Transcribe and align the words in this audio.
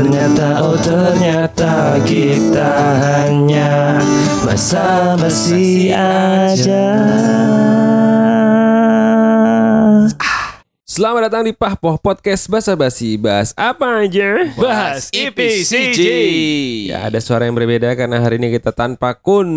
Ternyata 0.00 0.64
oh 0.64 0.80
ternyata 0.80 2.00
Kita 2.08 2.72
hanya 3.04 4.00
Basa-basi 4.48 5.92
aja 5.92 6.88
Selamat 10.88 11.28
datang 11.28 11.44
di 11.44 11.52
Pahpoh 11.52 12.00
Podcast 12.00 12.48
Basa 12.48 12.72
Basi. 12.72 13.20
Bahas 13.20 13.52
apa 13.52 14.08
aja? 14.08 14.48
Bahas 14.56 15.12
IPCJ. 15.12 16.00
Ya, 16.88 17.04
ada 17.04 17.20
suara 17.20 17.44
yang 17.44 17.60
berbeda 17.60 17.92
karena 17.92 18.24
hari 18.24 18.40
ini 18.40 18.56
kita 18.56 18.72
tanpa 18.72 19.12
Kun. 19.12 19.48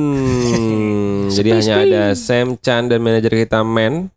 Jadi 1.39 1.49
hanya 1.55 1.75
ada 1.87 2.03
Sam, 2.19 2.59
Chan 2.59 2.91
dan 2.91 2.99
manajer 2.99 3.31
kita 3.31 3.63
Men. 3.63 4.11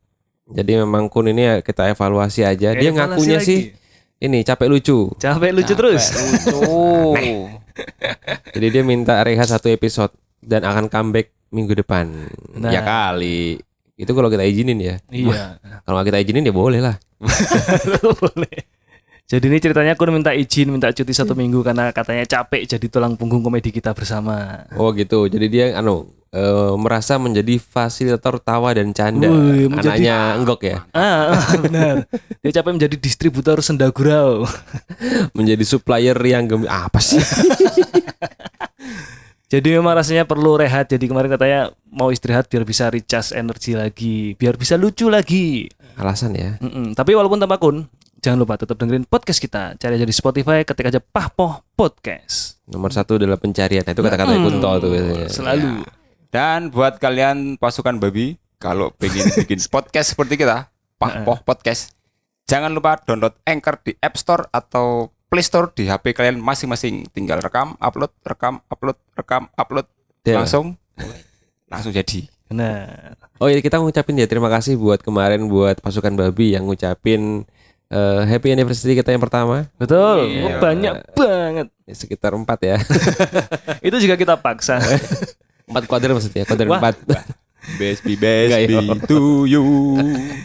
Jadi 0.50 0.74
memang 0.74 1.06
Kun 1.06 1.30
ini 1.30 1.46
ya 1.46 1.54
kita 1.62 1.86
evaluasi 1.86 2.42
aja. 2.42 2.74
Dia 2.74 2.90
Evaluasi 2.90 2.98
ngakunya 2.98 3.38
lagi. 3.38 3.46
sih 3.48 3.85
ini 4.22 4.42
capek 4.42 4.68
lucu. 4.70 5.12
Capek 5.20 5.52
lucu 5.52 5.72
terus 5.76 6.08
Jadi 8.56 8.66
dia 8.72 8.80
minta 8.80 9.20
rehat 9.20 9.52
satu 9.52 9.68
episode 9.68 10.08
dan 10.40 10.64
akan 10.64 10.88
comeback 10.88 11.36
minggu 11.52 11.76
depan. 11.76 12.08
Nah. 12.56 12.72
Ya 12.72 12.80
kali. 12.80 13.60
Itu 13.96 14.12
kalau 14.16 14.32
kita 14.32 14.45
izinin 14.45 14.80
ya. 14.80 14.96
Iya 15.12 15.60
Kalau 15.84 16.00
kita 16.04 16.20
izinin 16.20 16.48
ya 16.48 16.52
boleh 16.52 16.80
lah. 16.80 16.96
Boleh 18.20 18.76
Jadi 19.27 19.45
ini 19.45 19.59
ceritanya 19.59 19.93
aku 19.93 20.07
minta 20.07 20.30
izin 20.30 20.71
Minta 20.71 20.95
cuti 20.95 21.10
satu 21.10 21.35
minggu 21.35 21.59
Karena 21.60 21.91
katanya 21.91 22.23
capek 22.23 22.63
Jadi 22.63 22.87
tulang 22.87 23.19
punggung 23.19 23.43
komedi 23.43 23.74
kita 23.74 23.91
bersama 23.91 24.63
Oh 24.79 24.95
gitu. 24.95 25.27
Jadi 25.27 25.46
dia 25.46 25.74
anu 25.74 26.07
eh, 26.30 26.74
merasa 26.79 27.19
menjadi 27.19 27.59
fasilitator 27.59 28.38
tawa 28.38 28.71
dan 28.71 28.95
canda. 28.95 29.27
Wih, 29.27 29.66
menjadi- 29.66 29.99
Anaknya 29.99 30.16
enggok 30.38 30.60
ya. 30.63 30.79
Ah 30.93 31.35
benar 31.59 32.07
Dia 32.38 32.51
capek 32.54 32.73
menjadi 32.73 32.95
distributor 32.95 33.59
sendagurau 33.59 34.47
Menjadi 35.37 35.65
supplier 35.66 36.15
yang 36.16 36.47
gem 36.47 36.63
apa 36.65 37.02
sih? 37.02 37.19
Jadi 39.47 39.69
memang 39.73 39.95
rasanya 39.95 40.23
perlu 40.23 40.54
rehat 40.54 40.87
Jadi 40.87 41.07
kemarin 41.07 41.30
katanya 41.30 41.60
Mau 41.87 42.10
istirahat 42.10 42.47
biar 42.47 42.63
bisa 42.63 42.87
recharge 42.87 43.35
energi 43.35 43.74
lagi 43.74 44.16
Biar 44.35 44.54
bisa 44.54 44.74
lucu 44.74 45.10
lagi 45.10 45.66
Alasan 45.97 46.30
ya. 46.30 46.60
Mm-mm. 46.60 46.93
Tapi 46.93 47.10
walaupun 47.10 47.41
tanpa 47.41 47.57
kun 47.57 47.91
Jangan 48.27 48.43
lupa 48.43 48.59
tetap 48.59 48.74
dengerin 48.74 49.07
podcast 49.07 49.38
kita 49.38 49.79
Cari 49.79 50.02
aja 50.02 50.02
di 50.02 50.10
Spotify 50.10 50.66
Ketik 50.66 50.91
aja 50.91 50.99
Pahpoh 50.99 51.63
Podcast 51.79 52.59
Nomor 52.66 52.91
satu 52.91 53.23
adalah 53.23 53.38
pencarian. 53.38 53.87
Nah, 53.87 53.95
Itu 53.95 54.02
kata-kata 54.02 54.35
Hmm. 54.35 54.43
Kunto 54.51 54.71
tuh 54.82 54.91
biasanya. 54.91 55.30
Selalu 55.30 55.87
Dan 56.35 56.74
buat 56.74 56.99
kalian 56.99 57.54
pasukan 57.54 58.02
babi, 58.02 58.35
kalau 58.59 58.91
pengen 58.99 59.30
bikin 59.47 59.63
podcast 59.71 60.19
seperti 60.19 60.43
kita, 60.43 60.66
Pak 60.99 61.23
Poh 61.23 61.38
Podcast, 61.47 61.95
jangan 62.51 62.74
lupa 62.74 62.99
download 63.07 63.38
Anchor 63.47 63.79
di 63.87 63.95
App 64.03 64.19
Store 64.19 64.50
atau 64.50 65.15
Play 65.31 65.47
Store 65.47 65.71
di 65.71 65.87
HP 65.87 66.10
kalian 66.10 66.43
masing-masing. 66.43 67.06
Tinggal 67.15 67.38
rekam, 67.38 67.78
upload, 67.78 68.10
rekam, 68.27 68.59
upload, 68.66 68.99
rekam, 69.15 69.47
upload, 69.54 69.87
Del. 70.27 70.43
langsung 70.43 70.75
langsung 71.71 71.94
jadi. 71.94 72.27
Benar 72.50 73.15
Oh 73.38 73.47
iya 73.47 73.62
kita 73.62 73.78
ngucapin 73.78 74.19
ya 74.19 74.27
terima 74.27 74.50
kasih 74.50 74.75
buat 74.75 74.99
kemarin 74.99 75.47
buat 75.47 75.78
pasukan 75.78 76.15
babi 76.19 76.59
yang 76.59 76.66
ngucapin 76.66 77.47
eh, 77.91 78.20
happy 78.26 78.48
anniversary 78.54 78.94
kita 78.97 79.14
yang 79.14 79.22
pertama. 79.22 79.66
Betul. 79.78 80.26
Iya. 80.30 80.42
Oh, 80.47 80.50
Banyak 80.62 80.94
banget. 81.14 81.66
Ya, 81.86 81.94
sekitar 81.94 82.32
empat 82.34 82.58
ya. 82.62 82.76
Itu 83.86 83.97
juga 84.02 84.14
kita 84.19 84.34
paksa. 84.38 84.82
Empat 85.66 85.82
kuadrat 85.91 86.14
maksudnya 86.14 86.47
kuadrat 86.47 86.70
Wah. 86.70 86.78
empat. 86.78 86.94
Best 87.74 88.06
be 88.06 88.14
best 88.14 88.54
ya. 88.54 88.70
be 88.70 88.78
to 89.10 89.50
you. 89.50 89.62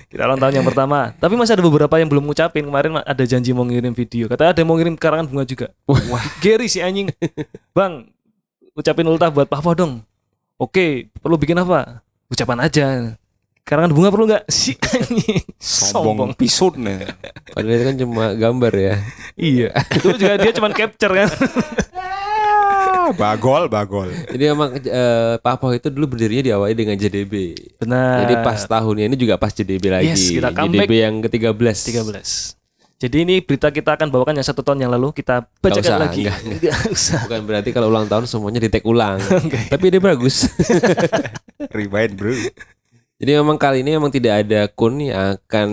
Kita 0.10 0.26
ulang 0.26 0.42
tahun 0.42 0.58
yang 0.58 0.66
pertama. 0.66 1.14
Tapi 1.14 1.38
masih 1.38 1.54
ada 1.54 1.62
beberapa 1.62 1.94
yang 2.02 2.10
belum 2.10 2.26
ngucapin. 2.26 2.66
Kemarin 2.66 3.06
ada 3.06 3.24
janji 3.30 3.54
mau 3.54 3.62
ngirim 3.62 3.94
video. 3.94 4.26
Katanya 4.26 4.58
ada 4.58 4.60
yang 4.66 4.70
mau 4.74 4.78
ngirim 4.82 4.98
karangan 4.98 5.30
bunga 5.30 5.46
juga. 5.46 5.70
Wah. 5.86 6.26
Gary 6.42 6.66
si 6.66 6.82
anjing. 6.82 7.14
Bang 7.78 8.10
Ucapin 8.72 9.06
ultah 9.06 9.30
buat 9.30 9.52
Papa 9.52 9.76
dong. 9.76 10.02
Oke 10.56 11.12
Perlu 11.20 11.36
bikin 11.36 11.60
apa? 11.60 12.02
Ucapan 12.32 12.66
aja 12.66 12.86
Karangan 13.62 13.92
bunga 13.94 14.10
perlu 14.10 14.26
nggak? 14.28 14.44
Si 14.50 14.76
anjing. 14.96 15.46
Sombong 15.56 16.34
pisut 16.34 16.76
nih. 16.76 17.08
padahal 17.54 17.76
itu 17.78 17.84
kan 17.86 17.96
cuma 17.98 18.24
gambar 18.34 18.74
ya. 18.74 18.94
Iya. 19.34 19.70
Itu 19.96 20.12
juga 20.14 20.36
dia 20.36 20.52
cuma 20.52 20.70
capture 20.72 21.14
kan. 21.14 21.30
Ah, 23.02 23.10
bagol, 23.16 23.66
bagol. 23.66 24.10
jadi 24.30 24.54
emang 24.54 24.78
eh, 24.78 25.36
Papa 25.40 25.74
itu 25.74 25.90
dulu 25.90 26.14
berdirinya 26.14 26.54
diawali 26.54 26.74
dengan 26.74 26.96
JDB 26.96 27.34
Benar. 27.80 28.24
Jadi 28.24 28.34
pas 28.42 28.60
tahunnya 28.62 29.06
ini 29.08 29.16
juga 29.16 29.36
pas 29.36 29.50
JDB 29.50 29.84
lagi. 29.90 30.12
Yes, 30.12 30.30
kita 30.30 30.50
comeback. 30.52 30.86
JDB 30.86 30.94
yang 31.00 31.16
ke-13 31.24 31.78
13 31.98 32.62
Jadi 33.02 33.18
ini 33.18 33.36
berita 33.42 33.74
kita 33.74 33.98
akan 33.98 34.14
bawakan 34.14 34.38
yang 34.38 34.46
satu 34.46 34.62
tahun 34.62 34.86
yang 34.86 34.92
lalu. 34.94 35.10
Kita 35.10 35.42
bacakan 35.58 35.82
usah, 35.82 35.98
lagi. 35.98 36.22
enggak, 36.30 36.38
Enggak 36.46 36.78
usah. 36.94 37.20
Bukan 37.26 37.42
berarti 37.50 37.70
kalau 37.74 37.88
ulang 37.90 38.06
tahun 38.06 38.30
semuanya 38.30 38.62
di 38.62 38.70
take 38.70 38.86
ulang 38.86 39.18
tapi 39.74 39.86
dia 39.90 39.98
bagus. 39.98 40.46
Rewind, 41.74 42.14
Bro. 42.14 42.34
Jadi 43.22 43.32
memang 43.38 43.62
kali 43.62 43.86
ini 43.86 44.02
memang 44.02 44.10
tidak 44.10 44.42
ada 44.42 44.66
kun 44.66 44.98
yang 44.98 45.38
akan 45.38 45.70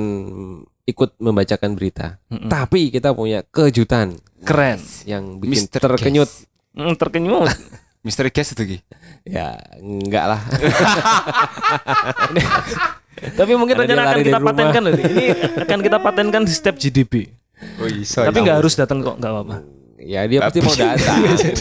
ikut 0.85 1.17
membacakan 1.17 1.73
berita. 1.73 2.21
Mm-mm. 2.29 2.53
Tapi 2.53 2.93
kita 2.93 3.17
punya 3.17 3.41
kejutan 3.49 4.21
Keren 4.45 4.79
yang 5.09 5.41
bikin 5.41 5.65
Mr. 5.65 5.81
terkenyut. 5.81 6.31
Hmm, 6.77 6.95
Terkenyut 6.95 7.49
Misteri 8.07 8.31
guest 8.31 8.55
itu 8.55 8.63
Ki. 8.65 8.79
Ya, 9.27 9.59
enggak 9.83 10.25
lah. 10.31 10.41
Tapi 13.19 13.53
mungkin 13.59 13.75
rencana 13.75 14.07
akan 14.07 14.19
kita 14.23 14.39
patenkan 14.39 14.81
loh. 14.87 14.93
Ini 14.95 15.25
akan 15.67 15.79
kita 15.83 15.99
patenkan 15.99 16.43
di 16.47 16.53
step 16.55 16.79
GDP. 16.79 17.27
Oh, 17.83 17.91
iso. 17.91 18.23
Tapi 18.23 18.39
nggak 18.39 18.63
harus 18.63 18.79
datang 18.79 19.03
kok, 19.03 19.19
nggak 19.19 19.33
apa-apa. 19.35 19.57
ya 19.99 20.23
dia 20.31 20.39
pasti 20.47 20.63
mau 20.63 20.75
datang. 20.79 21.19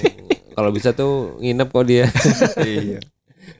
Kalau 0.57 0.69
bisa 0.69 0.93
tuh 0.93 1.41
nginep 1.41 1.67
kok 1.73 1.85
dia. 1.89 2.05
Iya. 2.61 3.01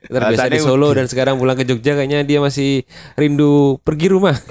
Terbiasa 0.08 0.52
di 0.52 0.58
Alasannya 0.58 0.62
Solo 0.62 0.94
dan 0.98 1.08
sekarang 1.08 1.40
pulang 1.40 1.58
ke 1.58 1.64
Jogja 1.64 1.96
kayaknya 1.96 2.24
dia 2.24 2.40
masih 2.44 2.84
rindu 3.16 3.80
pergi 3.84 4.08
rumah. 4.12 4.36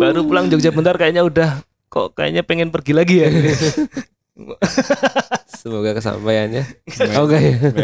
Baru 0.00 0.24
pulang 0.24 0.48
Jogja 0.48 0.72
bentar 0.72 0.96
kayaknya 0.96 1.24
udah 1.24 1.50
kok 1.90 2.14
kayaknya 2.14 2.46
pengen 2.46 2.70
pergi 2.70 2.92
lagi 2.94 3.26
ya. 3.26 3.28
Semoga 5.60 5.92
kesampaiannya. 5.92 6.64
Ya. 6.88 7.20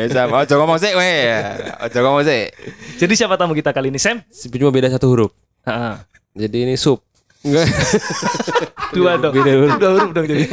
Bisa, 0.08 0.24
ojo 0.24 0.54
ngomong 0.56 0.80
sih, 0.80 0.96
weh. 0.96 1.28
Ojo 1.84 1.98
ngomong 2.00 2.24
sih. 2.24 2.48
Jadi 2.96 3.12
siapa 3.12 3.36
tamu 3.36 3.52
kita 3.52 3.76
kali 3.76 3.92
ini, 3.92 4.00
Sam? 4.00 4.24
Cuma 4.32 4.72
beda 4.72 4.88
satu 4.88 5.12
huruf. 5.12 5.36
Jadi 6.32 6.64
ini 6.64 6.80
sup. 6.80 7.04
Enggak. 7.46 7.66
Dua 8.96 9.12
dong. 9.18 9.32
Beda 9.34 9.50
huruf. 9.54 9.70
Dua 9.78 9.90
huruf 9.94 10.10
dong 10.10 10.26
jadi. 10.26 10.44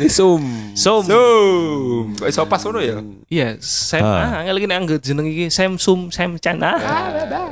Ini 0.00 0.08
sum. 0.08 0.42
Som. 0.72 1.04
Zoom. 1.04 2.16
Kok 2.16 2.28
iso 2.28 2.42
pas 2.48 2.62
ngono 2.64 2.80
ya? 2.80 2.96
Iya, 3.28 3.48
Sam. 3.60 4.02
Ah, 4.02 4.40
angel 4.40 4.54
lagi 4.56 4.66
anggo 4.72 4.96
jeneng 4.96 5.26
iki 5.28 5.52
Sam 5.52 5.76
Sum 5.76 6.08
Sam 6.08 6.40
Chan. 6.40 6.56
Ah. 6.64 6.80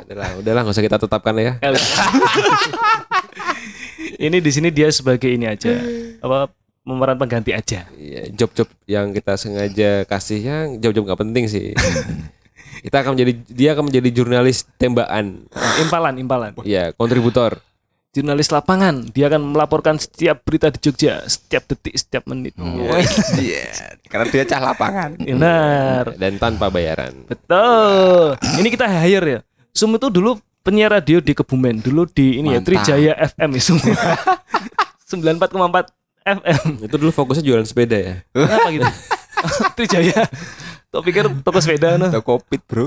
Udahlah, 0.05 0.29
udahlah 0.41 0.61
nggak 0.65 0.75
usah 0.75 0.85
kita 0.85 0.97
tetapkan 0.97 1.33
ya. 1.37 1.53
ini 4.25 4.37
di 4.41 4.51
sini 4.53 4.69
dia 4.73 4.89
sebagai 4.89 5.29
ini 5.29 5.45
aja. 5.45 5.77
Apa 6.21 6.49
pemeran 6.81 7.17
pengganti 7.17 7.53
aja. 7.53 7.85
Iya, 7.93 8.33
job-job 8.33 8.67
yang 8.89 9.13
kita 9.13 9.37
sengaja 9.37 10.05
kasihnya 10.09 10.81
job-job 10.81 11.05
nggak 11.05 11.21
penting 11.21 11.45
sih. 11.45 11.73
kita 12.85 13.05
akan 13.05 13.13
menjadi 13.13 13.33
dia 13.53 13.69
akan 13.77 13.85
menjadi 13.93 14.09
jurnalis 14.09 14.65
tembakan. 14.81 15.45
Impalan, 15.81 16.17
impalan. 16.17 16.51
Iya, 16.65 16.93
kontributor. 16.97 17.61
Jurnalis 18.11 18.51
lapangan, 18.51 19.07
dia 19.15 19.31
akan 19.31 19.55
melaporkan 19.55 19.95
setiap 19.95 20.43
berita 20.43 20.67
di 20.67 20.83
Jogja, 20.83 21.23
setiap 21.31 21.63
detik, 21.71 21.95
setiap 21.95 22.27
menit. 22.27 22.51
Iya. 22.59 23.71
Karena 24.11 24.27
dia 24.27 24.43
cah 24.43 24.59
lapangan. 24.59 25.15
Benar. 25.15 26.19
dan 26.19 26.35
tanpa 26.35 26.67
bayaran. 26.67 27.23
Betul. 27.23 28.35
Ini 28.59 28.67
kita 28.67 28.83
hire 28.83 29.27
ya. 29.27 29.39
Sum 29.71 29.95
itu 29.95 30.11
dulu 30.11 30.35
penyiar 30.59 30.91
radio 30.91 31.23
di 31.23 31.31
Kebumen, 31.31 31.79
dulu 31.79 32.03
di 32.03 32.43
ini 32.43 32.51
ya 32.51 32.59
Mantap. 32.59 32.67
Trijaya 32.83 33.13
FM 33.31 33.49
itu. 33.55 33.79
94,4 35.07 36.27
FM. 36.27 36.69
Itu 36.83 36.95
dulu 36.99 37.15
fokusnya 37.15 37.47
jualan 37.47 37.63
sepeda 37.63 37.95
ya. 37.95 38.15
Kenapa 38.35 38.69
gitu? 38.75 38.87
Trijaya. 39.79 40.27
Kok 40.91 41.03
pikir 41.07 41.23
toko 41.47 41.63
sepeda 41.63 41.95
no? 41.95 42.11
Toko 42.11 42.43
Covid, 42.43 42.61
Bro. 42.67 42.85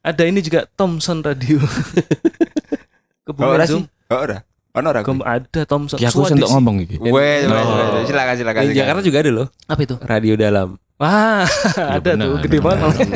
Ada 0.00 0.30
ini 0.30 0.38
juga 0.40 0.62
Thomson 0.78 1.26
Radio. 1.26 1.58
Oh, 1.58 1.66
Kebumen 3.34 3.50
ora 3.50 3.66
Zoom. 3.66 3.82
sih? 3.82 4.14
Oh, 4.14 4.22
ora. 4.22 4.38
Ono 4.70 4.86
ora. 4.86 5.00
Ada 5.02 5.66
Thomson. 5.66 5.98
Ki 5.98 6.06
aku 6.06 6.22
sentuk 6.24 6.46
ngomong 6.46 6.86
iki. 6.86 6.96
Weh, 7.02 7.42
Oh. 7.44 8.06
silakan 8.06 8.34
silakan. 8.38 8.60
Di 8.62 8.70
silakan. 8.70 8.78
Jakarta 8.78 9.00
juga 9.02 9.18
ada 9.18 9.30
loh, 9.32 9.46
Apa 9.66 9.80
itu? 9.82 9.94
radio 10.00 10.34
dalam. 10.38 10.78
Wah, 10.94 11.42
ada 11.74 11.98
benar, 12.12 12.22
tuh 12.22 12.32
gede 12.44 12.58
benar. 12.60 12.76
banget. 12.92 13.08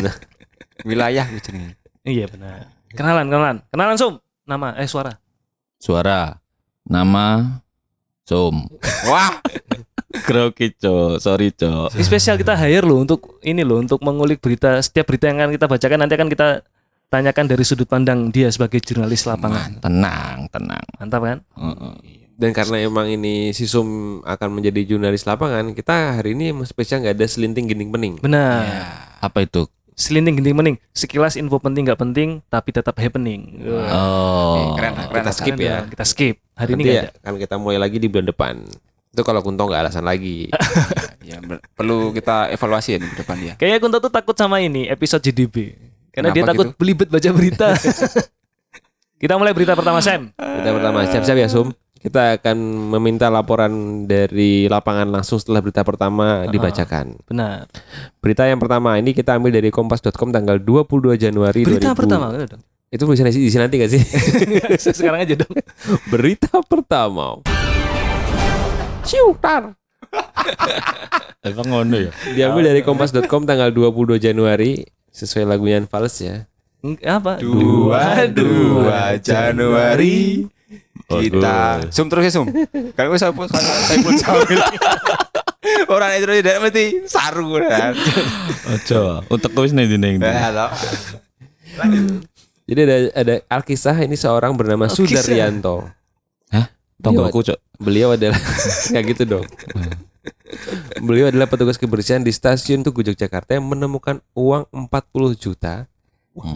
Wilayah 0.83 1.27
gitu 1.31 1.49
nih. 1.53 1.71
Iya 2.03 2.27
benar. 2.27 2.73
Kenalan, 2.91 3.27
kenalan. 3.29 3.57
Kenalan 3.69 3.97
Sum. 3.97 4.15
Nama 4.45 4.75
eh 4.77 4.89
suara. 4.89 5.13
Suara. 5.79 6.41
Nama. 6.83 7.61
Som. 8.25 8.67
Wah, 9.05 9.37
Groki, 10.25 10.73
Cok. 10.73 11.19
Sorry, 11.19 11.53
Cok. 11.53 11.93
Ini 11.93 12.03
spesial 12.03 12.35
kita 12.35 12.57
hire 12.57 12.83
loh 12.83 12.99
untuk 12.99 13.37
ini 13.41 13.61
loh 13.61 13.79
untuk 13.79 14.01
mengulik 14.01 14.41
berita 14.41 14.81
setiap 14.81 15.05
berita 15.05 15.29
yang 15.29 15.39
akan 15.39 15.53
kita 15.53 15.67
bacakan 15.67 15.99
nanti 16.01 16.15
akan 16.17 16.29
kita 16.29 16.49
tanyakan 17.15 17.47
dari 17.47 17.63
sudut 17.63 17.87
pandang 17.87 18.35
dia 18.35 18.51
sebagai 18.51 18.83
jurnalis 18.83 19.23
lapangan. 19.23 19.79
Tenang, 19.79 20.51
tenang. 20.51 20.85
Mantap 20.99 21.23
kan? 21.23 21.39
Heeh. 21.55 21.95
Dan 22.35 22.51
karena 22.51 22.83
emang 22.83 23.07
ini 23.07 23.55
si 23.55 23.71
Sum 23.71 24.19
akan 24.27 24.59
menjadi 24.59 24.83
jurnalis 24.83 25.23
lapangan, 25.23 25.71
kita 25.71 26.19
hari 26.19 26.35
ini 26.35 26.51
spesial 26.67 27.07
nggak 27.07 27.15
ada 27.15 27.27
selinting 27.31 27.71
gending 27.71 27.95
pening. 27.95 28.15
Benar. 28.19 28.67
Apa 29.23 29.47
itu? 29.47 29.71
Selinting 29.95 30.43
genting 30.43 30.59
mening. 30.59 30.77
Sekilas 30.91 31.39
info 31.39 31.63
penting 31.63 31.87
nggak 31.87 32.03
penting 32.03 32.43
tapi 32.51 32.75
tetap 32.75 32.99
happening. 32.99 33.63
Oh. 33.63 34.75
keren, 34.75 34.99
keren. 34.99 35.23
Kita 35.23 35.31
skip 35.31 35.55
ya. 35.55 35.87
dong. 35.87 35.95
Kita 35.95 36.05
skip. 36.05 36.37
Hari 36.59 36.71
ini 36.75 36.83
Nanti 36.83 36.91
nggak 36.91 36.99
ya, 36.99 37.11
ada. 37.15 37.23
kan 37.23 37.35
kita 37.39 37.55
mulai 37.63 37.79
lagi 37.79 38.03
di 38.03 38.11
bulan 38.11 38.27
depan. 38.27 38.55
Itu 39.15 39.23
kalau 39.23 39.39
Kunto 39.47 39.71
nggak 39.71 39.87
alasan 39.87 40.03
lagi. 40.03 40.51
Ya, 41.25 41.41
perlu 41.73 42.13
kita 42.13 42.53
evaluasi 42.53 42.89
ya 42.95 42.99
di 43.01 43.09
depan 43.17 43.41
dia. 43.41 43.55
Kayaknya 43.57 43.81
Kunto 43.81 43.97
tuh 43.97 44.13
takut 44.13 44.37
sama 44.37 44.61
ini 44.61 44.93
episode 44.93 45.25
JDB. 45.25 45.73
Karena 46.15 46.31
dia 46.31 46.47
Kenapa 46.47 46.55
takut 46.55 46.67
gitu? 46.71 46.79
belibet 46.79 47.09
baca 47.11 47.31
berita. 47.35 47.69
kita 49.23 49.35
mulai 49.35 49.51
berita 49.51 49.75
pertama 49.75 49.99
Sam. 49.99 50.31
Kita 50.31 50.71
pertama 50.71 50.99
siap-siap 51.11 51.37
ya 51.37 51.51
Sum. 51.51 51.75
Kita 51.99 52.37
akan 52.37 52.57
meminta 52.95 53.33
laporan 53.33 54.05
dari 54.05 54.69
lapangan 54.69 55.09
langsung 55.09 55.41
setelah 55.41 55.65
berita 55.65 55.81
pertama 55.83 56.45
dibacakan. 56.47 57.17
Benar. 57.25 57.65
Berita 58.21 58.45
yang 58.45 58.61
pertama 58.61 59.01
ini 59.01 59.17
kita 59.17 59.41
ambil 59.41 59.57
dari 59.57 59.73
kompas.com 59.73 60.29
tanggal 60.29 60.61
22 60.61 61.17
Januari 61.17 61.65
Berita 61.65 61.97
2000. 61.97 61.99
pertama 61.99 62.29
kan 62.31 62.41
udah. 62.45 62.61
Itu 62.93 63.09
tulisan 63.09 63.27
isi 63.27 63.49
isi 63.49 63.57
nanti 63.59 63.81
gak 63.81 63.91
sih? 63.91 63.99
Sekarang 64.95 65.25
aja 65.25 65.35
dong. 65.35 65.51
berita 66.13 66.61
pertama. 66.69 67.41
Ciutar. 69.03 69.73
Emang 71.41 71.67
ngono 71.67 71.97
ya? 71.99 72.13
Diambil 72.37 72.71
dari 72.71 72.81
kompas.com 72.85 73.49
tanggal 73.49 73.73
22 73.73 74.21
Januari 74.21 74.85
sesuai 75.15 75.47
lagunya 75.47 75.79
Fals 75.87 76.19
ya. 76.19 76.51
Apa? 77.07 77.39
Dua 77.41 78.27
dua 78.29 79.17
Januari 79.23 80.45
kita 81.09 81.87
zoom 81.95 82.11
terus 82.11 82.29
ya 82.29 82.33
zoom. 82.35 82.49
Kalau 82.99 83.09
gue 83.15 83.21
saya 83.21 83.33
pun 83.33 83.47
sambil 83.49 84.59
orang 85.89 86.11
itu 86.19 86.27
tidak 86.43 86.57
mesti 86.61 86.85
saru 87.09 87.57
kan. 87.63 87.95
Ojo. 88.75 89.25
Untuk 89.31 89.51
kuis 89.55 89.73
nih 89.73 89.87
dinding. 89.87 90.21
Halo. 90.21 90.69
Jadi 92.65 92.81
ada 92.81 92.97
ada 93.13 93.35
Alkisah 93.49 93.97
ini 94.03 94.17
seorang 94.17 94.57
bernama. 94.57 94.89
Sudaryanto. 94.89 95.89
Hah? 96.49 96.67
Tonggoku, 97.01 97.45
Cok. 97.45 97.59
Beliau 97.77 98.17
adalah 98.17 98.39
kayak 98.93 99.05
gitu 99.13 99.23
dong. 99.29 99.47
Beliau 101.01 101.29
adalah 101.29 101.51
petugas 101.51 101.77
kebersihan 101.77 102.23
di 102.23 102.31
stasiun 102.31 102.85
Tugu 102.85 103.03
Yogyakarta 103.05 103.57
yang 103.57 103.67
menemukan 103.67 104.21
uang 104.37 104.69
40 104.73 104.91
juta 105.37 105.85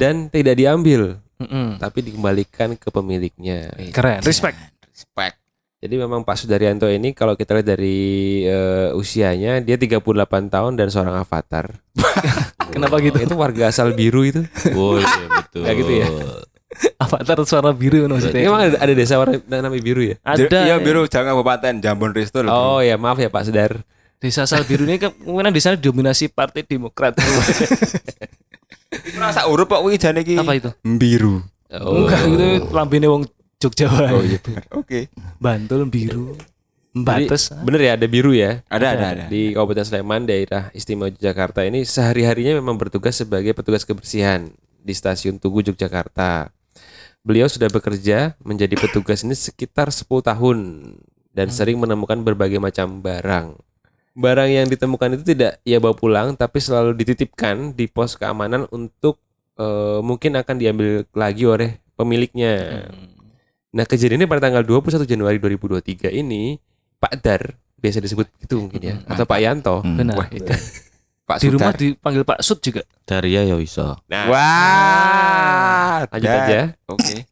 dan 0.00 0.26
tidak 0.30 0.58
diambil 0.58 1.22
Mm-mm. 1.38 1.78
tapi 1.78 2.02
dikembalikan 2.02 2.74
ke 2.74 2.88
pemiliknya. 2.90 3.70
Keren. 3.94 4.22
Respect. 4.26 4.58
Respect. 4.90 5.38
Jadi 5.78 5.94
memang 5.94 6.26
Pak 6.26 6.42
Sudaryanto 6.42 6.90
ini 6.90 7.14
kalau 7.14 7.38
kita 7.38 7.54
lihat 7.54 7.78
dari 7.78 7.98
eh, 8.42 8.90
usianya 8.98 9.62
dia 9.62 9.78
38 9.78 10.02
tahun 10.50 10.74
dan 10.74 10.90
seorang 10.90 11.22
avatar. 11.22 11.70
Kenapa 12.74 12.98
gitu? 12.98 13.22
Itu 13.22 13.38
warga 13.38 13.70
asal 13.70 13.94
biru 13.94 14.26
itu. 14.26 14.42
Oh 14.74 14.98
iya 14.98 15.26
betul. 15.30 15.62
Kayak 15.62 15.76
gitu 15.78 15.92
ya? 16.02 16.06
Avatar 16.98 17.38
suara 17.46 17.70
biru 17.74 18.06
maksudnya. 18.06 18.42
Emang 18.46 18.60
ada, 18.62 18.78
ada 18.78 18.92
desa 18.94 19.18
warna 19.18 19.38
namanya 19.46 19.82
biru 19.82 20.02
ya? 20.02 20.16
Ada. 20.22 20.66
Ya 20.66 20.74
biru 20.78 21.06
jangan 21.10 21.34
kabupaten 21.34 21.82
Jambon 21.82 22.14
Risto 22.14 22.42
loh. 22.42 22.50
Oh 22.50 22.80
ya 22.82 22.98
maaf 22.98 23.18
ya 23.18 23.30
Pak 23.30 23.50
Sudar. 23.50 23.82
Desa 24.18 24.46
asal 24.46 24.66
biru 24.66 24.86
ini 24.86 24.98
kemungkinan 24.98 25.54
di 25.54 25.60
sana 25.62 25.78
didominasi 25.78 26.30
Partai 26.30 26.66
Demokrat. 26.66 27.18
Rasa 29.20 29.46
urup 29.46 29.70
kok 29.70 29.82
wih 29.86 29.94
jane 29.94 30.26
iki. 30.26 30.38
Apa 30.38 30.58
itu? 30.58 30.70
Biru. 30.82 31.42
Oh. 31.70 32.02
Enggak 32.02 32.26
gitu 32.26 32.46
lambene 32.74 33.06
wong 33.06 33.22
Jogja. 33.58 33.90
Oh 33.90 34.22
iya. 34.22 34.38
Oke. 34.80 35.10
Bantul 35.38 35.86
biru. 35.86 36.34
Jadi, 36.98 37.30
bener 37.62 37.80
ya 37.84 37.92
ada 37.94 38.06
biru 38.10 38.34
ya. 38.34 38.58
Ada 38.66 38.86
ada 38.98 39.06
ada. 39.14 39.24
Di 39.30 39.54
Kabupaten 39.54 39.86
Sleman, 39.86 40.26
daerah 40.26 40.72
istimewa 40.74 41.14
Jakarta 41.14 41.62
ini 41.62 41.86
sehari-harinya 41.86 42.58
memang 42.58 42.74
bertugas 42.74 43.14
sebagai 43.14 43.54
petugas 43.54 43.86
kebersihan 43.86 44.50
di 44.82 44.94
stasiun 44.96 45.38
Tugu 45.38 45.62
Yogyakarta. 45.62 46.50
Beliau 47.26 47.50
sudah 47.50 47.68
bekerja 47.68 48.38
menjadi 48.40 48.78
petugas 48.78 49.26
ini 49.26 49.34
sekitar 49.34 49.90
10 49.90 50.06
tahun 50.22 50.58
dan 51.34 51.48
sering 51.52 51.78
menemukan 51.78 52.18
berbagai 52.22 52.58
macam 52.58 52.98
barang. 52.98 53.58
Barang 54.18 54.50
yang 54.50 54.66
ditemukan 54.66 55.14
itu 55.18 55.34
tidak 55.34 55.62
ia 55.62 55.78
bawa 55.78 55.94
pulang 55.94 56.34
tapi 56.34 56.58
selalu 56.58 56.98
dititipkan 56.98 57.70
di 57.74 57.86
pos 57.86 58.18
keamanan 58.18 58.66
untuk 58.74 59.22
eh, 59.54 60.00
mungkin 60.02 60.34
akan 60.38 60.56
diambil 60.58 61.06
lagi 61.14 61.46
oleh 61.46 61.78
pemiliknya. 61.94 62.86
Nah, 63.70 63.84
kejadian 63.86 64.24
ini 64.24 64.26
pada 64.26 64.48
tanggal 64.48 64.66
21 64.66 65.06
Januari 65.06 65.38
2023 65.38 66.10
ini 66.10 66.58
Pak 66.98 67.14
Dar 67.22 67.42
biasa 67.78 68.02
disebut 68.02 68.26
gitu 68.42 68.58
mungkin 68.58 68.82
ya 68.82 68.94
atau 69.06 69.22
Pak 69.22 69.38
Yanto. 69.38 69.76
Hmm. 69.86 69.96
Benar. 69.98 70.14
Wah, 70.18 70.28
itu. 70.34 70.50
Pak 71.28 71.36
Di 71.38 71.52
rumah 71.52 71.70
Sudar. 71.70 71.76
dipanggil 71.76 72.24
Pak 72.24 72.40
Sud 72.40 72.58
juga. 72.58 72.80
Daria 73.04 73.44
ya 73.44 73.52
bisa. 73.54 74.00
Nah, 74.08 74.24
Wah. 74.26 75.96
lanjut 76.08 76.24
Dar. 76.24 76.40
aja. 76.42 76.60
Oke. 76.88 77.28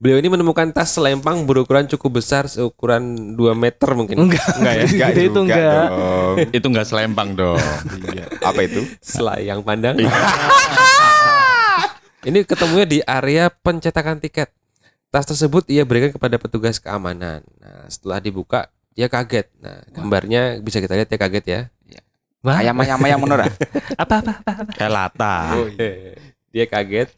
Beliau 0.00 0.18
ini 0.18 0.26
menemukan 0.26 0.66
tas 0.72 0.90
selempang 0.90 1.44
berukuran 1.44 1.86
cukup 1.86 2.18
besar 2.18 2.48
seukuran 2.48 3.36
2 3.36 3.52
meter 3.54 3.86
mungkin. 3.92 4.16
Enggak. 4.18 4.48
Enggak 4.56 4.74
ya? 4.74 4.84
Gede 5.12 5.22
itu 5.30 5.38
enggak. 5.38 5.60
dong. 5.86 6.36
Itu 6.58 6.66
enggak 6.66 6.86
selempang 6.88 7.28
dong. 7.36 7.60
Iya. 8.10 8.26
Apa 8.40 8.64
itu? 8.64 8.80
Selayang 8.98 9.60
pandang. 9.62 9.94
ini 12.22 12.42
ketemunya 12.42 12.86
di 12.86 12.98
area 13.02 13.46
pencetakan 13.52 14.18
tiket. 14.18 14.50
Tas 15.06 15.22
tersebut 15.22 15.68
ia 15.68 15.84
berikan 15.84 16.10
kepada 16.10 16.34
petugas 16.34 16.80
keamanan. 16.80 17.44
Nah, 17.60 17.84
setelah 17.86 18.18
dibuka 18.18 18.66
dia 18.92 19.06
kaget. 19.06 19.52
Nah, 19.60 19.84
gambarnya 19.92 20.58
bisa 20.58 20.80
kita 20.80 20.96
lihat 20.96 21.06
ya 21.06 21.18
kaget 21.20 21.44
ya. 21.46 21.60
Wah, 22.42 22.58
Ayam 22.58 22.74
ayam 22.82 22.98
ayam 23.06 23.18
menora. 23.22 23.46
apa 24.02 24.14
apa 24.18 24.32
apa. 24.42 24.52
apa. 24.66 24.72
Kayak 24.74 24.92
lata. 24.92 25.36
dia 26.50 26.66
kaget 26.66 27.08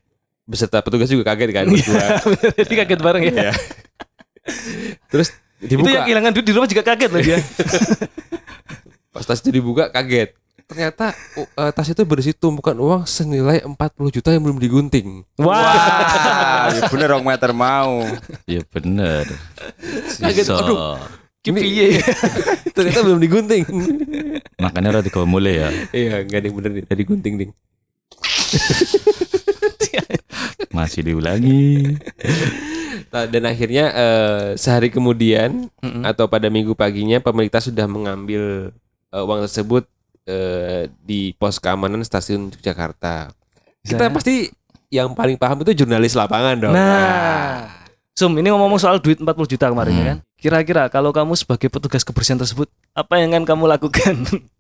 beserta 0.45 0.85
petugas 0.85 1.09
juga 1.09 1.33
kaget 1.33 1.51
kan. 1.51 1.65
Jadi 2.61 2.75
kaget 2.85 3.01
bareng 3.01 3.25
ya. 3.33 3.53
Terus 5.09 5.33
Itu 5.65 5.81
dibuka. 5.81 5.89
yang 5.97 6.05
kehilangan 6.05 6.31
duit 6.37 6.45
di 6.45 6.53
rumah 6.53 6.69
juga 6.69 6.85
kaget 6.85 7.11
loh 7.11 7.23
dia. 7.25 7.39
Pas 9.15 9.25
tas 9.25 9.41
itu 9.41 9.49
dibuka 9.49 9.89
kaget. 9.89 10.37
Ternyata 10.65 11.13
uh, 11.37 11.49
eh, 11.69 11.71
tas 11.73 11.89
itu 11.89 12.03
berisi 12.05 12.33
tumpukan 12.37 12.77
uang 12.77 13.09
senilai 13.09 13.65
40 13.65 14.17
juta 14.21 14.29
yang 14.33 14.45
belum 14.45 14.59
digunting. 14.61 15.25
Wah. 15.41 15.61
Wah, 15.61 16.73
ya 16.73 16.89
bener 16.89 17.09
rong 17.17 17.25
meter 17.25 17.53
mau. 17.53 18.05
Ya 18.45 18.61
bener. 18.69 19.25
Kaget, 20.21 20.45
aduh. 20.53 21.01
Kipiye. 21.45 22.01
Ternyata 22.73 23.01
belum 23.05 23.21
digunting. 23.21 23.65
Makanya 24.65 25.03
gawe 25.05 25.27
mulai 25.27 25.61
ya. 25.61 25.69
Iya, 25.93 26.15
enggak 26.25 26.39
ada 26.41 26.47
yang 26.49 26.57
bener 26.57 26.71
nih, 26.73 26.85
tadi 26.87 27.03
gunting 27.05 27.35
ding. 27.37 27.51
Masih 30.75 31.07
diulangi. 31.07 31.95
Nah, 33.15 33.31
dan 33.31 33.47
akhirnya 33.47 33.85
eh, 33.95 34.47
sehari 34.59 34.91
kemudian 34.91 35.71
Mm-mm. 35.79 36.03
atau 36.03 36.27
pada 36.27 36.51
minggu 36.51 36.75
paginya 36.75 37.23
pemerintah 37.23 37.63
sudah 37.63 37.87
mengambil 37.87 38.75
eh, 39.15 39.23
uang 39.23 39.47
tersebut 39.47 39.87
eh, 40.27 40.91
di 40.99 41.31
pos 41.39 41.63
keamanan 41.63 42.03
stasiun 42.03 42.51
Jakarta. 42.59 43.31
Kita 43.87 44.09
Saya- 44.09 44.15
pasti 44.15 44.51
yang 44.91 45.15
paling 45.15 45.39
paham 45.39 45.63
itu 45.63 45.85
jurnalis 45.85 46.15
lapangan 46.15 46.55
dong. 46.59 46.75
Nah. 46.75 47.83
Sum, 48.15 48.31
ini 48.39 48.47
ngomong 48.47 48.79
soal 48.79 49.03
duit 49.03 49.19
40 49.19 49.27
juta 49.51 49.67
kemarin 49.67 49.91
ya 49.91 49.99
Hmm. 49.99 50.07
kan. 50.07 50.19
Kira-kira 50.39 50.87
kalau 50.87 51.11
kamu 51.11 51.35
sebagai 51.35 51.67
petugas 51.67 52.07
kebersihan 52.07 52.39
tersebut, 52.39 52.71
apa 52.95 53.19
yang 53.19 53.35
akan 53.35 53.43
kamu 53.43 53.65
lakukan? 53.67 54.15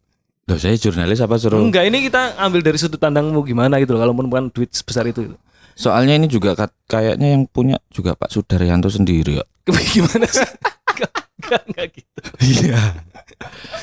Loh 0.44 0.58
saya 0.58 0.76
jurnalis 0.76 1.18
apa 1.18 1.34
suruh? 1.36 1.56
Enggak, 1.56 1.88
ini 1.88 2.04
kita 2.04 2.36
ambil 2.36 2.60
dari 2.60 2.76
sudut 2.76 2.98
pandangmu 2.98 3.40
gimana 3.42 3.80
gitu 3.80 3.96
loh 3.96 4.04
kalau 4.04 4.12
menemukan 4.12 4.50
duit 4.50 4.68
sebesar 4.70 5.08
itu. 5.08 5.24
gitu. 5.24 5.36
Soalnya 5.74 6.14
ini 6.14 6.28
juga 6.28 6.52
kayaknya 6.84 7.32
yang 7.32 7.44
punya 7.44 7.80
juga 7.88 8.12
Pak 8.12 8.28
Sudaryanto 8.28 8.86
sendiri 8.86 9.40
ya. 9.40 9.44
Gimana 9.90 10.28
sih? 10.28 10.44
Enggak, 10.86 11.12
enggak, 11.40 11.62
enggak 11.66 11.86
gitu. 11.96 12.20
Iya. 12.38 12.80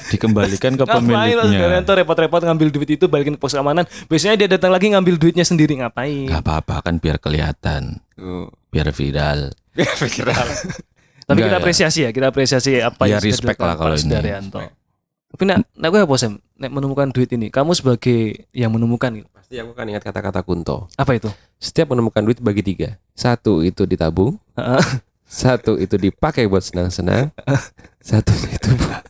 Dikembalikan 0.07 0.73
ke 0.75 0.83
Ngapain 0.83 1.03
Mas 1.03 1.27
pemiliknya. 1.43 1.59
Daryanto 1.59 1.91
repot-repot 1.93 2.41
ngambil 2.41 2.67
duit 2.69 2.89
itu 2.91 3.05
balikin 3.05 3.35
ke 3.35 3.41
pos 3.41 3.51
keamanan. 3.51 3.83
Biasanya 4.05 4.35
dia 4.37 4.47
datang 4.47 4.71
lagi 4.71 4.87
ngambil 4.87 5.17
duitnya 5.17 5.43
sendiri 5.43 5.75
ngapain? 5.77 6.29
Gak 6.29 6.41
apa-apa 6.41 6.85
kan 6.85 6.95
biar 6.97 7.17
kelihatan, 7.17 7.99
Oh. 8.15 8.47
biar 8.69 8.87
viral. 8.93 9.51
Tapi 11.21 11.37
Enggak, 11.37 11.47
kita 11.47 11.47
ya. 11.49 11.59
apresiasi 11.59 11.99
ya, 12.03 12.09
kita 12.11 12.27
apresiasi 12.27 12.71
apa 12.77 13.03
Ya, 13.03 13.17
yang 13.17 13.21
respect 13.23 13.57
lah 13.57 13.75
kalau 13.75 13.91
Pak 13.91 13.99
ini. 13.99 14.05
Sudaryanto. 14.05 14.59
Tapi 15.31 15.43
nek 15.43 15.57
nek 15.73 15.87
kowe 15.89 16.01
apa 16.01 16.15
Sam? 16.15 16.33
Nek 16.61 16.69
menemukan 16.69 17.09
duit 17.09 17.25
ini, 17.33 17.49
kamu 17.49 17.73
sebagai 17.73 18.45
yang 18.53 18.69
menemukan 18.69 19.09
gitu. 19.09 19.25
Pasti 19.33 19.57
aku 19.57 19.73
kan 19.73 19.89
ingat 19.89 20.05
kata-kata 20.05 20.45
Kunto. 20.45 20.85
Apa 20.93 21.17
itu? 21.17 21.25
Setiap 21.57 21.89
menemukan 21.89 22.21
duit 22.21 22.37
bagi 22.37 22.61
tiga. 22.61 23.01
Satu 23.17 23.65
itu 23.65 23.89
ditabung, 23.89 24.37
Heeh. 24.53 25.01
satu 25.25 25.81
itu 25.81 25.97
dipakai 25.97 26.45
buat 26.45 26.61
senang-senang, 26.61 27.33
satu 27.97 28.29
itu 28.45 28.69
buat- 28.77 29.05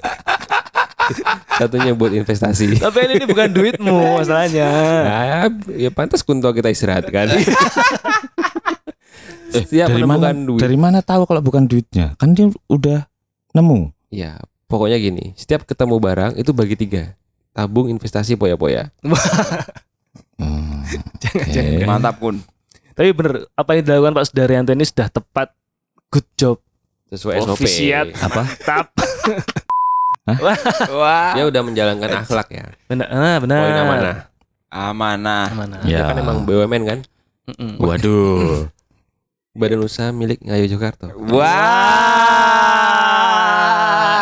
satunya 1.60 1.92
buat 1.92 2.16
investasi. 2.16 2.80
Tapi 2.80 2.98
ini 3.04 3.28
bukan 3.28 3.52
duitmu 3.52 4.00
masalahnya. 4.24 4.70
Nah, 5.04 5.52
ya 5.76 5.92
pantas 5.92 6.24
Kunto 6.24 6.48
kita 6.56 6.72
istirahatkan. 6.72 7.36
Setiap 9.52 9.92
dari 9.92 10.08
mana 10.08 10.32
menemukan 10.32 10.38
duit. 10.48 10.62
dari 10.64 10.78
mana 10.80 11.00
tahu 11.04 11.28
kalau 11.28 11.44
bukan 11.44 11.68
duitnya? 11.68 12.16
Kan 12.16 12.32
dia 12.32 12.48
udah 12.72 13.04
nemu. 13.52 13.92
Ya, 14.08 14.40
pokoknya 14.72 14.96
gini, 14.96 15.36
setiap 15.36 15.68
ketemu 15.68 16.00
barang 16.00 16.40
itu 16.40 16.56
bagi 16.56 16.80
tiga. 16.80 17.20
Tabung, 17.52 17.88
investasi, 17.88 18.36
poya-poya. 18.36 18.92
Hmm, 20.42 20.82
Jangan. 21.22 21.86
Mantap 21.86 22.18
kun. 22.18 22.42
Tapi 22.98 23.14
bener 23.14 23.46
apa 23.54 23.78
yang 23.78 23.86
dilakukan 23.86 24.12
Pak 24.12 24.26
Sudaryanto 24.26 24.74
ini 24.74 24.82
sudah 24.82 25.06
tepat. 25.06 25.54
Good 26.10 26.28
job. 26.34 26.58
Sesuai 27.08 27.46
SOP. 27.46 27.62
Ofisiat. 27.62 28.10
Apa? 28.18 28.42
Mantap. 28.66 28.88
Wah. 30.90 31.38
Dia 31.38 31.46
udah 31.46 31.62
menjalankan 31.62 32.26
akhlak 32.26 32.50
ya. 32.50 32.66
Benar, 32.90 33.08
ah, 33.08 33.38
benar. 33.38 33.60
Poin 33.62 33.78
amanah. 33.78 34.16
Amanah. 34.74 35.46
Amanah. 35.54 35.80
Dia 35.86 35.94
Ya. 35.94 36.02
kan 36.10 36.18
emang 36.18 36.42
BUMN 36.42 36.84
kan? 36.90 37.00
Mm-mm. 37.46 37.78
Waduh. 37.78 38.66
Badan 39.62 39.86
usaha 39.86 40.10
milik 40.10 40.42
Ngayu 40.42 40.66
Jakarta. 40.66 41.14
Wah. 41.22 41.46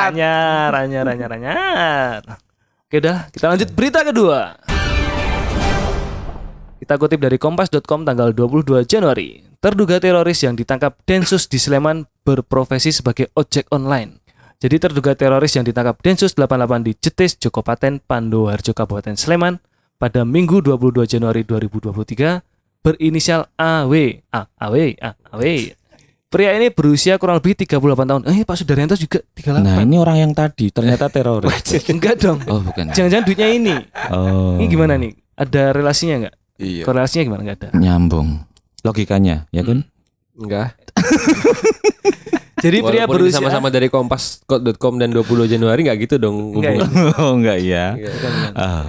Anyar, 0.10 0.72
anyar, 0.76 1.06
anyar, 1.08 1.32
anyar. 1.32 2.22
Oke 2.90 3.06
dah, 3.06 3.30
kita 3.30 3.54
lanjut 3.54 3.70
berita 3.78 4.02
kedua. 4.02 4.58
Kita 6.82 6.98
kutip 6.98 7.22
dari 7.22 7.38
kompas.com 7.38 8.02
tanggal 8.02 8.34
22 8.34 8.82
Januari. 8.90 9.46
Terduga 9.62 10.02
teroris 10.02 10.42
yang 10.42 10.58
ditangkap 10.58 10.98
Densus 11.06 11.46
di 11.46 11.62
Sleman 11.62 12.10
berprofesi 12.26 12.90
sebagai 12.90 13.30
ojek 13.38 13.70
online. 13.70 14.18
Jadi 14.58 14.82
terduga 14.82 15.14
teroris 15.14 15.54
yang 15.54 15.70
ditangkap 15.70 16.02
Densus 16.02 16.34
88 16.34 16.82
di 16.82 16.98
Jetis, 16.98 17.38
Jokopaten, 17.38 18.02
Pandowarjo, 18.02 18.74
Kabupaten 18.74 19.14
Sleman 19.14 19.62
pada 20.02 20.26
Minggu 20.26 20.58
22 20.58 21.06
Januari 21.06 21.46
2023 21.46 22.42
berinisial 22.82 23.54
AW. 23.54 23.94
A, 24.34 24.50
AW, 24.66 24.76
A, 24.98 25.14
AW. 25.30 25.46
Pria 26.30 26.54
ini 26.54 26.70
berusia 26.70 27.18
kurang 27.18 27.42
lebih 27.42 27.58
38 27.58 27.82
tahun. 28.06 28.22
Eh, 28.30 28.46
Pak 28.46 28.62
Sudaryanto 28.62 28.94
juga 28.94 29.18
38. 29.34 29.66
Nah, 29.66 29.82
ini 29.82 29.98
orang 29.98 30.30
yang 30.30 30.32
tadi 30.38 30.70
ternyata 30.70 31.10
teroris. 31.10 31.74
Enggak 31.90 32.22
dong. 32.22 32.38
Oh, 32.46 32.62
bukan. 32.62 32.94
Jangan-jangan 32.94 33.26
duitnya 33.26 33.50
ini. 33.50 33.74
Oh. 34.14 34.62
Ini 34.62 34.66
gimana 34.70 34.94
nih? 35.02 35.18
Ada 35.34 35.74
relasinya 35.74 36.22
nggak? 36.22 36.36
Iya. 36.62 36.84
Korelasinya 36.86 37.24
gimana? 37.26 37.42
Nggak 37.50 37.58
ada. 37.58 37.70
Nyambung. 37.74 38.46
Logikanya, 38.86 39.50
ya 39.50 39.66
kan? 39.66 39.82
Enggak. 40.38 40.78
Jadi 42.64 42.78
pria 42.86 43.08
Walaupun 43.08 43.26
berusia 43.26 43.42
sama-sama 43.42 43.74
dari 43.74 43.90
kompas.com 43.90 44.94
dan 45.02 45.10
20 45.10 45.50
Januari 45.50 45.88
enggak 45.88 45.98
gitu 46.04 46.16
dong 46.20 46.60
Enggak 46.60 46.78
ya? 46.78 46.86
oh, 47.26 47.34
enggak 47.42 47.58
ya. 47.58 47.86
Iya. 47.98 48.10
Bukan. 48.14 48.32
Ah. 48.54 48.88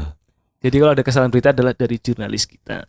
Jadi 0.61 0.77
kalau 0.77 0.93
ada 0.93 1.03
kesalahan 1.07 1.33
berita 1.33 1.57
adalah 1.57 1.73
dari 1.73 1.97
jurnalis 1.97 2.45
kita. 2.45 2.85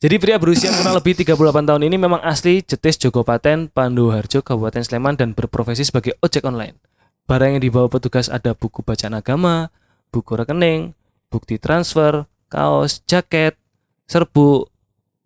Jadi 0.00 0.16
pria 0.16 0.40
berusia 0.40 0.72
kurang 0.72 0.96
lebih 0.96 1.12
38 1.12 1.36
tahun 1.60 1.82
ini 1.84 2.00
memang 2.00 2.24
asli 2.24 2.64
Jetis 2.64 2.96
Jogopaten, 3.04 3.68
Pandoharjo, 3.68 4.40
Kabupaten 4.40 4.80
Sleman 4.80 5.12
dan 5.12 5.36
berprofesi 5.36 5.84
sebagai 5.84 6.16
ojek 6.24 6.40
online. 6.48 6.72
Barang 7.28 7.52
yang 7.52 7.60
dibawa 7.60 7.84
petugas 7.92 8.32
ada 8.32 8.56
buku 8.56 8.80
bacaan 8.80 9.12
agama, 9.12 9.68
buku 10.08 10.40
rekening, 10.40 10.96
bukti 11.28 11.60
transfer, 11.60 12.24
kaos, 12.48 13.04
jaket, 13.04 13.60
serbuk, 14.08 14.72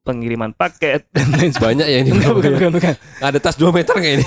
pengiriman 0.03 0.51
paket 0.51 1.07
dan 1.15 1.31
lain 1.39 1.55
sebagainya. 1.55 1.87
Banyak 1.87 1.87
ya 1.87 1.99
ini. 2.03 2.11
Bukan, 2.11 2.35
bukan, 2.35 2.51
bukan, 2.59 2.71
bukan. 2.75 2.95
Ada 3.23 3.39
tas 3.39 3.55
2 3.55 3.71
meter 3.71 3.95
kayak 3.95 4.27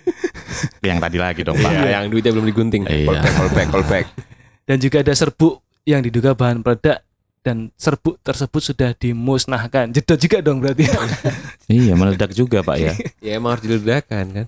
Yang 0.88 0.98
tadi 1.04 1.18
lagi 1.20 1.40
dong, 1.44 1.60
Pak. 1.60 1.70
Iya, 1.70 1.88
yang 2.00 2.04
duitnya 2.08 2.32
belum 2.32 2.46
digunting. 2.48 2.82
Iya. 2.88 3.04
Callback, 3.04 3.32
callback, 3.36 3.66
callback. 3.68 4.04
Dan 4.64 4.80
juga 4.80 5.04
ada 5.04 5.12
serbuk 5.12 5.60
yang 5.84 6.00
diduga 6.00 6.32
bahan 6.32 6.64
peledak 6.64 7.07
dan 7.40 7.70
serbuk 7.74 8.18
tersebut 8.20 8.60
sudah 8.62 8.90
dimusnahkan. 8.92 9.88
Jeda 9.88 10.14
juga 10.14 10.38
dong 10.40 10.58
berarti. 10.58 10.84
Iya, 11.68 11.92
meledak 11.94 12.32
juga, 12.32 12.64
Pak 12.64 12.76
ya. 12.76 12.92
Ya 13.24 13.36
emang 13.36 13.52
harus 13.52 13.64
diledakan 13.64 14.24
kan. 14.32 14.46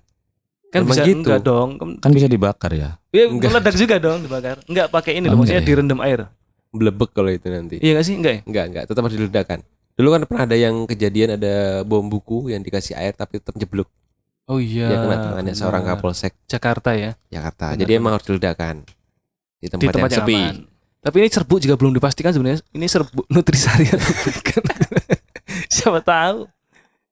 kan 0.71 0.81
Emang 0.81 0.89
bisa 0.89 1.03
gitu. 1.05 1.19
enggak 1.21 1.41
dong. 1.43 1.69
Kan, 1.77 1.89
Kan 2.01 2.11
bisa 2.11 2.27
dibakar 2.27 2.73
ya. 2.73 2.97
ya, 3.11 3.29
Enggak. 3.29 3.51
meledak 3.51 3.75
juga 3.75 3.97
dong 3.99 4.19
dibakar. 4.23 4.57
Enggak 4.65 4.87
pakai 4.89 5.13
ini 5.19 5.27
Oh, 5.27 5.35
loh, 5.35 5.43
maksudnya 5.43 5.61
ya? 5.61 5.69
direndam 5.69 6.01
air. 6.01 6.31
Blebek 6.71 7.11
kalau 7.11 7.29
itu 7.29 7.47
nanti. 7.47 7.77
Iya 7.77 7.99
enggak 7.99 8.07
sih? 8.07 8.15
Enggak 8.15 8.33
ya? 8.33 8.41
Enggak, 8.47 8.65
enggak, 8.71 8.85
tetap 8.87 9.03
harus 9.03 9.17
diledakan. 9.17 9.59
Dulu 9.99 10.09
kan 10.09 10.21
pernah 10.25 10.43
ada 10.47 10.57
yang 10.57 10.75
kejadian 10.87 11.37
ada 11.37 11.55
bom 11.83 12.07
buku 12.07 12.49
yang 12.49 12.63
dikasih 12.63 12.95
air 12.95 13.13
tapi 13.13 13.37
tetap 13.37 13.53
jeblok. 13.55 13.91
Oh 14.47 14.57
iya. 14.57 14.89
Dia 14.89 14.99
kena 14.99 15.17
tangannya 15.21 15.53
seorang. 15.53 15.83
Kapolsek 15.85 16.33
Jakarta 16.47 16.91
ya. 16.95 17.13
Jakarta. 17.29 17.75
Benar, 17.75 17.81
Jadi 17.85 17.93
emang 17.93 18.13
harus 18.15 18.25
diledakan. 18.25 18.77
Di 19.59 19.69
tempat, 19.69 19.83
Di 19.83 19.87
tempat 19.93 20.09
yang 20.09 20.17
yang 20.17 20.25
sepi. 20.25 20.39
aman. 20.41 20.57
Tapi 21.01 21.17
ini 21.25 21.29
serbuk 21.33 21.59
juga 21.65 21.81
belum 21.81 21.97
dipastikan 21.97 22.33
sebenarnya. 22.33 22.61
Ini 22.77 22.87
serbuk 22.87 23.25
nutrisari 23.33 23.89
atau 23.89 24.13
bukan. 24.29 24.63
Siapa 25.75 26.01
tahu. 26.05 26.47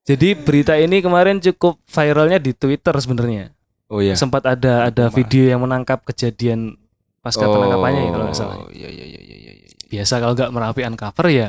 Jadi 0.09 0.33
berita 0.37 0.73
ini 0.77 1.05
kemarin 1.05 1.37
cukup 1.41 1.81
viralnya 1.85 2.41
di 2.41 2.57
Twitter 2.57 2.97
sebenarnya. 2.97 3.53
Oh 3.89 4.01
iya. 4.01 4.17
Sempat 4.17 4.45
ada 4.45 4.89
ada 4.89 5.09
Wah. 5.09 5.13
video 5.13 5.49
yang 5.49 5.65
menangkap 5.65 6.05
kejadian 6.05 6.77
pasca 7.25 7.45
penangkapannya 7.45 8.03
ya 8.09 8.11
kalau 8.13 8.25
nggak 8.29 8.39
salah. 8.39 8.57
Oh 8.61 8.73
iya 8.73 8.89
iya 8.89 9.05
iya 9.05 9.21
iya 9.21 9.37
iya. 9.37 9.53
iya. 9.65 9.69
Biasa 9.89 10.21
kalau 10.21 10.33
nggak 10.37 10.53
merapikan 10.53 10.95
cover 10.97 11.27
ya 11.33 11.49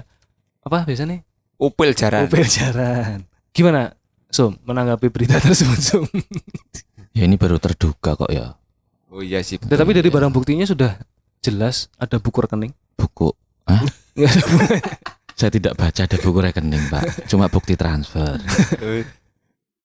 apa 0.64 0.84
biasanya? 0.84 1.24
Upil 1.60 1.92
jaran. 1.92 2.28
Upil 2.28 2.48
jaran. 2.48 3.28
Gimana? 3.52 3.96
Sum, 4.30 4.56
menanggapi 4.64 5.10
berita 5.10 5.42
tersebut, 5.44 5.80
Sum. 5.82 6.06
Ya 7.18 7.26
ini 7.26 7.36
baru 7.36 7.58
terduga 7.58 8.14
kok 8.16 8.30
ya. 8.30 8.56
Oh 9.10 9.26
iya 9.26 9.42
sih. 9.42 9.58
Nah, 9.66 9.76
tapi 9.76 9.92
dari 9.98 10.08
barang 10.08 10.30
buktinya 10.30 10.64
sudah 10.70 10.96
jelas 11.40 11.88
ada 11.96 12.20
buku 12.20 12.44
rekening. 12.44 12.74
Buku. 12.96 13.32
Buku. 13.34 14.58
Saya 15.40 15.56
tidak 15.56 15.80
baca 15.80 16.04
ada 16.04 16.18
buku 16.20 16.40
rekening, 16.44 16.84
Pak. 16.92 17.32
Cuma 17.32 17.48
bukti 17.48 17.80
transfer. 17.80 18.36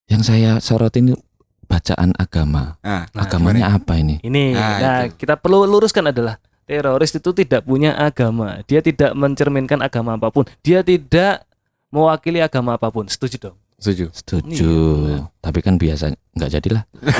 Yang 0.05 0.21
saya 0.27 0.59
sorot 0.59 0.91
ini 0.99 1.15
bacaan 1.63 2.11
agama. 2.19 2.75
Nah, 2.83 3.07
Nah, 3.07 3.23
Agamanya 3.23 3.71
apa 3.71 3.95
ini? 3.95 4.19
Ini, 4.19 4.51
Nah, 4.51 4.75
nah, 4.83 4.99
itu. 5.07 5.15
kita 5.23 5.39
perlu 5.39 5.63
luruskan 5.63 6.11
adalah 6.11 6.43
teroris 6.67 7.15
itu 7.15 7.31
tidak 7.31 7.63
punya 7.63 7.95
agama. 7.95 8.59
Dia 8.67 8.83
tidak 8.83 9.15
mencerminkan 9.15 9.79
agama 9.79 10.19
apa 10.19 10.27
pun. 10.27 10.43
Dia 10.59 10.83
tidak 10.83 11.47
mewakili 11.87 12.43
agama 12.43 12.75
apa 12.75 12.91
pun. 12.91 13.07
Setuju 13.07 13.39
dong? 13.39 13.57
Setuju. 13.79 14.11
Setuju. 14.11 14.75
Iya. 15.07 15.19
Tapi 15.39 15.59
kan 15.63 15.79
biasa 15.79 16.11
nggak 16.35 16.51
jadilah. 16.51 16.83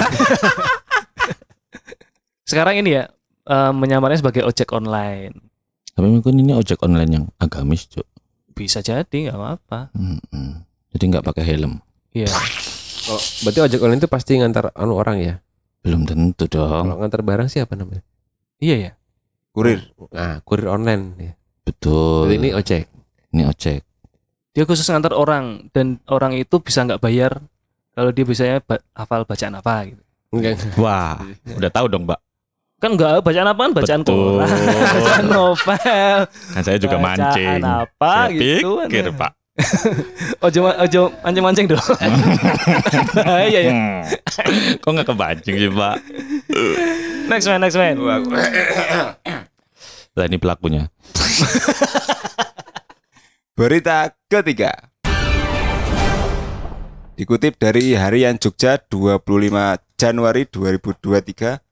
Sekarang 2.46 2.77
ini 2.77 3.00
ya 3.00 3.08
eh, 3.46 3.72
menyamarnya 3.72 4.20
sebagai 4.20 4.44
ojek 4.44 4.70
online. 4.70 5.34
Tapi 5.96 6.08
mungkin 6.12 6.36
ini 6.36 6.52
ojek 6.52 6.82
online 6.82 7.12
yang 7.12 7.25
agamis, 7.38 7.88
Cuk. 7.88 8.04
Bisa 8.52 8.80
jadi 8.80 9.30
nggak 9.30 9.38
apa-apa. 9.38 9.80
Mm-mm. 9.96 10.64
Jadi 10.92 11.04
nggak 11.08 11.24
pakai 11.24 11.44
helm. 11.44 11.80
Iya. 12.12 12.32
Oh, 13.06 13.22
berarti 13.44 13.60
ojek 13.62 13.80
online 13.80 14.00
itu 14.00 14.10
pasti 14.10 14.36
ngantar 14.36 14.72
anu 14.74 14.96
orang 14.96 15.20
ya. 15.20 15.36
Belum 15.84 16.04
tentu 16.04 16.50
dong. 16.50 16.90
Kalau 16.90 16.98
ngantar 16.98 17.22
barang 17.22 17.48
siapa 17.48 17.78
namanya? 17.78 18.02
Iya 18.58 18.75
ya. 18.80 18.92
kurir. 19.52 19.88
Nah, 20.12 20.44
kurir 20.44 20.68
online 20.68 21.04
ya. 21.16 21.34
Betul. 21.64 22.28
Berarti 22.28 22.36
ini 22.38 22.50
ojek. 22.52 22.84
Ini 23.32 23.44
ojek. 23.46 23.82
Dia 24.52 24.64
khusus 24.64 24.88
ngantar 24.88 25.12
orang 25.12 25.68
dan 25.72 26.00
orang 26.08 26.34
itu 26.34 26.60
bisa 26.60 26.84
nggak 26.84 27.00
bayar 27.00 27.40
kalau 27.92 28.12
dia 28.12 28.24
biasanya 28.24 28.60
ba- 28.60 28.84
hafal 28.92 29.24
bacaan 29.24 29.56
apa 29.56 29.75
gitu. 29.88 30.04
Enggak. 30.32 30.60
Wah, 30.75 31.20
udah 31.48 31.72
tahu 31.72 31.88
dong, 31.88 32.04
Mbak. 32.04 32.20
Kan 32.86 33.01
enggak 33.01 33.25
bacaan 33.25 33.50
apaan? 33.50 33.74
Bacaan 33.74 34.01
Betul. 34.06 34.46
Bacaan 34.46 35.25
novel, 35.34 36.18
Kan 36.30 36.62
saya 36.62 36.77
juga 36.77 37.01
bacaan 37.01 37.18
mancing. 37.18 37.62
apa 37.65 38.13
Saya 38.30 38.38
gitu. 38.38 38.72
pikir, 38.86 39.06
Pak. 39.10 39.32
Ojo 40.46 40.70
ojo 40.70 41.01
mancing-mancing 41.25 41.65
dong. 41.65 41.82
Iya 43.25 43.60
ya. 43.65 43.74
Kok 44.77 44.89
nggak 44.94 45.08
kepancing 45.10 45.56
sih, 45.58 45.72
Pak? 45.74 45.96
Next 47.25 47.50
man, 47.50 47.65
next 47.65 47.74
man. 47.74 47.98
Lah 50.13 50.25
ini 50.30 50.38
pelakunya. 50.38 50.86
Berita 53.58 54.13
ketiga. 54.30 54.94
Dikutip 57.18 57.58
dari 57.58 57.98
Harian 57.98 58.38
Jogja 58.38 58.77
25 58.77 59.25
Januari 59.98 60.46
2023, 60.46 61.64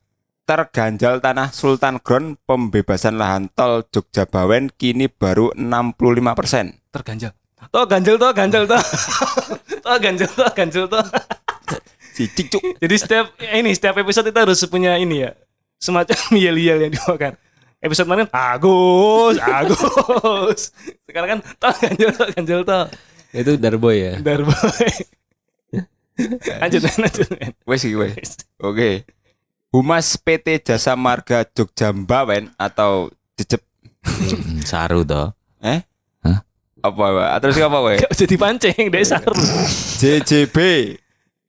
terganjal 0.44 1.24
tanah 1.24 1.56
Sultan 1.56 2.04
Ground 2.04 2.36
pembebasan 2.44 3.16
lahan 3.16 3.48
tol 3.56 3.88
Jogja 3.88 4.28
Bawen 4.28 4.68
kini 4.76 5.08
baru 5.08 5.56
65%. 5.56 6.92
Terganjal. 6.92 7.32
Toh 7.72 7.86
ganjel 7.88 8.20
toh 8.20 8.32
ganjel 8.36 8.64
toh. 8.68 8.84
toh 9.88 9.98
ganjel 10.04 10.28
toh 10.28 10.52
ganjel 10.52 10.86
toh. 10.92 11.06
Si 12.14 12.28
cicuk. 12.28 12.62
Jadi 12.78 12.96
setiap 13.00 13.26
ini 13.40 13.72
setiap 13.72 13.96
episode 14.04 14.28
kita 14.30 14.44
harus 14.44 14.60
punya 14.68 15.00
ini 15.00 15.26
ya. 15.26 15.32
semacam 15.84 16.16
yel-yel 16.44 16.80
yang 16.88 16.92
dibawakan. 16.96 17.36
Episode 17.84 18.08
kemarin 18.08 18.28
Agus, 18.32 19.36
Agus. 19.44 20.62
Sekarang 21.08 21.28
kan 21.36 21.40
tol 21.60 21.74
ganjel 21.80 22.12
tol 22.16 22.30
ganjel 22.32 22.62
tol. 22.64 22.86
Itu 23.32 23.52
Darboy 23.60 23.96
ya. 24.00 24.14
Darboy. 24.20 24.92
lanjut 26.62 26.82
lanjut. 26.84 27.28
Wes 27.66 27.82
iki 27.84 27.96
wes. 27.98 28.38
Oke. 28.62 29.08
Humas 29.74 30.14
PT 30.16 30.62
Jasa 30.64 30.94
Marga 30.94 31.42
Jogja 31.48 31.90
Mbawen 31.90 32.54
atau 32.56 33.10
Jejep 33.34 33.62
Hmm, 34.04 34.60
Saru 34.62 35.02
toh. 35.02 35.32
eh? 35.60 35.80
Hah? 36.22 36.44
Apa 36.80 36.92
Pak? 37.10 37.30
Terus 37.42 37.56
apa 37.58 37.80
wae? 37.80 37.98
Gak 37.98 38.14
jadi 38.14 38.36
pancing 38.36 38.84
deh 38.86 39.02
saru. 39.02 39.32
JJB 39.98 40.58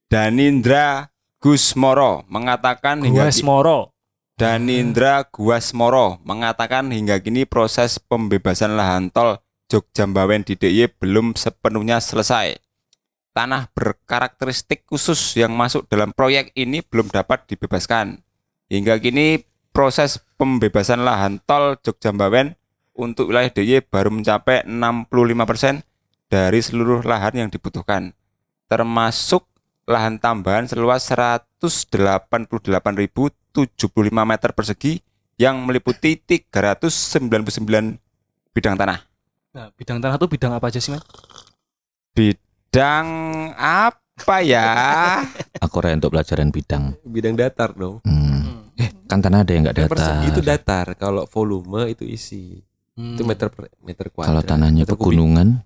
Danindra 0.07 1.11
Gusmoro 1.37 2.23
mengatakan 2.26 3.02
hingga 3.02 3.26
Guas 3.26 3.37
ki- 3.37 3.45
Moro. 3.45 3.90
Danindra 4.35 5.26
Guasmoro 5.26 6.23
mengatakan 6.23 6.88
hingga 6.88 7.19
kini 7.19 7.45
proses 7.45 7.99
pembebasan 7.99 8.73
lahan 8.73 9.11
tol 9.11 9.43
Jogja 9.66 10.07
Mbawen 10.07 10.40
di 10.40 10.54
DIY 10.54 10.95
belum 10.97 11.35
sepenuhnya 11.35 11.99
selesai. 11.99 12.54
Tanah 13.34 13.66
berkarakteristik 13.74 14.86
khusus 14.86 15.34
yang 15.34 15.58
masuk 15.58 15.90
dalam 15.90 16.14
proyek 16.14 16.54
ini 16.54 16.86
belum 16.86 17.10
dapat 17.10 17.50
dibebaskan. 17.50 18.22
Hingga 18.70 19.02
kini 19.02 19.42
proses 19.74 20.22
pembebasan 20.38 21.02
lahan 21.02 21.42
tol 21.42 21.74
Jogja 21.82 22.14
Mbawen 22.14 22.54
untuk 22.94 23.34
wilayah 23.34 23.50
DIY 23.50 23.90
baru 23.90 24.14
mencapai 24.14 24.62
65% 24.70 25.82
dari 26.30 26.62
seluruh 26.62 27.02
lahan 27.02 27.34
yang 27.34 27.50
dibutuhkan. 27.50 28.14
Termasuk 28.70 29.50
lahan 29.90 30.22
tambahan 30.22 30.70
seluas 30.70 31.02
188.075 31.10 32.38
meter 34.14 34.50
persegi 34.54 35.02
yang 35.42 35.58
meliputi 35.66 36.22
399 36.22 37.98
bidang 38.54 38.78
tanah. 38.78 39.02
Nah, 39.58 39.74
bidang 39.74 39.98
tanah 39.98 40.22
tuh 40.22 40.30
bidang 40.30 40.54
apa 40.54 40.70
aja 40.70 40.78
sih? 40.78 40.94
Bidang 42.14 42.53
apa 42.81 44.37
ya? 44.43 44.69
Aku 45.64 45.78
rela 45.78 45.99
untuk 45.99 46.11
pelajaran 46.14 46.50
bidang. 46.50 46.99
Bidang 47.07 47.35
datar 47.38 47.71
dong. 47.75 48.02
Hmm. 48.02 48.71
Eh, 48.75 48.90
kan 49.07 49.23
tanah 49.23 49.47
ada 49.47 49.52
yang 49.54 49.62
enggak 49.66 49.87
Yang 49.87 49.90
persegi 49.95 50.14
datar. 50.19 50.31
itu 50.31 50.40
datar. 50.43 50.87
Kalau 50.99 51.23
volume 51.31 51.90
itu 51.90 52.02
isi. 52.02 52.59
Hmm. 52.95 53.14
Itu 53.19 53.23
meter 53.26 53.50
per 53.50 53.71
meter 53.83 54.07
kuadrat. 54.11 54.31
Kalau 54.31 54.43
tanahnya 54.43 54.83
meter 54.87 54.95
kubik. 54.95 55.14
pegunungan, 55.14 55.62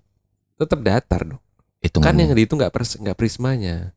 tetap 0.57 0.79
datar 0.81 1.21
dong. 1.25 1.41
itu 1.79 1.95
Kan 2.03 2.19
yang 2.19 2.35
itu 2.35 2.51
nggak 2.51 2.73
pers 2.75 2.99
nggak 2.99 3.15
prismanya. 3.15 3.95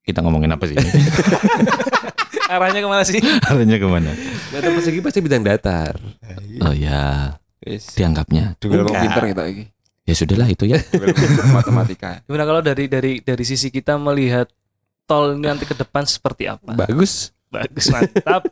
kita 0.00 0.24
ngomongin 0.26 0.50
apa 0.50 0.66
sih? 0.66 0.74
ini? 0.74 0.82
Arahnya 2.50 2.82
ke 2.82 2.88
mana 2.90 3.04
sih? 3.06 3.20
Arahnya 3.46 3.78
ke 3.78 3.86
mana? 3.86 4.10
Meter 4.50 4.74
persegi 4.74 4.98
pasti 4.98 5.20
bidang 5.22 5.44
datar. 5.46 5.94
Oh 6.66 6.74
ya, 6.74 7.38
Wis, 7.62 7.94
dianggapnya. 7.94 8.58
Enggak. 8.58 8.90
pinter 8.90 9.22
kita 9.30 9.42
iki. 9.46 9.64
Ya 10.10 10.14
sudahlah 10.18 10.50
itu 10.50 10.66
ya. 10.66 10.82
Matematika. 11.54 12.26
Gimana 12.26 12.42
kalau 12.42 12.60
dari 12.66 12.90
dari 12.90 13.22
dari 13.22 13.44
sisi 13.46 13.70
kita 13.70 13.94
melihat 13.94 14.50
tol 15.06 15.38
ini 15.38 15.46
nanti 15.46 15.62
ke 15.62 15.78
depan 15.78 16.02
seperti 16.02 16.50
apa? 16.50 16.74
Bagus. 16.74 17.30
Bagus, 17.46 17.86
mantap. 17.94 18.42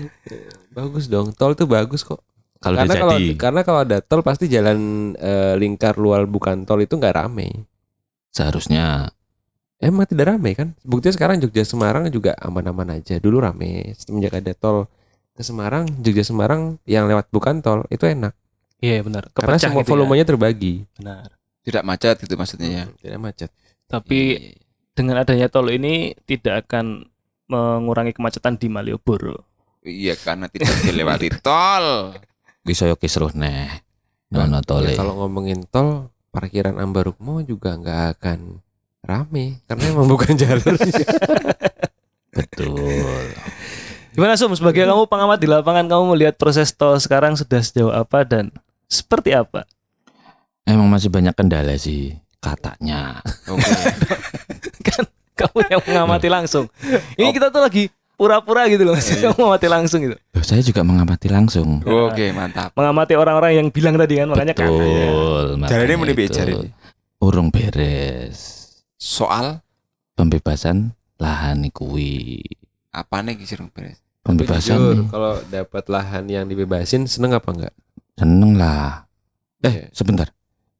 Bagus 0.76 1.04
dong. 1.12 1.36
Tol 1.36 1.52
tuh 1.52 1.68
bagus 1.68 2.00
kok. 2.04 2.24
Kalau 2.58 2.76
karena 2.80 2.94
kalau 2.96 3.16
karena 3.36 3.60
kalau 3.62 3.80
ada 3.84 3.98
tol 4.00 4.24
pasti 4.24 4.48
jalan 4.48 5.12
eh, 5.14 5.54
lingkar 5.60 6.00
luar 6.00 6.24
bukan 6.24 6.64
tol 6.64 6.80
itu 6.80 6.96
nggak 6.96 7.20
rame. 7.20 7.68
seharusnya 8.28 9.08
Emang 9.78 10.10
tidak 10.10 10.34
rame 10.34 10.58
kan? 10.58 10.68
Buktinya 10.82 11.14
sekarang 11.14 11.36
Jogja 11.38 11.62
Semarang 11.62 12.10
juga 12.10 12.34
aman-aman 12.42 12.98
aja. 12.98 13.22
Dulu 13.22 13.38
rame. 13.38 13.94
Semenjak 13.94 14.42
ada 14.42 14.50
tol 14.50 14.90
ke 15.38 15.46
Semarang, 15.46 15.86
Jogja 16.02 16.26
Semarang 16.26 16.82
yang 16.82 17.06
lewat 17.06 17.30
bukan 17.30 17.62
tol 17.62 17.86
itu 17.94 18.02
enak. 18.10 18.34
Iya 18.78 19.02
benar. 19.02 19.26
Karena 19.30 19.58
Kepecah 19.58 19.68
semua 19.68 19.82
gitu 19.82 19.88
ya. 19.88 19.92
volumenya 19.92 20.24
terbagi. 20.24 20.74
Benar. 20.94 21.28
Tidak 21.62 21.82
macet 21.82 22.16
gitu 22.22 22.34
maksudnya 22.34 22.68
ya. 22.68 22.84
Tidak 22.96 23.18
macet. 23.18 23.50
Tapi 23.84 24.20
dengan 24.92 25.18
adanya 25.18 25.46
tol 25.46 25.68
ini 25.68 26.14
tidak 26.22 26.66
akan 26.66 27.06
mengurangi 27.46 28.12
kemacetan 28.12 28.54
di 28.54 28.68
Malioboro. 28.68 29.42
Iya 29.80 30.14
karena 30.14 30.46
tidak 30.46 30.68
dilewati 30.82 31.28
tol. 31.46 32.14
bisa 32.60 32.84
yo 32.84 32.94
kisruh 32.94 33.32
neh. 33.32 33.80
Nono 34.28 34.60
Ya, 34.60 34.62
tole. 34.62 34.92
kalau 34.92 35.16
ngomongin 35.16 35.64
tol, 35.64 36.12
parkiran 36.28 36.76
Ambarukmo 36.76 37.40
juga 37.40 37.72
nggak 37.74 38.20
akan 38.20 38.60
rame 39.00 39.64
karena 39.64 39.84
emang 39.88 40.04
bukan 40.06 40.36
jalur. 40.42 40.76
Betul. 42.30 43.32
Gimana 44.12 44.36
Sum? 44.36 44.52
Sebagai 44.52 44.84
kamu 44.84 45.06
pengamat 45.06 45.38
di 45.38 45.46
lapangan, 45.46 45.86
kamu 45.86 46.04
melihat 46.12 46.34
proses 46.36 46.70
tol 46.70 46.98
sekarang 46.98 47.34
sudah 47.34 47.58
sejauh 47.58 47.88
apa 47.88 48.22
dan 48.22 48.50
seperti 48.88 49.36
apa? 49.36 49.68
Emang 50.64 50.88
masih 50.88 51.12
banyak 51.12 51.32
kendala 51.36 51.76
sih 51.76 52.16
katanya. 52.40 53.20
Oke. 53.52 53.72
kan 54.84 55.04
kamu 55.38 55.58
yang 55.70 55.82
mengamati 55.86 56.28
langsung. 56.28 56.66
Ini 57.14 57.30
kita 57.30 57.52
tuh 57.52 57.62
lagi 57.62 57.92
pura-pura 58.18 58.66
gitu 58.66 58.82
loh, 58.82 58.98
maksudnya 58.98 59.30
kamu 59.30 59.36
mengamati 59.38 59.68
langsung 59.70 60.00
gitu. 60.02 60.16
Loh, 60.18 60.44
saya 60.44 60.60
juga 60.66 60.82
mengamati 60.82 61.28
langsung. 61.30 61.78
Oke, 61.86 62.34
mantap. 62.34 62.74
Mengamati 62.74 63.14
orang-orang 63.14 63.62
yang 63.62 63.68
bilang 63.70 63.94
tadi 63.94 64.18
kan, 64.18 64.26
makanya 64.26 64.54
kan. 64.58 64.66
Betul. 64.66 65.46
Muni 65.94 66.12
piye 66.18 66.26
itu. 66.26 66.34
jarane? 66.34 66.68
Urung 67.22 67.54
beres. 67.54 68.66
Soal 68.98 69.62
Pembebasan 70.18 70.98
lahan 71.22 71.62
kuwi. 71.70 72.42
apa 72.90 73.22
nih 73.22 73.38
kisah 73.38 73.62
beres? 73.70 74.02
Pembebasan 74.26 74.76
Jujur, 74.76 74.96
kalau 75.14 75.38
dapat 75.46 75.84
lahan 75.86 76.26
yang 76.26 76.44
dibebasin 76.50 77.06
seneng 77.06 77.38
apa 77.38 77.54
enggak? 77.54 77.74
Seneng 78.18 78.52
lah. 78.54 79.06
Eh, 79.60 79.90
Sebentar. 79.90 80.30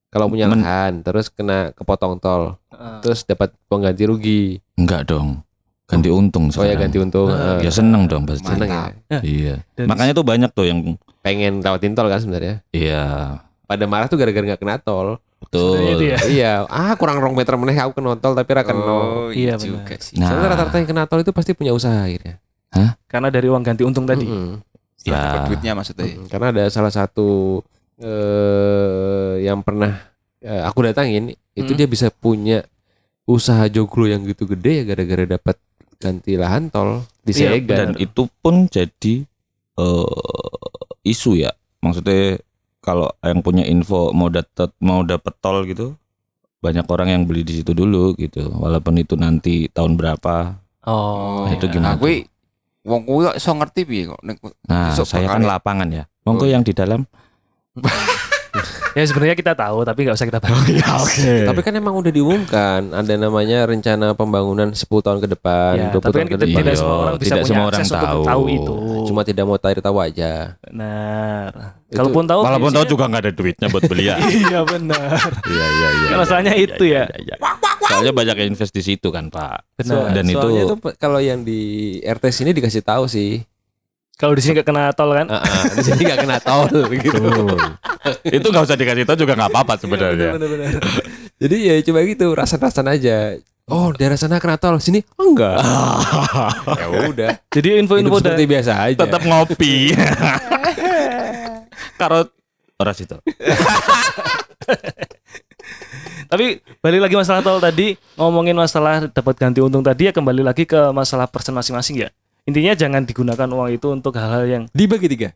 kalau 0.09 0.27
punya 0.27 0.47
Men- 0.47 0.61
lahan 0.61 0.93
terus 1.01 1.29
kena 1.29 1.71
kepotong 1.73 2.17
tol, 2.17 2.57
Heeh. 2.69 2.99
terus 3.01 3.23
dapat 3.23 3.51
pengganti 3.67 4.03
rugi. 4.03 4.43
Enggak 4.75 5.07
dong. 5.07 5.43
Ganti 5.85 6.09
untung 6.09 6.47
Oh 6.47 6.61
ya 6.61 6.77
sekarang. 6.77 6.81
ganti 6.85 6.99
untung. 6.99 7.29
Eh, 7.29 7.65
Ya 7.65 7.71
seneng 7.71 8.05
dong 8.05 8.23
pasti. 8.23 8.45
seneng 8.45 8.69
ya. 8.69 8.83
Mantap. 8.93 9.23
Iya. 9.23 9.55
Dan 9.73 9.87
Makanya 9.89 10.13
tuh 10.13 10.21
banyak 10.23 10.51
tuh 10.53 10.67
yang 10.67 10.79
Pengen 11.19 11.61
lewatin 11.61 11.93
tol 11.93 12.07
kan 12.07 12.19
sebenarnya. 12.19 12.61
iya 12.71 13.03
Pada 13.65 13.85
marah 13.85 14.07
tuh 14.07 14.17
gara-gara 14.17 14.45
nggak 14.45 14.59
kena 14.59 14.77
tol. 14.79 15.17
Betul. 15.39 16.03
ya. 16.03 16.19
iya, 16.27 16.53
ah 16.67 16.93
kurang 16.95 17.19
rong 17.19 17.33
meter 17.33 17.55
meneh 17.55 17.79
aku 17.79 17.95
kena 17.95 18.17
tol 18.17 18.33
tapi 18.33 18.51
ra 18.51 18.63
kena. 18.63 18.81
Oh, 18.81 19.29
Iya, 19.29 19.31
iya 19.31 19.55
benar. 19.55 19.65
juga 19.65 19.95
sih. 19.99 20.15
Nah. 20.17 20.29
Soalnya 20.29 20.49
rata-rata 20.51 20.77
yang 20.77 20.89
kena 20.89 21.03
tol 21.05 21.21
itu 21.21 21.31
pasti 21.31 21.53
punya 21.53 21.71
usaha 21.71 21.95
akhirnya. 22.01 22.37
Karena 23.07 23.29
dari 23.29 23.47
uang 23.47 23.63
ganti 23.63 23.83
untung 23.83 24.05
tadi. 24.05 24.25
Mm-mm. 24.25 24.61
Setelah 24.61 24.78
Ya. 25.03 25.15
dapat 25.15 25.41
duitnya 25.49 25.73
maksudnya. 25.75 26.07
Mm-mm. 26.09 26.27
Karena 26.27 26.47
ada 26.51 26.65
salah 26.69 26.91
satu 26.91 27.61
eh 27.99 29.43
yang 29.43 29.61
pernah 29.61 29.95
eh, 30.39 30.63
aku 30.63 30.87
datangin 30.87 31.35
itu 31.53 31.71
Hmm. 31.71 31.79
dia 31.79 31.87
bisa 31.87 32.09
punya 32.09 32.63
usaha 33.25 33.67
joglo 33.67 34.07
yang 34.07 34.23
gitu 34.23 34.47
gede 34.47 34.83
ya 34.83 34.85
gara-gara 34.87 35.25
dapat 35.29 35.57
ganti 35.99 36.39
lahan 36.39 36.71
tol 36.71 37.03
di 37.21 37.35
Iya, 37.35 37.59
Segan. 37.59 37.79
Dan 37.79 37.91
itu 37.99 38.31
pun 38.41 38.67
jadi 38.67 39.27
eh 39.75 40.15
isu 41.05 41.37
ya. 41.37 41.51
Maksudnya 41.79 42.39
kalau 42.79 43.11
yang 43.21 43.43
punya 43.43 43.67
info 43.67 44.11
mau 44.11 44.31
dapat 44.31 44.71
mau 44.79 45.03
dapet 45.03 45.35
tol 45.39 45.67
gitu 45.67 45.99
banyak 46.59 46.87
orang 46.87 47.09
yang 47.11 47.23
beli 47.23 47.43
di 47.43 47.59
situ 47.59 47.71
dulu 47.71 48.15
gitu. 48.15 48.47
Walaupun 48.51 48.99
itu 48.99 49.15
nanti 49.15 49.67
tahun 49.69 49.95
berapa. 49.95 50.59
Oh, 50.87 51.45
Nah, 51.47 51.53
itu 51.53 51.67
iya. 51.67 51.73
gimana 51.75 51.95
kuwi 51.99 52.25
wong 52.89 53.05
kuwi 53.05 53.23
kok 53.29 53.37
iso 53.37 53.51
ngerti 53.53 53.81
piye 53.85 54.03
kok 54.09 54.21
nek 54.25 54.37
Nah, 54.65 54.97
saya 54.97 55.29
kan 55.29 55.45
lapangan 55.45 55.89
ya. 55.89 56.05
Monggo 56.25 56.45
Oh. 56.45 56.51
yang 56.51 56.65
di 56.65 56.73
dalam. 56.73 57.05
Ya 58.97 59.07
sebenarnya 59.07 59.39
kita 59.39 59.55
tahu 59.55 59.87
tapi 59.87 60.03
nggak 60.03 60.19
usah 60.19 60.27
kita 60.27 60.43
bahas. 60.43 60.67
Tapi 61.49 61.61
kan 61.63 61.71
emang 61.71 61.95
udah 61.95 62.11
diumumkan 62.11 62.83
ada 62.91 63.15
namanya 63.15 63.63
rencana 63.63 64.11
pembangunan 64.11 64.75
10 64.75 64.83
tahun 64.83 65.19
ke 65.23 65.29
depan, 65.39 65.73
Ya, 65.79 65.95
20 65.95 66.03
tapi 66.03 66.03
kan 66.03 66.11
tahun 66.11 66.27
ke 66.27 66.35
kita 66.35 66.43
depan. 66.43 66.59
tidak 66.59 66.73
Iya, 66.75 66.81
semua 66.81 66.97
orang 66.99 67.15
bisa 67.15 67.23
tidak 67.23 67.39
punya 67.39 67.47
semua 67.47 67.67
orang 67.69 67.85
tahu. 67.87 68.23
tahu 68.27 68.43
itu. 68.51 68.75
Cuma 69.07 69.21
tidak 69.23 69.45
mau 69.47 69.55
tahu 69.55 69.73
tahu 69.79 69.97
aja. 70.03 70.33
Benar. 70.59 71.51
Kalaupun 71.89 72.25
tahu 72.27 72.41
Walaupun 72.43 72.71
tahu 72.75 72.85
juga 72.89 73.05
nggak 73.07 73.23
ada 73.23 73.33
duitnya 73.33 73.67
buat 73.71 73.85
beli 73.87 74.05
ya. 74.05 74.17
Iya 74.43 74.61
benar. 74.67 75.19
Iya 75.47 75.67
iya 75.69 75.89
iya. 75.95 76.09
Kan 76.09 76.19
masalahnya 76.19 76.53
iya, 76.53 76.65
itu 76.67 76.85
iya, 76.85 76.99
ya. 76.99 77.05
iya, 77.23 77.35
iya. 77.39 77.68
Soalnya 77.85 78.13
banyak 78.13 78.37
yang 78.43 78.49
invest 78.51 78.75
di 78.75 78.83
situ 78.83 79.09
kan, 79.13 79.31
Pak. 79.31 79.79
Benar. 79.79 80.15
Dan 80.15 80.25
itu- 80.27 80.39
soalnya 80.39 80.63
tuh 80.67 80.79
kalau 80.99 81.21
yang 81.23 81.43
di 81.43 81.61
RT 82.03 82.25
sini 82.33 82.51
dikasih 82.51 82.83
tahu 82.83 83.07
sih. 83.07 83.43
Kalau 84.19 84.35
di 84.35 84.43
sini 84.43 84.59
nggak 84.59 84.67
kena 84.67 84.91
tol 84.99 85.15
kan? 85.15 85.31
Ah, 85.31 85.39
ah, 85.39 85.63
di 85.79 85.83
sini 85.87 86.03
nggak 86.03 86.21
kena 86.27 86.39
tol 86.43 86.67
gitu. 86.91 87.23
itu 88.27 88.47
nggak 88.51 88.65
usah 88.67 88.75
dikasih 88.75 89.07
tahu 89.07 89.15
juga 89.15 89.39
nggak 89.39 89.51
apa-apa 89.55 89.79
sebenarnya. 89.79 90.35
Benar-benar. 90.35 90.83
Jadi 91.39 91.57
ya 91.63 91.75
coba 91.87 91.99
gitu, 92.03 92.27
rasan-rasan 92.35 92.91
aja. 92.91 93.39
Oh, 93.71 93.95
daerah 93.95 94.19
sana 94.19 94.43
kena 94.43 94.59
tol, 94.59 94.81
sini 94.83 95.05
oh, 95.21 95.31
enggak. 95.31 95.61
ya 96.83 96.87
udah. 97.15 97.31
Jadi 97.47 97.79
info-info 97.79 98.19
seperti 98.19 98.43
biasa 98.49 98.73
aja. 98.91 98.99
Tetap 99.07 99.23
ngopi. 99.23 99.93
Karo 102.01 102.27
ora 102.81 102.91
situ. 102.91 103.15
Tapi 106.29 106.61
balik 106.79 107.01
lagi 107.01 107.15
masalah 107.17 107.41
tol 107.41 107.57
tadi 107.57 107.97
ngomongin 108.15 108.53
masalah 108.53 109.09
dapat 109.09 109.35
ganti 109.41 109.65
untung 109.65 109.81
tadi 109.81 110.09
ya 110.09 110.13
kembali 110.13 110.45
lagi 110.45 110.69
ke 110.69 110.93
masalah 110.93 111.25
person 111.25 111.57
masing-masing 111.57 112.05
ya. 112.05 112.09
Intinya 112.45 112.77
jangan 112.77 113.05
digunakan 113.05 113.49
uang 113.49 113.69
itu 113.73 113.89
untuk 113.89 114.13
hal-hal 114.17 114.45
yang 114.45 114.63
Dibagi 114.73 115.09
tiga. 115.09 115.33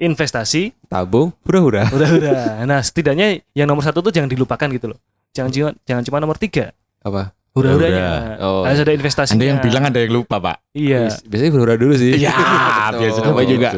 investasi, 0.00 0.72
Tabung, 0.88 1.28
hura-hura. 1.44 1.84
hura-hura. 1.92 2.64
Nah, 2.64 2.80
setidaknya 2.80 3.44
yang 3.52 3.68
nomor 3.68 3.84
satu 3.84 4.00
tuh 4.00 4.08
jangan 4.08 4.32
dilupakan 4.32 4.64
gitu 4.72 4.96
loh. 4.96 4.98
Jangan 5.36 5.50
cuma 5.52 5.68
jangan 5.84 6.02
cuma 6.08 6.16
nomor 6.24 6.40
tiga, 6.40 6.72
Apa? 7.04 7.36
hura-huranya. 7.52 8.38
Oh. 8.40 8.62
Harus 8.64 8.80
ada 8.80 8.94
investasinya. 8.94 9.36
Anda 9.36 9.46
yang 9.50 9.60
bilang 9.60 9.84
ada 9.90 9.98
yang 10.00 10.12
lupa, 10.14 10.38
Pak. 10.40 10.56
Iya. 10.72 11.10
Biasanya 11.26 11.50
hura-hura 11.52 11.74
dulu 11.76 11.94
sih. 11.98 12.16
Iya, 12.16 12.32
biasa 13.02 13.18
namanya 13.26 13.48
juga 13.50 13.70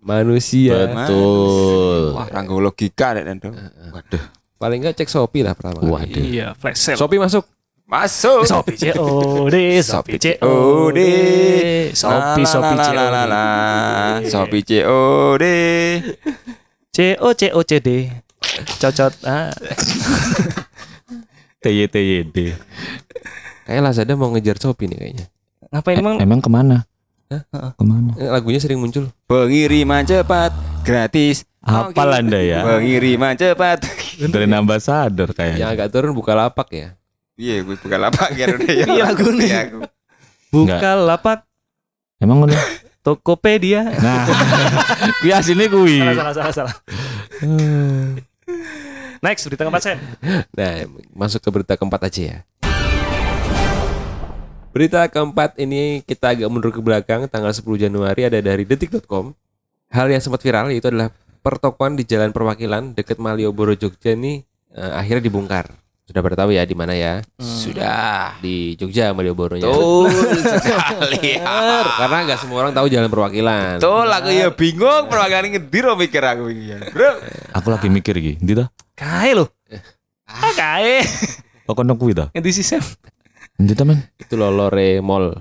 manusia. 0.00 0.74
Betul. 0.88 2.14
Wah, 2.14 2.26
ranggo 2.30 2.62
logika 2.62 3.18
nek. 3.18 3.42
Waduh. 3.92 4.22
Paling 4.58 4.82
enggak 4.82 4.98
cek 4.98 5.08
Shopee 5.08 5.46
lah 5.46 5.54
pertama 5.54 5.78
kali. 5.80 5.90
Waduh. 5.90 6.18
Iya, 6.20 6.46
flash 6.58 6.82
sale. 6.82 6.98
Shopee 6.98 7.16
masuk. 7.16 7.46
Masuk. 7.88 8.44
Shopee 8.44 8.76
COD, 8.76 9.56
Shopee 9.80 10.18
COD, 10.20 10.98
Shopee 11.96 12.44
Shopee. 12.44 12.76
COD, 12.76 13.32
Shopee 14.28 14.62
COD. 14.66 15.44
CO 16.92 17.28
COCD, 17.32 17.88
cocot. 18.76 19.12
Ah, 19.24 19.54
TYTYD. 21.64 22.36
Kayak 23.64 23.80
Lazada 23.80 24.12
mau 24.14 24.28
ngejar 24.36 24.60
Shopee 24.60 24.84
nih 24.84 24.98
kayaknya. 24.98 25.26
ngapain 25.68 25.96
emang? 25.96 26.16
Eh, 26.20 26.24
emang 26.28 26.40
ke 26.40 26.50
mana? 26.52 26.84
Hah? 27.32 27.72
Ke 27.72 27.84
mana? 27.84 28.12
Lagunya 28.20 28.60
sering 28.60 28.80
muncul. 28.80 29.08
Pengiriman 29.24 30.04
cepat 30.04 30.52
gratis. 30.84 31.47
Hafal 31.68 32.10
Anda 32.24 32.40
ya. 32.40 32.64
Pengiriman 32.64 33.36
cepat. 33.36 33.84
Dari 34.32 34.48
ambasador 34.48 35.30
Yang 35.30 35.36
kayaknya. 35.36 35.66
agak 35.68 35.88
turun 35.92 36.16
buka 36.16 36.32
lapak 36.32 36.68
ya. 36.72 36.88
Iya, 37.38 37.62
gue 37.62 37.76
bukan 37.78 38.00
lapak 38.02 38.34
ya 38.34 38.44
udah 38.50 38.72
ya. 38.82 38.86
Iya, 38.88 39.04
lagu 39.12 39.28
nih. 39.30 39.48
Iya. 39.52 39.60
Buka 40.48 40.90
lapak 40.96 41.38
Emang 42.18 42.42
ngono? 42.42 42.56
Tokopedia. 43.06 43.86
Nah, 44.02 44.26
kuwi 45.22 45.30
asine 45.30 45.70
kuwi. 45.70 46.02
Salah, 46.02 46.34
salah, 46.34 46.34
salah, 46.34 46.54
salah. 46.66 46.74
Next, 49.22 49.46
berita 49.46 49.62
keempat 49.62 49.82
sen. 49.86 49.98
Nah, 50.50 50.72
masuk 51.14 51.38
ke 51.38 51.48
berita 51.54 51.78
keempat 51.78 52.10
aja 52.10 52.20
ya. 52.26 52.38
Berita 54.74 55.06
keempat 55.06 55.56
ini 55.62 56.02
kita 56.04 56.34
agak 56.34 56.50
mundur 56.50 56.74
ke 56.74 56.82
belakang 56.82 57.30
tanggal 57.30 57.54
10 57.54 57.64
Januari 57.78 58.26
ada 58.26 58.38
dari 58.42 58.66
detik.com. 58.66 59.30
Hal 59.88 60.10
yang 60.10 60.20
sempat 60.20 60.42
viral 60.42 60.68
itu 60.74 60.90
adalah 60.90 61.08
pertokoan 61.48 61.96
di 61.96 62.04
Jalan 62.04 62.30
Perwakilan 62.30 62.92
dekat 62.92 63.16
Malioboro 63.16 63.72
Jogja 63.72 64.12
ini 64.12 64.44
eh, 64.70 64.92
akhirnya 64.92 65.24
dibongkar. 65.24 65.72
Sudah 66.04 66.20
pada 66.20 66.36
tahu 66.38 66.52
ya 66.52 66.64
di 66.64 66.72
mana 66.72 66.92
ya? 66.92 67.20
Sudah. 67.36 68.36
Di 68.40 68.76
Jogja 68.76 69.12
Malioboronya. 69.12 69.60
Betul 69.60 70.08
sekali. 70.64 71.36
Bener, 71.36 71.84
Karena 71.96 72.16
nggak 72.24 72.38
semua 72.38 72.56
orang 72.62 72.72
tahu 72.72 72.88
Jalan 72.88 73.08
Perwakilan. 73.08 73.76
Betul, 73.76 74.08
aku 74.08 74.28
ya 74.30 74.48
bingung 74.50 75.04
perwakilan 75.04 75.44
ngediro 75.48 75.92
mikir 75.94 76.20
aku 76.20 76.48
ini. 76.48 76.72
ya. 76.72 76.78
Bro. 76.88 77.12
Aku 77.52 77.68
lagi 77.68 77.88
mikir 77.88 78.16
iki, 78.16 78.32
ndi 78.40 78.56
ta? 78.56 78.68
Kae 78.92 79.32
loh. 79.32 79.48
Ah, 80.24 80.52
kae. 80.52 81.04
Kok 81.64 81.76
kono 81.76 81.96
kuwi 81.96 82.12
ta? 82.12 82.32
Yang 82.32 82.44
di 82.44 82.52
Sisem. 82.56 82.80
Ndi 83.60 83.72
ta, 83.72 83.84
Men? 83.84 84.00
Itu 84.16 84.36
Lolore 84.36 85.00
Mall. 85.00 85.36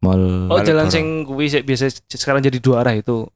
Mall 0.00 0.48
Oh, 0.48 0.60
jalan 0.60 0.88
Malioboro. 0.88 0.92
sing 0.92 1.04
kuwi 1.24 1.48
sik 1.48 1.64
biasa 1.64 1.88
sekarang 2.08 2.40
jadi 2.40 2.56
dua 2.56 2.80
arah 2.80 2.96
itu. 2.96 3.28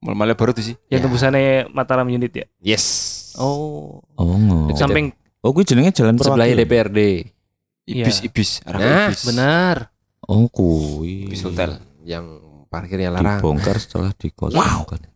Malah 0.00 0.36
baru 0.36 0.52
tuh 0.52 0.62
sih. 0.62 0.76
Yang 0.86 1.00
Ya. 1.00 1.04
tembusannya 1.08 1.44
Mataram 1.72 2.06
unit 2.06 2.30
ya. 2.30 2.46
Yes. 2.58 2.84
Oh, 3.36 4.00
Oh. 4.14 4.68
Dekat 4.68 4.80
samping 4.80 5.06
Oh, 5.40 5.54
kuwi 5.54 5.62
jenenge 5.62 5.94
jalan 5.94 6.18
perwakilan. 6.18 6.58
DPRD. 6.58 7.00
Ibis, 7.86 8.18
Iya. 8.18 8.26
ibis. 8.26 8.50
Arah 8.66 8.78
Nah, 8.78 9.06
ibis. 9.08 9.22
benar. 9.22 9.76
Oh, 10.26 10.50
kuwi. 10.50 11.30
Ibis 11.30 11.46
hotel. 11.46 11.78
Yang 12.02 12.42
parkirnya 12.66 13.14
larang. 13.14 13.38
Dibongkar 13.38 13.78
setelah 13.78 14.10
dikosongkan. 14.10 15.06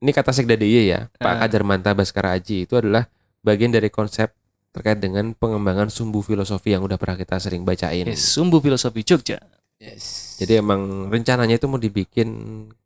Ini 0.00 0.10
kata 0.12 0.32
Sekda 0.32 0.52
DIY 0.54 0.84
ya, 0.86 1.00
Pak 1.14 1.24
Ah. 1.26 1.36
Kadarmanta 1.40 1.92
Baskara 1.92 2.32
Aji 2.32 2.64
itu 2.64 2.76
adalah 2.76 3.08
bagian 3.40 3.68
dari 3.68 3.88
konsep 3.88 4.32
terkait 4.70 4.96
dengan 4.96 5.32
pengembangan 5.32 5.88
sumbu 5.88 6.20
filosofi 6.20 6.70
yang 6.70 6.84
udah 6.84 6.96
pernah 6.96 7.16
kita 7.16 7.36
sering 7.36 7.64
bacain. 7.64 8.04
Yes, 8.04 8.20
sumbu 8.22 8.60
filosofi 8.60 9.00
Jogja. 9.00 9.40
Yes. 9.76 10.36
Jadi 10.36 10.60
emang 10.60 11.08
rencananya 11.08 11.56
itu 11.56 11.64
mau 11.66 11.80
dibikin 11.80 12.28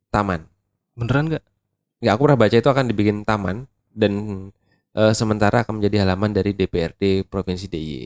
taman. 0.09 0.47
Beneran 0.95 1.31
nggak? 1.31 1.45
Nggak, 2.03 2.13
aku 2.15 2.23
pernah 2.27 2.41
baca 2.41 2.57
itu 2.57 2.71
akan 2.71 2.85
dibikin 2.91 3.17
taman 3.27 3.67
dan 3.95 4.13
eh, 4.95 5.15
sementara 5.15 5.63
akan 5.67 5.83
menjadi 5.83 6.07
halaman 6.07 6.31
dari 6.35 6.55
DPRD 6.55 7.27
Provinsi 7.27 7.67
DIY. 7.67 8.03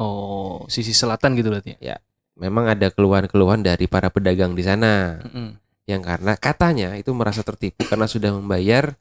Oh, 0.00 0.64
sisi 0.72 0.96
selatan 0.96 1.36
gitu 1.36 1.52
berarti 1.52 1.76
ya. 1.80 2.00
Memang 2.40 2.72
ada 2.72 2.88
keluhan-keluhan 2.88 3.60
dari 3.60 3.84
para 3.84 4.08
pedagang 4.08 4.56
di 4.56 4.64
sana 4.64 5.20
Mm-mm. 5.20 5.60
yang 5.84 6.00
karena 6.00 6.32
katanya 6.40 6.96
itu 6.96 7.12
merasa 7.12 7.44
tertipu 7.44 7.84
karena 7.84 8.08
sudah 8.08 8.32
membayar 8.32 8.96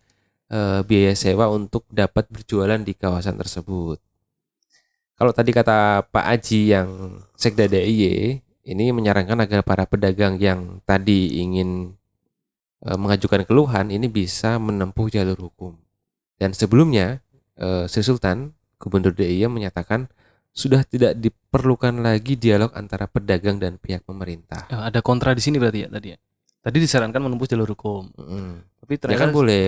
eh, 0.52 0.82
biaya 0.84 1.16
sewa 1.16 1.48
untuk 1.48 1.88
dapat 1.88 2.28
berjualan 2.28 2.80
di 2.84 2.92
kawasan 2.92 3.40
tersebut. 3.40 4.04
Kalau 5.20 5.36
tadi 5.36 5.52
kata 5.52 6.08
Pak 6.08 6.26
Aji 6.32 6.72
yang 6.72 7.20
Sekda 7.36 7.68
DIY 7.68 8.40
ini 8.72 8.86
menyarankan 8.96 9.40
agar 9.44 9.68
para 9.68 9.84
pedagang 9.84 10.40
yang 10.40 10.80
tadi 10.88 11.44
ingin 11.44 11.99
eh, 12.84 12.98
mengajukan 12.98 13.44
keluhan 13.44 13.90
ini 13.90 14.08
bisa 14.08 14.56
menempuh 14.58 15.08
jalur 15.08 15.38
hukum. 15.40 15.74
Dan 16.36 16.52
sebelumnya 16.52 17.20
eh, 17.56 17.86
Sri 17.86 18.02
Sultan 18.02 18.54
Gubernur 18.80 19.12
DIY 19.12 19.52
menyatakan 19.52 20.08
sudah 20.50 20.82
tidak 20.84 21.16
diperlukan 21.16 22.00
lagi 22.00 22.36
dialog 22.36 22.72
antara 22.74 23.06
pedagang 23.06 23.60
dan 23.60 23.76
pihak 23.76 24.04
pemerintah. 24.04 24.66
Ya, 24.68 24.88
ada 24.88 25.00
kontra 25.00 25.32
di 25.32 25.44
sini 25.44 25.60
berarti 25.60 25.86
ya 25.86 25.90
tadi 25.92 26.08
ya. 26.16 26.18
Tadi 26.60 26.78
disarankan 26.80 27.22
menempuh 27.24 27.48
jalur 27.48 27.72
hukum. 27.72 28.12
Mm. 28.16 28.54
Tapi 28.84 28.94
Ya 28.96 29.00
ternyata 29.00 29.22
kan 29.24 29.32
boleh 29.32 29.64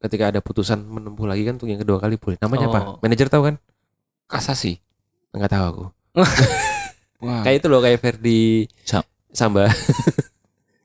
ketika 0.00 0.30
ada 0.30 0.40
putusan 0.40 0.78
menempuh 0.80 1.26
lagi 1.26 1.42
kan 1.42 1.58
untuk 1.58 1.66
yang 1.66 1.80
kedua 1.82 1.98
kali 1.98 2.14
boleh. 2.18 2.38
Namanya 2.38 2.66
Oh. 2.66 2.70
apa? 2.70 2.80
Manajer 3.02 3.26
tahu 3.26 3.42
kan? 3.50 3.56
Kasasi. 4.26 4.78
Enggak 5.34 5.50
tahu 5.54 5.64
aku. 5.66 5.84
Wah. 7.24 7.42
Kayak 7.42 7.56
itu 7.62 7.66
loh 7.66 7.80
kayak 7.82 7.98
Ferdi 7.98 8.66
Sam- 8.82 9.08
Samba. 9.30 9.66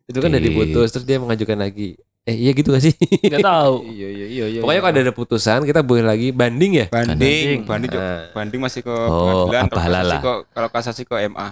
itu 0.05 0.17
kan 0.17 0.29
udah 0.29 0.41
diputus 0.41 0.89
terus 0.89 1.03
dia 1.03 1.17
mengajukan 1.17 1.57
lagi. 1.57 1.97
Eh 2.23 2.33
iya 2.35 2.51
gitu 2.51 2.69
gak 2.69 2.81
sih? 2.81 2.93
nggak 3.21 3.37
tahu. 3.39 3.85
Iya 3.95 4.07
iya 4.09 4.25
iya 4.25 4.45
iya. 4.49 4.59
Pokoknya 4.59 4.81
kalau 4.81 4.97
ada 4.99 5.13
putusan 5.13 5.59
kita 5.61 5.81
boleh 5.81 6.01
lagi 6.01 6.29
banding 6.29 6.71
ya. 6.75 6.85
banding, 6.89 7.15
Banding. 7.15 7.59
banding. 7.63 7.91
Nah, 7.93 8.21
banding 8.33 8.61
masih 8.61 8.81
ke 8.81 8.89
Oh, 8.89 9.45
pengadilan. 9.45 9.61
apa 9.61 9.69
Kalau 9.69 9.77
kasasi 9.77 9.85
halala. 9.85 10.15
kok 10.19 10.37
kalau 10.49 10.69
kasasi 10.69 11.01
kok 11.03 11.19
MA. 11.29 11.47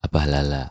Apa 0.00 0.20
lala? 0.24 0.64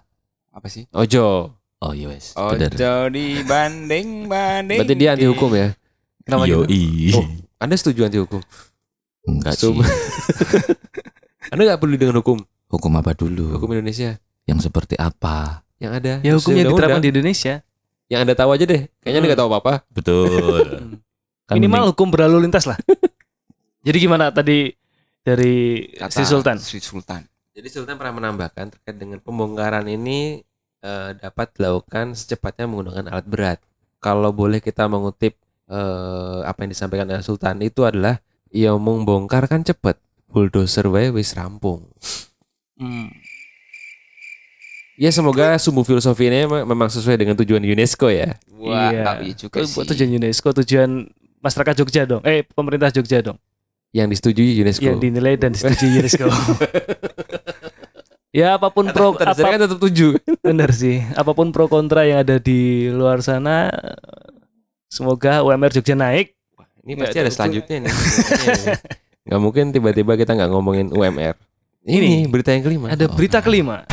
Apa 0.50 0.68
sih? 0.68 0.88
ojo. 0.90 1.52
Oh, 1.78 1.92
iya 1.92 2.08
wes. 2.08 2.32
Oh, 2.34 2.56
Bener. 2.56 2.72
jadi 2.72 3.28
banding 3.44 4.32
banding. 4.32 4.80
Berarti 4.80 4.96
dia 4.96 5.10
anti 5.12 5.28
hukum 5.28 5.52
ya. 5.52 5.76
Kenapa 6.24 6.48
Yo, 6.48 6.64
gitu? 6.64 7.20
Oh. 7.20 7.28
Anda 7.60 7.76
setuju 7.76 8.08
anti 8.08 8.24
hukum? 8.24 8.40
Enggak 9.24 9.60
sih. 9.60 9.76
Anda 11.52 11.62
nggak 11.66 11.80
peduli 11.80 12.00
dengan 12.00 12.20
hukum? 12.20 12.40
Hukum 12.68 12.92
apa 12.96 13.12
dulu? 13.12 13.54
Hukum 13.54 13.70
Indonesia 13.72 14.16
Yang 14.44 14.68
seperti 14.68 14.96
apa? 14.96 15.68
Yang 15.84 15.94
ada. 15.94 16.14
Ya 16.24 16.32
yang 16.32 16.36
hukum 16.40 16.56
yang 16.56 16.72
diterapkan 16.72 17.04
di 17.04 17.12
Indonesia. 17.12 17.60
Yang 18.08 18.20
Anda 18.24 18.36
tahu 18.40 18.50
aja 18.56 18.64
deh. 18.64 18.82
Kayaknya 19.04 19.20
Anda 19.20 19.28
nggak 19.28 19.42
tahu 19.44 19.50
apa-apa. 19.52 19.74
Betul. 19.92 20.66
Kan 21.48 21.54
Minimal 21.60 21.76
mending- 21.84 21.92
hukum 21.92 22.08
berlalu 22.08 22.48
lintas 22.48 22.64
lah. 22.64 22.80
Jadi 23.86 23.98
gimana 24.00 24.32
tadi 24.32 24.72
dari 25.20 25.88
Kata 26.00 26.12
Sri 26.16 26.24
Sultan? 26.24 26.56
Sri 26.60 26.80
Sultan. 26.80 27.22
Jadi 27.54 27.68
Sultan 27.68 28.00
pernah 28.00 28.16
menambahkan 28.16 28.72
terkait 28.74 28.96
dengan 28.96 29.20
pembongkaran 29.20 29.84
ini 29.92 30.40
eh, 30.80 31.10
dapat 31.20 31.52
dilakukan 31.60 32.16
secepatnya 32.16 32.66
menggunakan 32.66 33.12
alat 33.12 33.28
berat. 33.28 33.60
Kalau 34.00 34.32
boleh 34.32 34.64
kita 34.64 34.88
mengutip 34.88 35.36
eh, 35.68 36.40
apa 36.48 36.60
yang 36.64 36.72
disampaikan 36.72 37.12
oleh 37.12 37.24
Sultan 37.24 37.60
itu 37.60 37.84
adalah 37.84 38.24
ya 38.50 38.72
membongkar 38.76 39.52
kan 39.52 39.68
cepet, 39.68 40.00
bulldozer 40.32 40.88
wae 40.88 41.12
wis 41.12 41.36
rampung. 41.36 41.92
Hmm. 42.80 43.12
Ya 44.94 45.10
semoga 45.10 45.58
sumbu 45.58 45.82
filosofi 45.82 46.28
ini 46.28 46.46
me- 46.46 46.64
memang 46.64 46.86
sesuai 46.86 47.18
dengan 47.18 47.34
tujuan 47.36 47.60
UNESCO 47.60 48.08
ya. 48.08 48.38
Wah, 48.54 48.94
Iya. 48.94 49.04
iya 49.22 49.34
juga 49.36 49.58
Oh, 49.58 49.66
sih. 49.66 49.74
buat 49.74 49.90
tujuan 49.90 50.10
UNESCO, 50.14 50.48
tujuan 50.62 50.90
masyarakat 51.40 51.74
Jogja 51.76 52.02
dong. 52.06 52.22
Eh, 52.22 52.46
pemerintah 52.46 52.90
Jogja 52.90 53.20
dong. 53.20 53.42
Yang 53.90 54.08
disetujui 54.14 54.54
UNESCO. 54.60 54.86
Yang 54.86 55.00
dinilai 55.02 55.34
dan 55.36 55.50
disetujui 55.52 55.98
UNESCO. 56.00 56.30
ya 58.30 58.54
apa 58.54 58.70
pun 58.70 58.86
pro 58.90 59.14
apa, 59.14 59.34
kan 59.34 59.60
tetap 59.60 59.78
tujuh. 59.80 60.18
benar 60.40 60.70
sih. 60.70 61.02
Apa 61.14 61.34
pun 61.34 61.50
pro 61.50 61.66
kontra 61.66 62.06
yang 62.06 62.22
ada 62.22 62.38
di 62.38 62.86
luar 62.88 63.22
sana 63.22 63.74
semoga 64.88 65.42
UMR 65.42 65.70
Jogja 65.72 65.94
naik. 65.94 66.38
Ini 66.82 66.92
Nggak 66.94 67.06
pasti 67.08 67.18
ada 67.18 67.32
selanjutnya 67.32 67.76
nih. 67.82 67.94
Gak 69.24 69.40
mungkin 69.40 69.72
tiba-tiba 69.72 70.14
kita 70.14 70.36
nggak 70.36 70.52
ngomongin 70.52 70.92
UMR. 70.92 71.34
Ini 71.82 71.96
Ini, 71.96 72.28
berita 72.28 72.52
yang 72.52 72.62
kelima. 72.62 72.92
Ada 72.92 73.08
berita 73.08 73.40
kelima. 73.40 73.88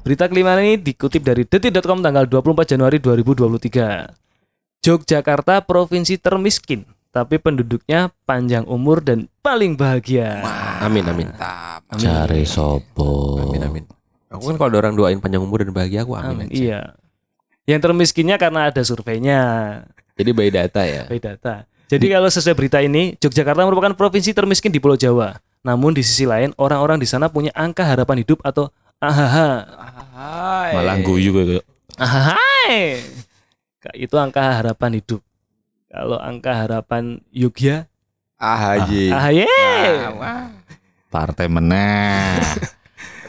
Berita 0.00 0.24
kelima 0.32 0.56
ini 0.56 0.80
dikutip 0.80 1.20
dari 1.20 1.44
detik.com 1.44 2.00
tanggal 2.00 2.24
24 2.24 2.72
Januari 2.72 2.96
2023. 2.96 4.80
Yogyakarta 4.80 5.60
provinsi 5.60 6.16
termiskin, 6.16 6.88
tapi 7.12 7.36
penduduknya 7.36 8.08
panjang 8.24 8.64
umur 8.64 9.04
dan 9.04 9.28
paling 9.44 9.76
bahagia. 9.76 10.40
Amin 10.80 11.04
amin. 11.04 11.28
Mantap. 11.28 11.84
Cari 12.00 12.48
sopo. 12.48 13.44
Amin 13.44 13.60
amin. 13.60 13.84
Aku 14.32 14.48
kan 14.48 14.56
kalau 14.56 14.70
ada 14.72 14.78
orang 14.88 14.94
doain 14.96 15.20
panjang 15.20 15.44
umur 15.44 15.60
dan 15.60 15.76
bahagia 15.76 16.00
aku 16.00 16.16
amin, 16.16 16.32
Amin. 16.32 16.48
aja. 16.48 16.56
Iya. 16.56 16.80
Yang 17.68 17.80
termiskinnya 17.92 18.36
karena 18.40 18.72
ada 18.72 18.80
surveinya, 18.80 19.40
Jadi 20.16 20.30
by 20.32 20.48
data 20.48 20.80
ya. 20.80 21.04
by 21.12 21.20
data. 21.20 21.68
Jadi 21.90 22.06
kalau 22.08 22.30
sesuai 22.32 22.56
berita 22.56 22.78
ini, 22.80 23.18
Yogyakarta 23.20 23.68
merupakan 23.68 23.92
provinsi 23.92 24.32
termiskin 24.32 24.72
di 24.72 24.80
Pulau 24.80 24.96
Jawa. 24.96 25.36
Namun 25.60 25.92
di 25.92 26.00
sisi 26.00 26.24
lain, 26.24 26.56
orang-orang 26.56 26.96
di 26.96 27.04
sana 27.04 27.28
punya 27.28 27.52
angka 27.52 27.84
harapan 27.84 28.24
hidup 28.24 28.40
atau 28.40 28.72
AHH. 29.00 29.36
Malah 30.76 30.96
guyu 31.00 31.32
kayak 31.32 31.64
Ahai. 31.96 33.00
Kak, 33.80 33.96
Itu 33.96 34.20
angka 34.20 34.60
harapan 34.60 35.00
hidup. 35.00 35.24
Kalau 35.88 36.20
angka 36.20 36.52
harapan 36.52 37.24
Yogya, 37.32 37.88
AHY. 38.36 39.08
AHY. 39.08 39.48
Ah, 40.20 40.52
partai 41.08 41.48
meneh. 41.48 42.44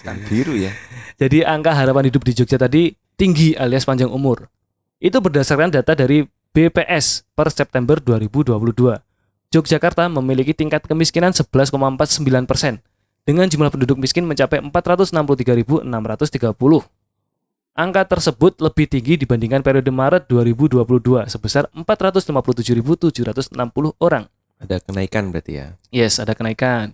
kan 0.03 0.19
biru 0.27 0.59
ya. 0.59 0.75
Jadi 1.15 1.47
angka 1.47 1.71
harapan 1.71 2.11
hidup 2.11 2.27
di 2.27 2.35
Jogja 2.35 2.59
tadi 2.59 2.91
tinggi 3.15 3.55
alias 3.55 3.87
panjang 3.87 4.11
umur. 4.11 4.51
Itu 4.99 5.23
berdasarkan 5.23 5.71
data 5.71 5.95
dari 5.95 6.27
BPS 6.51 7.31
per 7.31 7.47
September 7.47 7.95
2022. 8.03 8.59
Yogyakarta 9.55 10.11
memiliki 10.11 10.51
tingkat 10.51 10.83
kemiskinan 10.83 11.31
11,49 11.31 11.79
persen 12.43 12.83
dengan 13.25 13.47
jumlah 13.47 13.69
penduduk 13.69 13.97
miskin 14.01 14.25
mencapai 14.25 14.61
463.630. 14.63 15.85
Angka 17.71 18.03
tersebut 18.03 18.59
lebih 18.59 18.85
tinggi 18.91 19.15
dibandingkan 19.15 19.63
periode 19.63 19.87
Maret 19.87 20.27
2022 20.27 20.83
sebesar 21.31 21.71
457.760 21.71 23.55
orang. 24.03 24.27
Ada 24.59 24.83
kenaikan 24.83 25.31
berarti 25.31 25.53
ya. 25.55 25.67
Yes, 25.89 26.19
ada 26.19 26.35
kenaikan. 26.35 26.93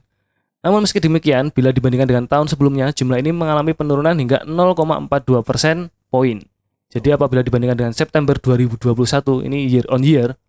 Namun 0.61 0.85
meski 0.85 1.01
demikian, 1.01 1.49
bila 1.49 1.73
dibandingkan 1.73 2.07
dengan 2.09 2.25
tahun 2.29 2.47
sebelumnya, 2.51 2.93
jumlah 2.93 3.17
ini 3.19 3.33
mengalami 3.33 3.73
penurunan 3.73 4.13
hingga 4.15 4.45
0,42 4.45 5.41
persen 5.41 5.89
poin. 6.13 6.43
Jadi 6.87 7.11
apabila 7.11 7.43
dibandingkan 7.43 7.77
dengan 7.77 7.93
September 7.93 8.39
2021, 8.39 9.43
ini 9.43 9.67
year 9.67 9.85
on 9.91 10.01
year, 10.07 10.39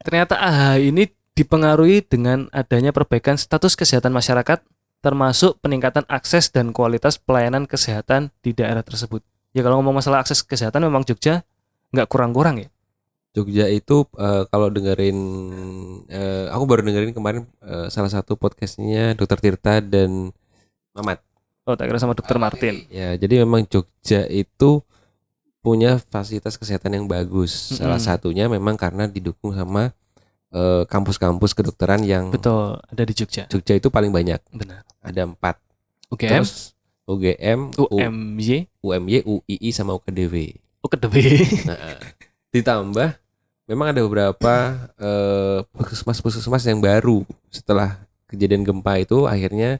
Ternyata 0.00 0.40
AHA 0.40 0.80
ini 0.80 1.04
dipengaruhi 1.36 2.00
dengan 2.00 2.48
adanya 2.52 2.96
perbaikan 2.96 3.36
status 3.36 3.76
kesehatan 3.76 4.16
masyarakat 4.16 4.64
termasuk 5.00 5.56
peningkatan 5.64 6.04
akses 6.06 6.52
dan 6.52 6.76
kualitas 6.76 7.16
pelayanan 7.16 7.64
kesehatan 7.64 8.32
di 8.44 8.52
daerah 8.52 8.84
tersebut. 8.84 9.24
Ya 9.56 9.64
kalau 9.64 9.80
ngomong 9.80 9.98
masalah 9.98 10.22
akses 10.22 10.44
kesehatan 10.44 10.84
memang 10.86 11.02
Jogja 11.08 11.42
nggak 11.90 12.08
kurang-kurang 12.08 12.60
ya. 12.62 12.68
Jogja 13.30 13.66
itu 13.70 14.06
eh, 14.18 14.42
kalau 14.50 14.68
dengerin 14.68 15.18
eh, 16.10 16.46
aku 16.50 16.64
baru 16.66 16.82
dengerin 16.86 17.14
kemarin 17.14 17.42
eh, 17.62 17.88
salah 17.88 18.10
satu 18.10 18.36
podcastnya 18.36 19.16
Dokter 19.16 19.38
Tirta 19.38 19.78
dan 19.82 20.30
Mamat. 20.94 21.22
Oh 21.64 21.78
tak 21.78 21.86
kira 21.86 22.02
sama 22.02 22.18
Dokter 22.18 22.36
Martin. 22.40 22.84
Ya, 22.90 23.14
jadi 23.14 23.46
memang 23.46 23.62
Jogja 23.70 24.26
itu 24.26 24.82
punya 25.60 26.00
fasilitas 26.10 26.56
kesehatan 26.56 26.96
yang 26.96 27.06
bagus. 27.06 27.70
Mm-mm. 27.70 27.78
Salah 27.78 28.00
satunya 28.00 28.48
memang 28.50 28.74
karena 28.74 29.06
didukung 29.06 29.54
sama 29.54 29.92
kampus-kampus 30.90 31.54
kedokteran 31.54 32.02
yang 32.02 32.34
Betul, 32.34 32.78
ada 32.82 33.02
di 33.06 33.14
Jogja. 33.14 33.46
Jogja 33.46 33.78
itu 33.78 33.86
paling 33.86 34.10
banyak. 34.10 34.42
Benar. 34.50 34.82
Ada 34.98 35.30
empat. 35.30 35.62
UGM, 36.10 36.42
Terus 36.42 36.74
UGM, 37.10 37.74
UMY, 37.74 38.70
UMY, 38.82 39.14
UII 39.26 39.70
sama 39.70 39.94
UKDW. 39.98 40.58
UKDW. 40.82 41.14
Nah, 41.70 41.98
ditambah 42.54 43.08
memang 43.70 43.94
ada 43.94 44.00
beberapa 44.02 44.54
eh, 44.98 45.58
puskesmas-puskesmas 45.74 46.66
yang 46.66 46.82
baru 46.82 47.22
setelah 47.50 48.02
kejadian 48.26 48.66
gempa 48.66 48.98
itu 48.98 49.26
akhirnya 49.30 49.78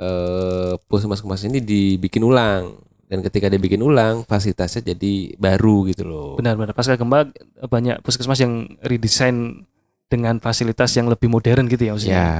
eh, 0.00 0.72
puskesmas-puskesmas 0.88 1.48
ini 1.52 1.60
dibikin 1.60 2.24
ulang 2.24 2.80
dan 3.08 3.24
ketika 3.24 3.48
dibikin 3.48 3.80
ulang 3.80 4.24
fasilitasnya 4.28 4.92
jadi 4.92 5.36
baru 5.40 5.88
gitu 5.88 6.04
loh. 6.04 6.30
Benar-benar 6.36 6.76
pasca 6.76 6.96
gempa 6.96 7.32
banyak 7.68 8.04
puskesmas 8.04 8.40
yang 8.40 8.76
redesign 8.84 9.64
dengan 10.08 10.36
fasilitas 10.38 10.90
yang 10.92 11.06
lebih 11.06 11.28
modern 11.28 11.64
gitu 11.66 11.82
ya 11.82 11.92
maksudnya. 11.92 12.16
Ya, 12.16 12.32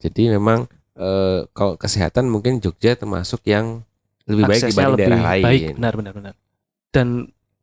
jadi 0.00 0.38
memang 0.38 0.70
eh, 0.94 1.44
kalau 1.50 1.74
kesehatan 1.74 2.26
mungkin 2.26 2.58
Jogja 2.58 2.94
termasuk 2.94 3.42
yang 3.44 3.82
lebih 4.24 4.42
baik 4.44 4.58
Aksesnya 4.60 4.74
dibanding 4.86 4.98
daerah 5.04 5.22
lain. 5.28 5.44
baik, 5.44 5.60
benar 5.74 5.92
benar 5.94 6.12
benar. 6.14 6.34
Dan 6.88 7.06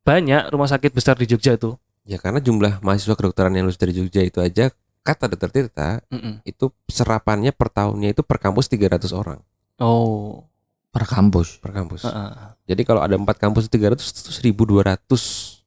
banyak 0.01 0.41
rumah 0.47 0.67
sakit 0.67 0.91
besar 0.91 1.15
di 1.15 1.25
Jogja 1.25 1.55
tuh. 1.55 1.79
Ya 2.03 2.15
karena 2.17 2.37
jumlah 2.37 2.79
mahasiswa 2.79 3.13
kedokteran 3.13 3.51
yang 3.51 3.63
lulus 3.63 3.75
dari 3.77 3.91
Jogja 3.91 4.19
itu 4.19 4.37
aja 4.37 4.67
kata 4.99 5.27
Dr. 5.29 5.47
Tirta 5.49 5.99
Mm-mm. 6.07 6.43
itu 6.43 6.71
serapannya 6.85 7.51
per 7.51 7.67
tahunnya 7.67 8.11
itu 8.11 8.21
per 8.21 8.35
kampus 8.37 8.67
300 8.67 9.11
orang 9.11 9.39
Oh, 9.75 10.47
Per 10.91 11.03
kampus. 11.03 11.57
per 11.57 11.71
kampus. 11.71 12.03
heeh. 12.03 12.31
Jadi 12.65 12.81
kalau 12.83 12.99
ada 12.99 13.11
empat 13.13 13.35
kampus 13.35 13.67
300 13.67 13.99
itu 13.99 14.31
1200 14.31 15.62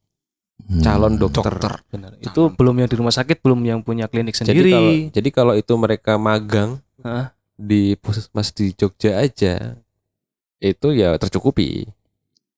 Hmm. 0.59 0.81
calon 0.81 1.13
dokter. 1.15 1.47
Dokter. 1.47 1.73
benar. 1.87 2.11
Itu 2.17 2.49
belum 2.49 2.75
yang 2.75 2.89
di 2.89 2.97
rumah 2.97 3.11
sakit, 3.11 3.39
belum 3.39 3.61
yang 3.61 3.79
punya 3.79 4.05
klinik 4.05 4.33
Jadi 4.33 4.43
sendiri. 4.43 4.71
kalau 4.71 4.91
jadi 5.13 5.29
kalau 5.31 5.53
itu 5.53 5.73
mereka 5.73 6.17
magang 6.17 6.81
Hah? 6.99 7.31
di 7.53 7.93
puskesmas 7.95 8.51
di 8.51 8.73
Jogja 8.73 9.17
aja 9.17 9.77
itu 10.57 10.87
ya 10.91 11.13
tercukupi. 11.15 11.85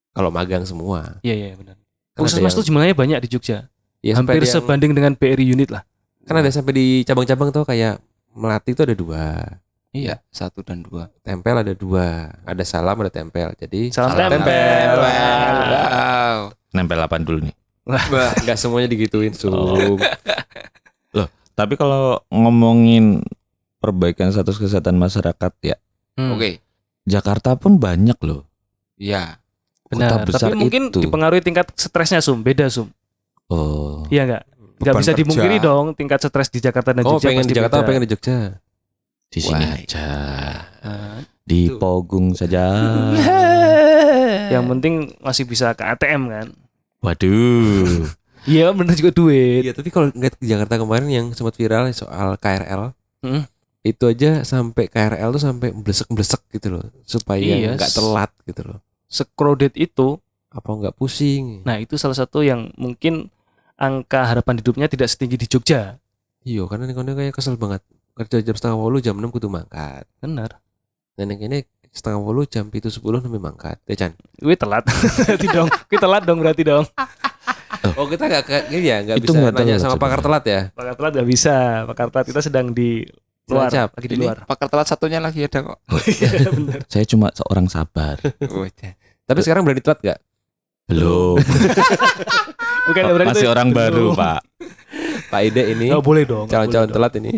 Kalau 0.09 0.29
magang 0.29 0.63
semua. 0.63 1.19
Iya 1.21 1.35
iya 1.35 1.51
benar. 1.53 1.75
Kan 2.11 2.23
Puskesmas 2.23 2.51
tuh 2.51 2.63
jumlahnya 2.63 2.91
banyak 2.93 3.19
di 3.21 3.29
Jogja. 3.29 3.67
ya 3.99 4.15
Hampir 4.15 4.39
sampai 4.39 4.41
yang- 4.41 4.55
sebanding 4.57 4.91
dengan 4.93 5.11
BRI 5.13 5.45
unit 5.49 5.69
lah. 5.69 5.83
kan 6.23 6.35
ada 6.35 6.47
sampai 6.47 6.71
di 6.71 6.85
cabang-cabang 7.03 7.49
tuh 7.49 7.63
kayak 7.63 7.97
Melati 8.29 8.71
itu 8.71 8.81
ada 8.81 8.93
dua, 8.93 9.41
Iya, 9.89 10.21
satu 10.29 10.61
dan 10.61 10.79
dua. 10.79 11.09
tempel 11.19 11.57
ada 11.57 11.73
dua, 11.73 12.29
ada 12.43 12.61
salam 12.61 12.93
ada 12.95 13.09
tempel. 13.09 13.49
Jadi 13.55 13.89
Salam 13.89 14.13
tempel. 14.13 14.37
tempel. 14.37 14.95
Wow. 14.95 16.39
Nempel 16.69 16.99
apaan 16.99 17.23
dulu 17.23 17.41
nih? 17.41 17.55
Wah. 17.89 18.31
Nggak 18.37 18.55
semuanya 18.55 18.87
digituin, 18.87 19.33
Sum. 19.33 19.97
Tapi 21.51 21.75
kalau 21.75 22.23
ngomongin 22.29 23.19
perbaikan 23.77 24.29
status 24.29 24.55
kesehatan 24.55 24.95
masyarakat 24.95 25.51
ya, 25.59 25.75
Hmm, 26.13 26.35
Oke. 26.35 26.59
Jakarta 27.03 27.55
pun 27.55 27.75
banyak 27.75 28.15
loh. 28.21 28.47
Iya. 28.95 29.39
Benar. 29.85 30.07
Kota 30.13 30.25
besar 30.25 30.47
Tapi 30.47 30.55
mungkin 30.57 30.87
itu. 30.87 30.99
dipengaruhi 30.99 31.39
tingkat 31.39 31.67
stresnya 31.73 32.19
Sum, 32.19 32.39
beda 32.39 32.67
Sum. 32.67 32.87
Oh. 33.47 34.03
Iya 34.07 34.23
enggak? 34.23 34.43
Enggak 34.77 34.95
bisa 34.95 35.11
kerja. 35.11 35.19
dimungkiri 35.19 35.57
dong 35.57 35.85
tingkat 35.93 36.19
stres 36.21 36.47
di 36.47 36.59
Jakarta 36.59 36.91
dan 36.91 37.03
Oh, 37.03 37.15
Jogja 37.15 37.27
pengen 37.27 37.39
pasti 37.41 37.51
di 37.51 37.55
Jakarta 37.55 37.75
beda. 37.75 37.87
pengen 37.87 38.01
di 38.01 38.09
Jogja? 38.09 38.37
Di 39.27 39.39
sini 39.41 39.63
Why? 39.65 39.75
aja. 39.79 40.07
Ah, 40.79 41.17
Di 41.41 41.61
Tuh. 41.65 41.75
Pogung 41.77 42.27
saja. 42.33 42.63
yang 44.53 44.63
penting 44.69 44.93
masih 45.19 45.43
bisa 45.43 45.71
ke 45.71 45.83
ATM 45.83 46.23
kan. 46.29 46.47
Waduh. 47.01 48.05
Iya 48.47 48.71
bener 48.71 48.95
juga 48.95 49.11
duit. 49.11 49.67
Iya, 49.67 49.75
tapi 49.75 49.91
kalau 49.91 50.15
ngeliat 50.15 50.39
di 50.39 50.47
Jakarta 50.47 50.79
kemarin 50.79 51.11
yang 51.11 51.27
sempat 51.35 51.59
viral 51.59 51.91
soal 51.91 52.39
KRL, 52.39 52.95
Hmm. 53.19 53.43
itu 53.83 54.03
aja 54.07 54.47
sampai 54.47 54.87
KRL 54.87 55.35
tuh 55.35 55.43
sampai 55.43 55.75
blesek-blesek 55.75 56.47
gitu 56.55 56.79
loh 56.79 56.87
supaya 57.03 57.43
Iya. 57.43 57.75
nggak 57.75 57.91
telat 57.91 58.31
gitu 58.47 58.63
loh. 58.63 58.79
Secrowded 59.05 59.75
itu 59.75 60.17
Apa 60.49 60.71
nggak 60.71 60.95
pusing? 60.97 61.61
Nah 61.61 61.77
itu 61.77 61.93
salah 61.99 62.15
satu 62.17 62.41
yang 62.41 62.71
mungkin 62.73 63.27
angka 63.77 64.25
harapan 64.25 64.57
hidupnya 64.57 64.89
tidak 64.89 65.11
setinggi 65.11 65.37
di 65.37 65.45
Jogja. 65.45 65.99
Iya 66.41 66.65
karena 66.65 66.89
ini 66.89 66.95
kayak 66.95 67.35
kesel 67.37 67.53
banget 67.53 67.83
kerja 68.17 68.41
jam 68.41 68.55
setengah 68.57 68.79
walu 68.79 68.97
jam 68.97 69.13
6 69.13 69.29
kudu 69.29 69.45
mangkat. 69.45 70.09
Benar. 70.17 70.57
Dan 71.13 71.35
yang 71.35 71.43
ini 71.43 71.67
setengah 71.89 72.17
walu 72.17 72.43
jam 72.43 72.67
itu 72.67 72.87
sepuluh 72.87 73.17
nembe 73.17 73.37
mangkat. 73.37 73.77
Ya 73.83 73.95
Chan. 73.95 74.11
Gue 74.35 74.53
telat. 74.53 74.85
berarti 75.19 75.47
dong. 75.47 75.67
Gue 75.67 75.97
telat 75.97 76.23
dong 76.23 76.39
berarti 76.39 76.63
dong. 76.63 76.85
Oh 77.95 78.05
kita 78.05 78.25
nggak 78.25 78.43
ke- 78.43 78.65
ini 78.69 78.85
ya 78.85 78.97
nggak 79.01 79.17
bisa 79.19 79.35
nggak 79.35 79.53
nanya 79.55 79.75
sama 79.77 79.95
pakar 79.95 80.19
telat 80.19 80.43
ya. 80.43 80.61
Pakar 80.71 80.93
telat 80.95 81.11
gak 81.15 81.27
bisa. 81.27 81.55
Pakar 81.85 82.07
telat 82.09 82.25
kita 82.27 82.41
sedang 82.41 82.69
di 82.69 83.05
luar. 83.45 83.67
Cilacap. 83.67 83.89
Lagi 83.93 84.07
di 84.07 84.15
Ini 84.15 84.25
luar. 84.25 84.37
pakar 84.43 84.67
telat 84.67 84.85
satunya 84.85 85.19
lagi 85.19 85.39
ada 85.41 85.59
kok. 85.63 85.77
Iya 86.03 86.29
benar. 86.55 86.79
Saya 86.85 87.05
cuma 87.05 87.27
seorang 87.31 87.65
sabar. 87.65 88.19
Oh, 88.47 88.63
iya. 88.63 88.93
Tapi 89.23 89.39
sekarang 89.39 89.63
berani 89.63 89.79
telat 89.79 89.99
nggak? 89.99 90.19
Belum. 90.87 91.37
Bukan 92.87 92.99
nggak 92.99 93.15
berarti 93.15 93.31
Masih 93.37 93.47
orang 93.47 93.69
baru, 93.69 94.05
Belum. 94.09 94.17
Pak. 94.17 94.41
Pak 95.29 95.41
Ide 95.43 95.63
ini 95.71 95.87
Oh, 95.89 96.01
boleh 96.01 96.25
dong. 96.25 96.45
nggak 96.45 96.57
calon-calon 96.67 96.89
telat 96.89 97.13
ini. 97.15 97.31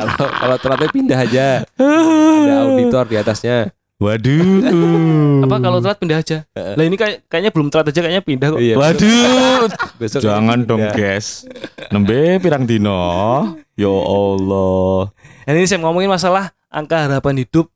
Kalau 0.00 0.28
kalau 0.32 0.56
telatnya 0.56 0.88
pindah 0.88 1.18
aja. 1.20 1.46
Ada 1.76 2.54
auditor 2.64 3.04
di 3.04 3.16
atasnya. 3.20 3.58
Waduh. 4.00 5.44
Apa 5.44 5.56
kalau 5.60 5.78
telat 5.84 5.98
pindah 6.00 6.18
aja? 6.24 6.38
Lah 6.56 6.84
ini 6.88 6.96
kayak 6.96 7.28
kayaknya 7.28 7.52
belum 7.52 7.68
telat 7.68 7.92
aja 7.92 8.00
kayaknya 8.00 8.24
pindah 8.24 8.48
kok. 8.56 8.60
Iya. 8.64 8.74
Waduh. 8.80 9.68
Besok 10.00 10.20
Jangan 10.24 10.58
dong, 10.64 10.80
guys. 10.96 11.44
Nembe 11.92 12.40
pirang 12.40 12.64
dino. 12.64 12.96
Ya 13.76 13.92
Allah. 13.92 15.12
Dan 15.44 15.54
ini 15.60 15.68
saya 15.68 15.84
ngomongin 15.84 16.08
masalah 16.08 16.56
angka 16.72 16.96
harapan 16.96 17.44
hidup 17.44 17.68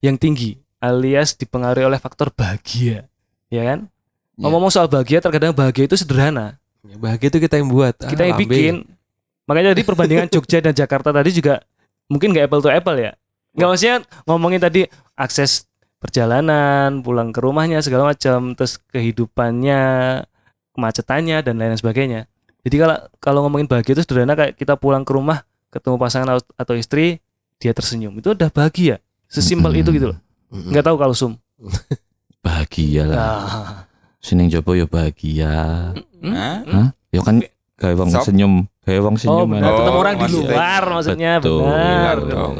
yang 0.00 0.16
tinggi 0.16 0.56
alias 0.80 1.36
dipengaruhi 1.36 1.84
oleh 1.84 2.00
faktor 2.00 2.32
bahagia. 2.32 3.04
Ya 3.52 3.62
kan? 3.68 3.92
Ya. 4.40 4.48
Ngomong 4.48 4.72
soal 4.72 4.88
bahagia 4.88 5.20
terkadang 5.20 5.52
bahagia 5.52 5.84
itu 5.84 6.00
sederhana. 6.00 6.56
Ya, 6.86 6.96
Bahagia 6.96 7.28
itu 7.28 7.38
kita 7.42 7.58
yang 7.60 7.68
buat. 7.68 7.92
Kita 7.98 8.22
Ah, 8.24 8.28
yang 8.32 8.38
bikin. 8.40 8.74
Makanya 9.48 9.72
tadi 9.72 9.82
perbandingan 9.82 10.28
Jogja 10.34 10.60
dan 10.60 10.76
Jakarta 10.76 11.10
tadi 11.10 11.32
juga 11.32 11.64
mungkin 12.06 12.36
nggak 12.36 12.46
apple 12.52 12.62
to 12.62 12.68
apple 12.68 12.96
ya. 13.00 13.16
Nggak 13.56 13.68
maksudnya 13.72 13.96
ngomongin 14.28 14.60
tadi 14.60 14.80
akses 15.16 15.66
perjalanan, 15.98 17.02
pulang 17.02 17.34
ke 17.34 17.40
rumahnya 17.42 17.82
segala 17.82 18.14
macam, 18.14 18.54
terus 18.54 18.78
kehidupannya, 18.94 19.82
kemacetannya 20.76 21.42
dan 21.42 21.58
lain 21.58 21.74
sebagainya. 21.74 22.30
Jadi 22.62 22.76
kalau 22.78 22.96
kalau 23.18 23.40
ngomongin 23.48 23.66
bahagia 23.66 23.98
itu 23.98 24.04
sederhana 24.04 24.36
kayak 24.38 24.54
kita 24.54 24.76
pulang 24.78 25.02
ke 25.02 25.10
rumah 25.16 25.42
ketemu 25.72 25.96
pasangan 25.96 26.38
atau- 26.38 26.78
istri 26.78 27.18
dia 27.58 27.74
tersenyum 27.74 28.14
itu 28.20 28.36
udah 28.36 28.52
bahagia. 28.52 29.02
Sesimpel 29.26 29.82
itu 29.82 29.90
gitu 29.90 30.14
loh. 30.14 30.18
Mm-mm. 30.48 30.72
Nggak 30.72 30.84
tahu 30.86 30.96
kalau 30.96 31.14
sum. 31.16 31.32
Bahagia 32.44 33.04
lah. 33.04 33.18
Ah. 33.18 34.48
Jopo 34.48 34.72
ya 34.72 34.86
bahagia. 34.86 35.52
Hmm? 36.22 36.32
Hah? 36.32 36.58
Hah? 36.64 36.88
Ya 37.12 37.20
kan 37.20 37.42
kayak 37.76 37.96
wong 37.98 38.10
Sop. 38.12 38.24
senyum, 38.28 38.64
kayak 38.88 39.02
wong 39.04 39.14
Oh 39.14 39.20
senyum. 39.20 39.48
benar, 39.52 39.68
Oh, 39.68 39.76
ketemu 39.78 39.98
orang 39.98 40.14
di 40.16 40.26
luar 40.32 40.82
maksudnya 40.88 41.32
Betul. 41.38 41.60
benar. 41.60 42.16
Benar 42.16 42.18
dong. 42.24 42.54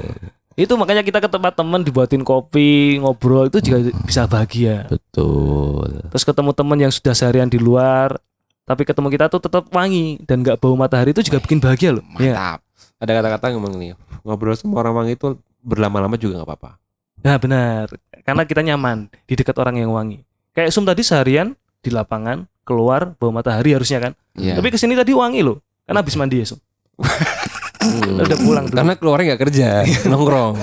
Itu 0.53 0.73
makanya 0.75 1.01
kita 1.01 1.19
ke 1.19 1.31
tempat 1.31 1.55
teman 1.55 1.81
dibuatin 1.81 2.21
kopi, 2.21 2.99
ngobrol 2.99 3.47
itu 3.47 3.63
juga 3.63 3.79
bisa 4.03 4.27
bahagia. 4.27 4.91
Betul. 4.91 6.03
Terus 6.11 6.25
ketemu 6.27 6.51
teman 6.51 6.77
yang 6.77 6.91
sudah 6.91 7.15
seharian 7.15 7.47
di 7.47 7.57
luar, 7.57 8.19
tapi 8.63 8.83
ketemu 8.83 9.09
kita 9.09 9.31
tuh 9.31 9.39
tetap 9.39 9.71
wangi 9.71 10.19
dan 10.27 10.43
nggak 10.43 10.59
bau 10.59 10.75
matahari 10.75 11.15
itu 11.15 11.23
juga 11.23 11.39
bikin 11.39 11.57
bahagia 11.57 11.95
loh. 11.95 12.05
Iya. 12.19 12.35
Mantap. 12.35 12.59
Ada 12.99 13.13
kata-kata 13.15 13.45
ngomong 13.55 13.75
nih. 13.79 13.95
Ngobrol 14.27 14.59
sama 14.59 14.83
orang 14.83 14.95
wangi 14.99 15.15
itu 15.15 15.39
berlama-lama 15.63 16.19
juga 16.19 16.43
nggak 16.43 16.49
apa-apa. 16.51 16.71
Nah 17.19 17.35
benar, 17.39 17.87
karena 18.23 18.43
kita 18.43 18.61
nyaman 18.61 19.07
di 19.25 19.35
dekat 19.35 19.55
orang 19.59 19.79
yang 19.79 19.95
wangi. 19.95 20.27
Kayak 20.51 20.75
Sum 20.75 20.83
tadi 20.83 21.07
seharian 21.07 21.55
di 21.79 21.95
lapangan 21.95 22.51
keluar 22.67 23.15
bau 23.15 23.31
matahari 23.31 23.79
harusnya 23.79 24.03
kan. 24.03 24.13
Iya. 24.35 24.59
Tapi 24.59 24.69
ke 24.69 24.79
sini 24.79 24.99
tadi 24.99 25.15
wangi 25.15 25.47
loh, 25.47 25.63
karena 25.89 26.05
habis 26.05 26.21
mandi 26.21 26.45
ya. 26.45 26.47
Hmm. 26.53 28.21
Udah 28.21 28.39
pulang 28.39 28.65
dulu. 28.69 28.77
Karena 28.77 28.95
keluarnya 29.01 29.25
nggak 29.33 29.43
kerja, 29.49 29.69
nongkrong. 30.05 30.55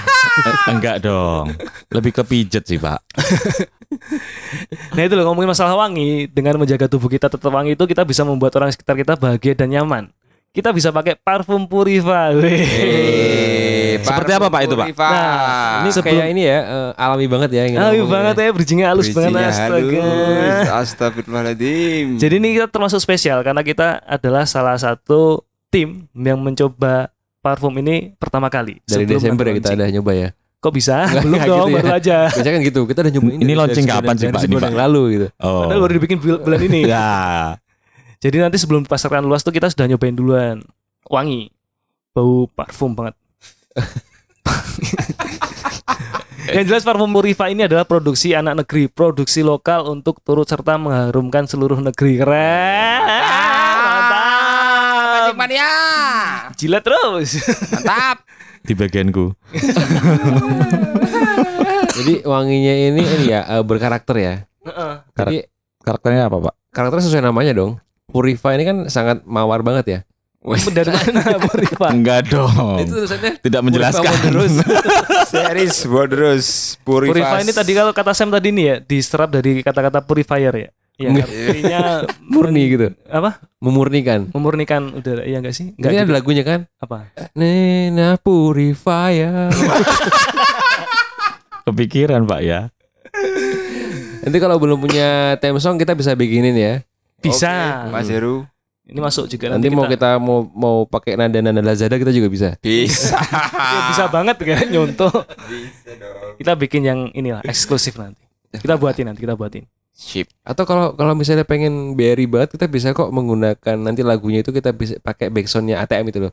Enggak 0.70 1.02
dong. 1.02 1.50
Lebih 1.90 2.12
ke 2.14 2.22
pijet 2.22 2.64
sih, 2.64 2.78
Pak. 2.78 3.02
Nah 4.96 5.04
itu 5.04 5.12
loh 5.12 5.28
ngomongin 5.28 5.52
masalah 5.52 5.76
wangi 5.76 6.24
dengan 6.24 6.56
menjaga 6.56 6.88
tubuh 6.88 7.12
kita 7.12 7.28
tetap 7.28 7.52
wangi 7.52 7.76
itu 7.76 7.84
kita 7.84 8.08
bisa 8.08 8.24
membuat 8.24 8.56
orang 8.56 8.72
sekitar 8.72 8.96
kita 8.96 9.20
bahagia 9.20 9.52
dan 9.52 9.68
nyaman. 9.68 10.08
Kita 10.48 10.72
bisa 10.72 10.88
pakai 10.88 11.16
parfum 11.16 11.68
Purifa. 11.68 12.32
Weh. 12.32 13.61
Seperti 14.02 14.30
apa, 14.30 14.46
Pak, 14.46 14.60
itu, 14.62 14.74
Pak? 14.74 14.86
Nah, 14.92 15.80
Ini 15.80 15.90
sebelum- 15.90 16.06
kayak 16.14 16.26
ini 16.28 16.42
ya, 16.42 16.58
eh, 16.60 16.90
alami 16.94 17.26
banget 17.26 17.50
ya. 17.50 17.62
Alami 17.62 17.74
ngomongnya. 17.74 18.04
banget 18.06 18.34
ya, 18.36 18.48
bridgingnya 18.50 18.86
halus 18.88 19.08
banget 19.10 19.30
astaga. 19.38 20.02
halus. 20.02 20.68
Astagfirullahaladzim. 20.82 22.06
Jadi 22.16 22.34
ini 22.36 22.48
kita 22.54 22.66
termasuk 22.66 22.98
spesial 22.98 23.40
karena 23.40 23.60
kita 23.60 24.00
adalah 24.02 24.44
salah 24.44 24.74
satu 24.74 25.42
tim 25.68 26.06
yang 26.12 26.36
mencoba 26.36 27.08
parfum 27.38 27.72
ini 27.76 28.14
pertama 28.16 28.46
kali. 28.46 28.78
Dari 28.82 29.02
sebelum 29.02 29.18
Desember 29.18 29.44
ya 29.46 29.54
kita 29.56 29.70
ada 29.72 29.86
nyoba 29.88 30.12
ya. 30.12 30.28
Kok 30.58 30.70
bisa? 30.70 31.10
Nggak, 31.10 31.24
Belum 31.26 31.40
dong, 31.42 31.42
gitu 31.42 31.58
ya. 31.66 31.74
baru 31.74 31.90
aja. 31.90 32.18
Biasanya 32.30 32.52
kan 32.54 32.62
gitu, 32.62 32.80
kita 32.86 32.98
udah 33.02 33.12
nyobain 33.12 33.38
Ini 33.42 33.52
launching 33.52 33.82
kapan 33.82 34.14
sih, 34.14 34.26
Pak, 34.30 34.40
ini, 34.46 34.54
yang 34.54 34.78
lalu 34.78 35.02
gitu. 35.10 35.26
Oh. 35.42 35.66
Padahal 35.66 35.80
baru 35.82 35.92
dibikin 35.98 36.18
bul- 36.22 36.38
bulan 36.38 36.60
ini. 36.62 36.80
Ya. 36.92 37.10
Jadi 38.22 38.36
nanti 38.38 38.54
sebelum 38.54 38.86
dipasarkan 38.86 39.26
luas 39.26 39.42
tuh 39.42 39.50
kita 39.50 39.66
sudah 39.66 39.90
nyobain 39.90 40.14
duluan. 40.14 40.62
Wangi. 41.10 41.50
Bau 42.14 42.46
parfum 42.46 42.94
banget. 42.94 43.18
Yang 46.52 46.64
jelas 46.68 46.82
parfum 46.82 47.08
Purifa 47.08 47.48
ini 47.48 47.64
adalah 47.64 47.86
produksi 47.86 48.34
anak 48.34 48.66
negeri, 48.66 48.90
produksi 48.90 49.40
lokal 49.40 49.86
untuk 49.88 50.18
turut 50.20 50.44
serta 50.44 50.74
mengharumkan 50.76 51.46
seluruh 51.46 51.78
negeri. 51.78 52.18
Keren. 52.18 53.00
Mantap. 53.80 55.32
Mania. 55.38 55.70
Jilat 56.58 56.82
terus. 56.82 57.38
Mantap. 57.72 58.26
Di 58.62 58.74
bagianku. 58.74 59.32
Jadi 61.92 62.26
wanginya 62.26 62.74
ini 62.90 63.00
ini 63.00 63.26
ya 63.30 63.46
eh, 63.48 63.62
berkarakter 63.62 64.16
ya. 64.18 64.34
Tapi 65.14 65.46
Karakternya 65.82 66.30
apa, 66.30 66.38
Pak? 66.38 66.54
karakternya 66.70 67.04
sesuai 67.06 67.24
namanya 67.26 67.52
dong. 67.58 67.82
Purifa 68.06 68.54
ini 68.54 68.62
kan 68.62 68.76
sangat 68.86 69.26
mawar 69.26 69.66
banget 69.66 69.86
ya. 69.88 69.98
Dari 70.42 70.90
mana 70.90 71.38
Purifa? 71.46 71.86
Enggak 71.94 72.26
dong. 72.28 72.82
Itu 72.82 72.98
tulisannya 72.98 73.38
Tidak 73.38 73.60
menjelaskan. 73.62 74.12
terus. 74.26 74.52
Series 75.32 75.76
Wondrous 75.86 76.48
Purifa. 76.82 77.14
Purifa 77.14 77.36
ini 77.40 77.52
tadi 77.54 77.72
kalau 77.72 77.94
kata 77.94 78.10
Sam 78.10 78.28
tadi 78.28 78.50
nih 78.50 78.64
ya 78.66 78.76
diserap 78.82 79.30
dari 79.30 79.62
kata-kata 79.62 80.02
purifier 80.02 80.50
ya. 80.50 80.70
Iya, 80.92 81.08
Nggak. 81.08 81.28
artinya 81.30 81.80
murni 82.34 82.62
gitu. 82.68 82.86
apa? 83.06 83.38
Memurnikan. 83.58 84.28
Memurnikan 84.30 84.92
udara. 84.92 85.22
Iya 85.22 85.38
enggak 85.38 85.54
sih? 85.54 85.72
Ini 85.72 85.78
Enggak 85.78 86.04
ada 86.04 86.12
lagunya 86.12 86.42
kan? 86.42 86.60
apa? 86.76 87.08
Nena 87.32 88.18
Purifier. 88.18 89.48
Kepikiran, 91.62 92.26
Pak 92.26 92.40
ya. 92.42 92.60
Nanti 94.22 94.38
kalau 94.38 94.58
belum 94.58 94.78
punya 94.78 95.38
theme 95.38 95.58
song 95.58 95.78
kita 95.78 95.94
bisa 95.94 96.12
bikinin 96.12 96.54
ya. 96.54 96.74
Bisa. 97.18 97.86
Oke, 97.86 97.94
Mas 97.94 98.10
Heru. 98.10 98.46
Ini 98.82 98.98
masuk 98.98 99.30
juga 99.30 99.46
Nanti, 99.46 99.70
nanti, 99.70 99.78
mau 99.78 99.86
kita 99.86 100.10
mau 100.18 100.42
mau 100.50 100.76
pakai 100.84 101.14
nada-nada 101.14 101.62
Lazada 101.62 101.94
kita 101.94 102.10
juga 102.10 102.26
bisa. 102.26 102.58
Bisa. 102.58 103.14
Ya, 103.72 103.88
bisa 103.88 104.04
banget 104.10 104.36
kan 104.36 104.68
nyontoh. 104.68 105.12
Bisa 105.48 105.90
dong. 105.96 106.34
Kita 106.36 106.52
bikin 106.58 106.82
yang 106.82 107.00
inilah 107.14 107.40
eksklusif 107.46 107.94
nanti. 107.94 108.20
Kita 108.52 108.74
buatin 108.76 109.08
nanti 109.08 109.22
kita 109.22 109.32
buatin. 109.32 109.64
Sip. 109.94 110.26
Atau 110.42 110.66
kalau 110.66 110.92
kalau 110.92 111.14
misalnya 111.14 111.46
pengen 111.46 111.94
BRI 111.94 112.26
banget 112.26 112.58
kita 112.58 112.66
bisa 112.66 112.90
kok 112.90 113.08
menggunakan 113.08 113.76
nanti 113.78 114.02
lagunya 114.02 114.42
itu 114.42 114.50
kita 114.50 114.74
bisa 114.74 114.98
pakai 114.98 115.30
backsoundnya 115.30 115.78
ATM 115.78 116.10
itu 116.10 116.18
loh. 116.28 116.32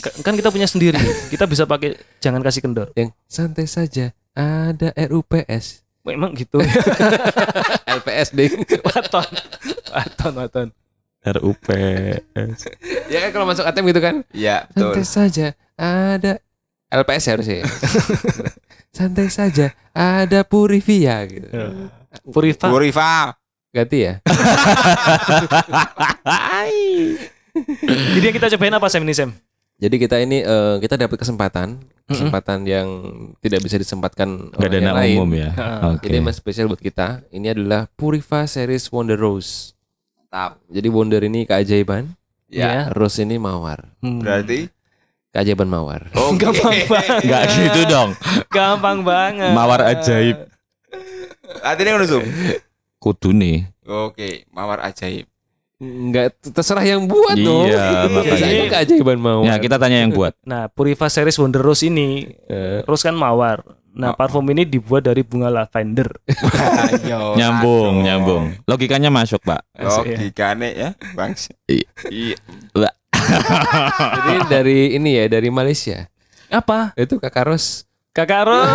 Ka- 0.00 0.16
Kan 0.24 0.34
kita 0.34 0.48
punya 0.48 0.64
sendiri. 0.64 0.98
Kita 1.28 1.44
bisa 1.44 1.68
pakai 1.68 1.94
jangan 2.18 2.40
kasih 2.40 2.64
kendor. 2.64 2.88
Yang 2.96 3.12
santai 3.28 3.68
saja 3.68 4.10
ada 4.32 4.90
RUPS. 4.96 5.84
Memang 6.00 6.32
gitu. 6.32 6.58
LPS 8.00 8.32
ding. 8.32 8.56
waton. 8.82 9.28
Waton, 9.92 10.32
waton. 10.34 10.68
RUPS. 11.20 12.58
ya 13.12 13.18
kan 13.28 13.30
kalau 13.32 13.46
masuk 13.48 13.64
ATM 13.68 13.84
gitu 13.92 14.00
kan. 14.00 14.14
Ya, 14.32 14.64
Santai 14.72 15.04
betul. 15.04 15.04
saja 15.04 15.46
ada 15.76 16.32
LPS 16.90 17.24
ya 17.28 17.32
harusnya. 17.36 17.56
ya. 17.62 17.66
santai 18.96 19.28
saja 19.30 19.66
ada 19.94 20.42
Purivia 20.42 21.22
gitu. 21.28 21.46
Purifa. 22.26 22.66
Purifa. 22.66 23.36
Ganti 23.70 24.02
ya. 24.02 24.18
Jadi 28.14 28.24
yang 28.24 28.36
kita 28.36 28.50
cobain 28.56 28.74
apa 28.74 28.86
Sam 28.90 29.06
ini 29.06 29.14
Sam? 29.14 29.30
Jadi 29.80 29.96
kita 29.96 30.20
ini 30.20 30.44
eh, 30.44 30.76
kita 30.76 31.00
dapat 31.00 31.16
kesempatan, 31.16 31.80
kesempatan 32.04 32.68
yang 32.68 32.88
tidak 33.40 33.64
bisa 33.64 33.80
disempatkan 33.80 34.52
ada 34.52 34.68
orang 34.68 34.82
yang 34.84 34.96
lain. 34.98 35.16
umum 35.16 35.30
ya. 35.38 35.50
Heeh. 35.56 35.80
Oke. 35.96 36.06
Ini 36.12 36.18
mas 36.20 36.36
spesial 36.36 36.68
buat 36.68 36.82
kita. 36.82 37.24
Ini 37.32 37.56
adalah 37.56 37.88
Purifa 37.96 38.44
series 38.44 38.92
Wonder 38.92 39.16
Rose. 39.16 39.72
Mantap. 40.30 40.62
Jadi 40.70 40.88
Wonder 40.94 41.22
ini 41.26 41.42
keajaiban. 41.42 42.14
Ya. 42.46 42.86
Rose 42.94 43.26
ini 43.26 43.34
mawar. 43.34 43.90
Hmm. 43.98 44.22
Berarti 44.22 44.70
Keajaiban 45.30 45.66
mawar. 45.66 46.06
Oke. 46.18 46.38
Gampang 46.42 46.78
banget. 46.86 47.18
Enggak 47.22 47.42
gitu 47.50 47.80
dong. 47.86 48.10
Gampang 48.50 48.98
banget. 49.02 49.54
Mawar 49.54 49.82
ajaib. 49.90 50.46
Artinya 51.62 51.98
ngono, 51.98 52.06
Sum. 52.06 52.24
Kudu 52.98 53.30
nih. 53.34 53.66
Oke, 53.86 54.46
mawar 54.50 54.82
ajaib. 54.86 55.26
Enggak 55.82 56.34
terserah 56.42 56.82
yang 56.82 57.06
buat 57.06 57.34
dong. 57.34 57.66
Iya, 57.66 58.06
makanya. 58.06 58.38
Jadi 58.38 58.56
keajaiban 58.70 59.18
mawar. 59.18 59.46
Ya, 59.50 59.54
kita 59.58 59.78
tanya 59.78 59.98
yang 60.02 60.10
buat. 60.10 60.34
Nah, 60.42 60.66
Purifa 60.70 61.06
series 61.06 61.38
Wonder 61.38 61.62
Rose 61.62 61.86
ini, 61.86 62.26
Eh, 62.46 62.82
Rose 62.86 63.02
kan 63.02 63.14
mawar. 63.14 63.62
Nah, 63.90 64.12
Oh. 64.12 64.14
parfum 64.14 64.46
ini 64.48 64.62
dibuat 64.62 65.02
dari 65.02 65.20
bunga 65.20 65.50
lavender. 65.50 66.06
Nyambung, 67.38 67.90
aduh. 67.92 68.04
nyambung. 68.04 68.44
Logikanya 68.64 69.10
masuk, 69.10 69.42
Pak. 69.42 69.66
Logikane 69.74 70.68
ya, 70.72 70.90
Bang. 71.12 71.34
Iya. 71.66 71.88
Iya. 72.06 72.38
Jadi 74.16 74.32
dari 74.46 74.78
ini 74.94 75.14
ya 75.14 75.26
dari 75.26 75.50
Malaysia. 75.50 76.06
Apa? 76.48 76.94
Itu 76.94 77.18
Kakak 77.18 77.46
Ros. 77.46 77.86
Kakak 78.10 78.42
Rose. 78.42 78.66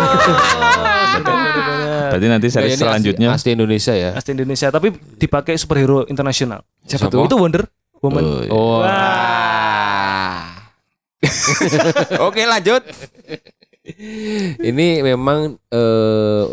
Benar-benar. 1.16 2.08
Berarti 2.12 2.26
nanti 2.26 2.46
seri 2.48 2.68
ini 2.70 2.76
selanjutnya 2.76 3.28
asli, 3.30 3.50
asli 3.50 3.50
Indonesia 3.52 3.92
ya. 3.92 4.10
Asli 4.12 4.32
Indonesia, 4.32 4.68
tapi 4.68 4.88
dipakai 5.16 5.56
superhero 5.56 6.04
internasional. 6.06 6.64
Siapa 6.82 7.08
Siapa? 7.08 7.14
tuh? 7.14 7.24
Itu 7.24 7.36
Wonder 7.36 7.64
Woman. 8.00 8.22
Oh, 8.22 8.40
iya. 8.40 8.50
Oh, 8.52 8.80
Ah. 8.84 10.56
Oke, 12.22 12.44
lanjut. 12.44 12.80
ini 14.70 14.86
memang 15.00 15.54
eh, 15.68 16.44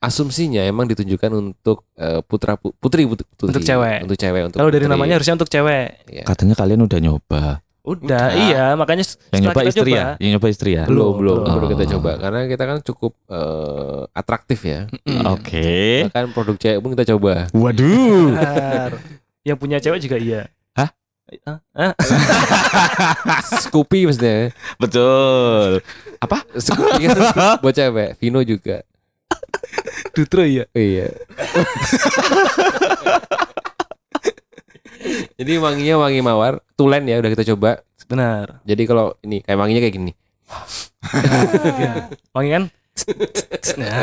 asumsinya 0.00 0.62
emang 0.62 0.86
ditujukan 0.86 1.30
untuk 1.30 1.84
eh, 1.94 2.20
putra 2.20 2.56
pu- 2.56 2.72
putri, 2.74 3.04
putri 3.04 3.24
Untuk 3.42 3.60
cewek. 3.60 3.98
untuk 4.02 4.16
cewek 4.16 4.42
untuk 4.46 4.58
Kalau 4.58 4.70
dari 4.70 4.82
putri. 4.82 4.92
namanya 4.92 5.14
harusnya 5.14 5.34
untuk 5.34 5.48
cewek. 5.48 5.86
Iya. 6.06 6.24
Katanya 6.24 6.54
kalian 6.54 6.80
udah 6.82 6.98
nyoba. 6.98 7.44
Udah, 7.80 8.04
Udah. 8.04 8.26
iya, 8.36 8.64
makanya 8.76 9.04
Yang 9.30 9.40
nyoba 9.42 9.52
kita 9.58 9.70
istri 9.72 9.80
coba, 9.82 9.96
ya? 9.96 10.06
Yang 10.18 10.30
nyoba 10.30 10.48
istri 10.48 10.70
ya? 10.72 10.84
belum 10.84 11.12
belum 11.16 11.36
belum. 11.38 11.48
baru 11.48 11.66
kita 11.66 11.82
Oh. 11.82 11.90
coba 11.96 12.10
karena 12.18 12.40
kita 12.44 12.64
kan 12.66 12.78
cukup 12.82 13.12
eh, 13.26 14.00
atraktif 14.12 14.60
ya. 14.62 14.80
Oke. 15.26 15.68
Bahkan 16.06 16.26
produk 16.30 16.56
cewek 16.56 16.78
pun 16.78 16.90
kita 16.92 17.04
coba. 17.10 17.32
Waduh. 17.50 18.36
Yang 19.42 19.56
punya 19.56 19.78
cewek 19.78 20.00
juga 20.00 20.16
iya. 20.16 20.42
Scoopy 23.66 24.10
maksudnya. 24.10 24.50
Betul. 24.76 25.80
Scoopy 26.58 27.02
kan 27.06 27.18
buat 27.62 27.74
cewek. 27.74 28.18
Vino 28.18 28.42
juga. 28.42 28.82
Dutro 30.12 30.42
iya. 30.42 30.66
Iya. 30.74 31.14
Jadi 35.40 35.56
wanginya 35.56 35.96
wangi 35.96 36.20
mawar, 36.20 36.60
tulen 36.76 37.08
ya 37.08 37.22
udah 37.22 37.30
kita 37.32 37.46
coba. 37.54 37.80
Benar. 38.10 38.60
Jadi 38.66 38.82
kalau 38.90 39.14
ini 39.22 39.38
kayak 39.40 39.58
wanginya 39.58 39.80
kayak 39.80 39.94
gini. 39.94 40.12
Ya. 41.78 42.10
Wangi 42.34 42.50
kan? 42.50 42.64
Nah. 43.78 43.94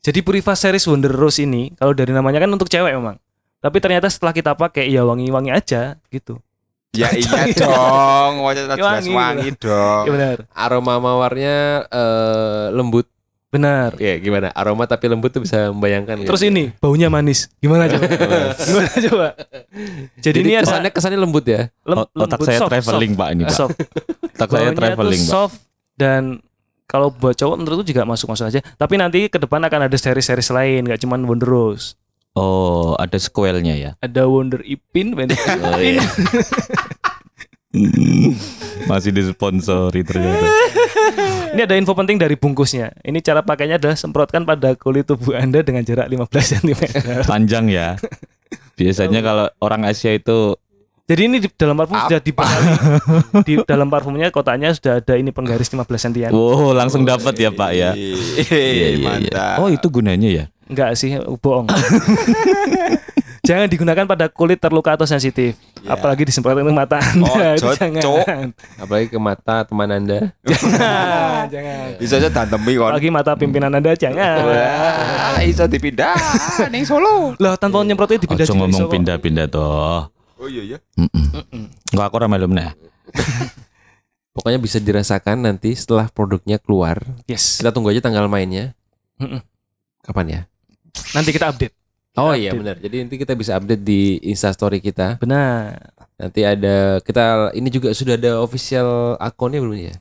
Jadi 0.00 0.24
Purifa 0.24 0.56
series 0.56 0.88
Wonder 0.88 1.12
Rose 1.12 1.44
ini 1.44 1.76
kalau 1.76 1.92
dari 1.92 2.16
namanya 2.16 2.40
kan 2.40 2.48
untuk 2.48 2.72
cewek 2.72 2.96
memang. 2.96 3.20
Tapi 3.60 3.76
ternyata 3.76 4.08
setelah 4.08 4.32
kita 4.32 4.56
pakai 4.56 4.88
ya 4.88 5.04
wangi-wangi 5.04 5.52
aja 5.52 6.00
gitu. 6.08 6.40
Ya 6.90 7.06
iya 7.20 7.46
dong, 7.54 8.42
wajah 8.42 8.64
jelas 8.74 9.04
Wangi, 9.04 9.12
wangi 9.12 9.48
dong. 9.60 10.04
Ya 10.08 10.10
benar. 10.10 10.36
Aroma 10.50 10.98
mawarnya 10.98 11.86
eh, 11.86 12.66
lembut. 12.74 13.06
Benar. 13.50 13.98
Ya 13.98 14.14
gimana? 14.16 14.54
Aroma 14.54 14.86
tapi 14.86 15.10
lembut 15.10 15.34
tuh 15.34 15.42
bisa 15.42 15.74
membayangkan. 15.74 16.22
Terus 16.22 16.40
gitu. 16.40 16.50
ini 16.54 16.70
baunya 16.78 17.10
manis. 17.10 17.50
Gimana 17.58 17.90
coba? 17.90 18.06
Gimana 18.70 18.90
coba? 19.10 19.26
Jadi, 20.16 20.22
Jadi 20.22 20.38
ini 20.40 20.54
ada 20.54 20.64
kesannya 20.64 20.90
kesannya 20.94 21.18
lembut 21.18 21.44
ya. 21.50 21.66
lem- 21.82 21.98
O- 21.98 22.06
Otak 22.06 22.38
lembut, 22.38 22.46
saya 22.46 22.58
soft, 22.62 22.70
traveling, 22.70 23.12
soft, 23.12 23.20
Pak 23.20 23.28
ini, 23.34 23.42
Pak. 23.42 23.54
soft. 23.54 23.76
Otak 24.38 24.48
saya 24.54 24.70
traveling, 24.70 25.22
Pak. 25.26 25.32
soft 25.34 25.56
dan 25.98 26.22
kalau 26.86 27.10
buat 27.10 27.34
cowok 27.38 27.54
menurutku 27.58 27.84
juga 27.86 28.02
masuk-masuk 28.06 28.50
aja. 28.50 28.62
Tapi 28.62 28.94
nanti 28.98 29.26
ke 29.26 29.38
depan 29.38 29.62
akan 29.62 29.86
ada 29.90 29.96
seri-seri 29.98 30.42
lain, 30.42 30.86
nggak 30.90 31.02
cuma 31.02 31.18
Wonder 31.18 31.46
Rose. 31.46 31.98
Oh, 32.38 32.94
ada 32.94 33.18
sequelnya 33.18 33.74
ya. 33.74 33.90
Ada 33.98 34.30
Wonder 34.30 34.62
Ipin, 34.62 35.18
Wonder 35.18 35.34
Oh, 35.66 35.74
Ipin. 35.78 35.98
iya. 35.98 36.04
Masih 38.90 39.14
disponsori 39.14 40.02
ternyata. 40.02 40.46
Ini 41.54 41.66
ada 41.66 41.74
info 41.74 41.94
penting 41.94 42.18
dari 42.18 42.34
bungkusnya. 42.38 42.94
Ini 43.02 43.18
cara 43.22 43.42
pakainya 43.42 43.78
adalah 43.78 43.98
semprotkan 43.98 44.46
pada 44.46 44.74
kulit 44.74 45.06
tubuh 45.06 45.34
Anda 45.34 45.62
dengan 45.62 45.82
jarak 45.82 46.06
15 46.06 46.30
cm. 46.30 46.80
Panjang 47.26 47.66
ya. 47.70 47.94
Biasanya 48.74 49.20
kalau 49.22 49.46
orang 49.62 49.86
Asia 49.86 50.14
itu 50.14 50.54
Jadi 51.10 51.26
ini 51.26 51.42
di 51.42 51.50
dalam 51.50 51.74
parfum 51.74 51.98
sudah 51.98 52.22
dibekali 52.22 52.66
di 53.50 53.54
dalam 53.66 53.90
parfumnya 53.90 54.30
kotaknya 54.30 54.70
sudah 54.70 55.02
ada 55.02 55.14
ini 55.18 55.34
penggaris 55.34 55.66
15 55.66 55.82
cm. 55.82 56.30
wow, 56.30 56.70
langsung 56.70 57.02
dapat 57.02 57.34
ya, 57.34 57.50
Pak 57.50 57.70
ya. 57.74 57.90
Iya, 57.98 58.14
Iya, 58.46 58.58
iya, 58.62 58.88
iya. 58.94 59.02
mantap. 59.02 59.56
Oh, 59.58 59.66
itu 59.66 59.90
gunanya 59.90 60.30
ya. 60.30 60.44
Enggak 60.70 60.94
sih, 60.94 61.18
bohong. 61.42 61.66
Jangan 63.40 63.66
digunakan 63.66 64.06
pada 64.06 64.30
kulit 64.30 64.62
terluka 64.62 64.94
atau 64.94 65.02
sensitif. 65.02 65.58
Ya. 65.82 65.98
Apalagi 65.98 66.22
disemprotkan 66.22 66.62
ke 66.62 66.70
mata 66.70 67.02
Anda. 67.02 67.26
Ojo, 67.56 67.56
Itu 67.56 67.74
jangan. 67.74 68.02
Cok. 68.04 68.26
Apalagi 68.78 69.06
ke 69.08 69.18
mata 69.18 69.56
teman 69.64 69.88
anda. 69.90 70.18
jangan, 70.46 71.50
jangan. 71.50 71.86
Bisa 71.98 72.22
aja 72.22 72.30
tantemi 72.30 72.78
kon. 72.78 72.92
Apalagi 72.92 73.10
mata 73.10 73.34
pimpinan 73.34 73.74
Anda 73.74 73.98
jangan. 73.98 74.46
Wah, 74.46 75.42
iso 75.42 75.66
dipindah 75.66 76.14
ning 76.70 76.86
Solo. 76.86 77.34
Lah 77.42 77.58
tanpa 77.58 77.82
nyemprotnya 77.82 78.22
dipindah 78.22 78.46
Ojo 78.46 78.54
ngomong 78.54 78.86
kok. 78.86 78.92
pindah-pindah 78.92 79.46
toh. 79.50 80.19
Oh 80.40 80.48
iya 80.48 80.76
ya. 80.76 80.78
Enggak 81.92 82.06
aku 82.08 82.16
ora 82.16 82.26
melu 82.26 82.48
meneh. 82.48 82.72
Pokoknya 84.32 84.56
bisa 84.56 84.80
dirasakan 84.80 85.44
nanti 85.44 85.76
setelah 85.76 86.08
produknya 86.08 86.56
keluar. 86.56 87.02
Yes. 87.28 87.60
Kita 87.60 87.74
tunggu 87.74 87.92
aja 87.92 88.00
tanggal 88.00 88.24
mainnya. 88.24 88.72
Mm-mm. 89.20 89.42
Kapan 90.00 90.26
ya? 90.26 90.40
Nanti 91.12 91.30
kita 91.34 91.52
update. 91.52 91.74
Oh 92.16 92.32
Kita 92.32 92.40
iya 92.40 92.50
update. 92.50 92.60
benar. 92.64 92.76
Jadi 92.80 92.96
nanti 93.04 93.16
kita 93.20 93.32
bisa 93.36 93.52
update 93.60 93.82
di 93.84 94.00
Instastory 94.24 94.80
kita. 94.80 95.20
Benar. 95.20 95.76
Nanti 96.16 96.40
ada 96.42 96.98
kita 97.04 97.52
ini 97.52 97.68
juga 97.68 97.92
sudah 97.92 98.16
ada 98.16 98.40
official 98.40 99.20
akunnya 99.20 99.60
belum 99.60 99.76
ya? 99.76 99.94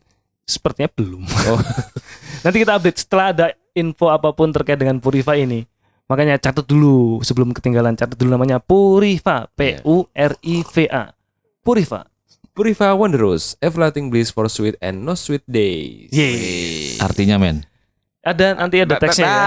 Sepertinya 0.47 0.89
belum. 0.93 1.21
Oh. 1.51 1.61
Nanti 2.45 2.57
kita 2.63 2.79
update 2.79 2.97
setelah 3.05 3.27
ada 3.35 3.45
info 3.77 4.09
apa 4.09 4.33
pun 4.33 4.49
terkait 4.49 4.79
dengan 4.79 4.97
Purifa 4.97 5.37
ini. 5.37 5.68
Makanya 6.09 6.35
catat 6.35 6.65
dulu 6.65 7.21
sebelum 7.21 7.53
ketinggalan 7.53 7.93
catat 7.93 8.17
dulu 8.17 8.33
namanya 8.33 8.57
Purifa, 8.57 9.45
P 9.51 9.77
U 9.83 10.09
R 10.09 10.33
I 10.39 10.55
V 10.63 10.75
A. 10.85 11.13
Purifa. 11.61 12.09
Purifa 12.51 12.91
Wonder 12.91 13.21
Rose, 13.21 13.53
everlasting 13.59 14.09
bliss 14.09 14.27
for 14.27 14.45
sweet 14.47 14.73
and 14.79 14.99
no 14.99 15.13
sweet 15.13 15.45
days. 15.45 16.09
Yeay. 16.09 16.97
Artinya 16.99 17.37
men. 17.37 17.61
Ada 18.19 18.51
nanti 18.53 18.83
ada 18.83 18.99
teksnya 18.99 19.23
ya. 19.23 19.39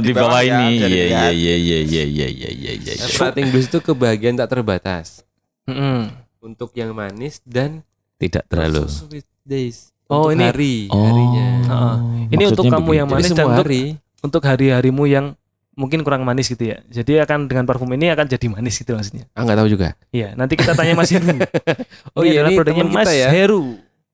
Di 0.02 0.10
bawah 0.10 0.40
ya, 0.40 0.66
ini. 0.66 0.82
Iya 0.82 0.88
iya 0.88 1.04
iya 1.30 1.54
iya 1.54 1.78
iya 1.78 2.02
iya 2.02 2.26
iya 2.26 2.50
iya 2.50 2.72
iya. 2.74 2.92
Everlasting 2.98 3.46
bliss 3.50 3.68
itu 3.68 3.78
kebahagiaan 3.78 4.34
tak 4.34 4.50
terbatas 4.50 5.22
Mm-mm. 5.64 6.10
untuk 6.40 6.74
yang 6.74 6.90
manis 6.90 7.38
dan 7.44 7.84
Tidak 8.16 8.48
terlalu. 8.48 8.88
so 8.88 9.04
sweet 9.04 9.28
days. 9.42 9.92
Oh, 10.06 10.26
Untuk 10.26 10.32
ini- 10.32 10.46
hari 10.48 10.74
Oh. 10.88 10.98
harinya. 10.98 11.46
Heeh. 11.62 11.96
Ini 12.32 12.44
untuk 12.48 12.64
kamu 12.64 12.82
begitu. 12.82 12.96
yang 12.96 13.06
Jadi 13.06 13.14
manis 13.14 13.30
dan 13.30 13.46
untuk, 13.46 13.58
hari. 13.62 13.82
Untuk 14.20 14.42
hari-harimu 14.44 15.04
yang 15.04 15.34
mungkin 15.76 16.00
kurang 16.00 16.24
manis 16.24 16.48
gitu 16.48 16.72
ya. 16.72 16.80
Jadi 16.88 17.20
akan 17.20 17.46
dengan 17.46 17.68
parfum 17.68 17.88
ini 17.92 18.08
akan 18.08 18.26
jadi 18.26 18.46
manis 18.48 18.80
gitu 18.80 18.96
maksudnya. 18.96 19.28
Ah 19.36 19.44
nggak 19.44 19.58
tahu 19.60 19.68
juga. 19.68 19.92
Iya, 20.08 20.32
nanti 20.32 20.56
kita 20.56 20.72
tanya 20.72 20.96
Mas 20.96 21.12
Heru. 21.12 21.36
Oh 22.16 22.24
iya, 22.24 22.40
adalah 22.40 22.48
ini 22.48 22.56
produknya 22.56 22.84
teman 22.88 22.92
kita 22.96 23.04
Mas 23.04 23.12
ya. 23.12 23.28
Heru. 23.28 23.62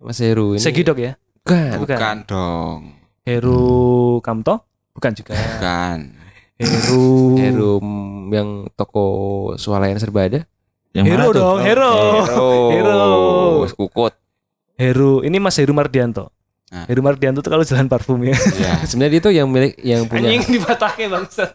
Mas 0.03 0.18
Heru 0.18 0.46
ini. 0.59 0.61
Segidok 0.61 0.98
ya? 0.98 1.12
Bukan. 1.42 1.78
Bukan. 1.86 1.96
Bukan 1.98 2.16
dong. 2.26 2.78
Heru 3.22 3.62
Kamto? 4.26 4.66
Bukan 4.90 5.12
juga. 5.14 5.38
Bukan. 5.38 5.98
Heru. 6.59 7.38
Heru 7.38 7.72
yang 8.34 8.66
toko 8.74 9.05
swalayan 9.55 10.03
serba 10.03 10.26
ada. 10.26 10.42
Yang 10.92 11.05
Heru 11.09 11.16
mana 11.16 11.30
tuh? 11.30 11.34
dong, 11.40 11.59
Heru. 11.62 11.92
Hero. 11.94 12.50
Hero. 12.74 13.00
Wes 13.64 13.72
kukut. 13.72 14.12
Heru. 14.76 15.22
Ini 15.22 15.38
Mas 15.38 15.57
Heru 15.57 15.72
Mardianto. 15.72 16.34
Nah. 16.73 16.89
Heru 16.89 17.05
Mardianto 17.05 17.45
tuh 17.45 17.53
kalau 17.53 17.68
jalan 17.68 17.85
parfum 17.85 18.16
ya. 18.25 18.33
Ya. 18.57 18.81
Sebenarnya 18.89 19.20
dia 19.20 19.20
tuh 19.20 19.33
yang 19.37 19.45
milik 19.45 19.77
yang 19.85 20.09
punya. 20.09 20.33
Anjing 20.33 20.57
dipatahke 20.57 21.05
bangsat. 21.05 21.53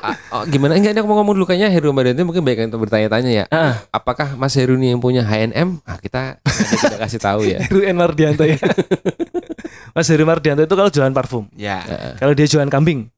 Ah, 0.00 0.16
oh, 0.32 0.42
gimana 0.48 0.76
enggak 0.80 0.96
ini 0.96 1.00
aku 1.04 1.08
mau 1.12 1.20
ngomong 1.20 1.36
dulu 1.36 1.46
kayaknya 1.48 1.68
Heru 1.72 1.92
Mbak 1.92 2.20
mungkin 2.24 2.40
banyak 2.40 2.58
yang 2.64 2.70
bertanya-tanya 2.72 3.30
ya. 3.32 3.44
Ah, 3.52 3.84
Apakah 3.92 4.32
Mas 4.40 4.56
Heru 4.56 4.80
ini 4.80 4.96
yang 4.96 5.00
punya 5.00 5.20
H&M? 5.20 5.80
Ah, 5.84 6.00
kita 6.00 6.40
kita 6.72 6.96
kasih 6.96 7.20
tahu 7.20 7.44
ya. 7.44 7.60
Heru 7.68 7.84
N 7.84 7.96
Mardianto 8.00 8.48
ya. 8.48 8.56
Mas 9.96 10.08
Heru 10.08 10.24
Mardianto 10.24 10.64
itu 10.64 10.72
kalau 10.72 10.88
jualan 10.88 11.12
parfum. 11.12 11.44
Ya. 11.52 11.84
Kalau 12.16 12.32
dia 12.32 12.48
jualan 12.48 12.72
kambing. 12.72 13.12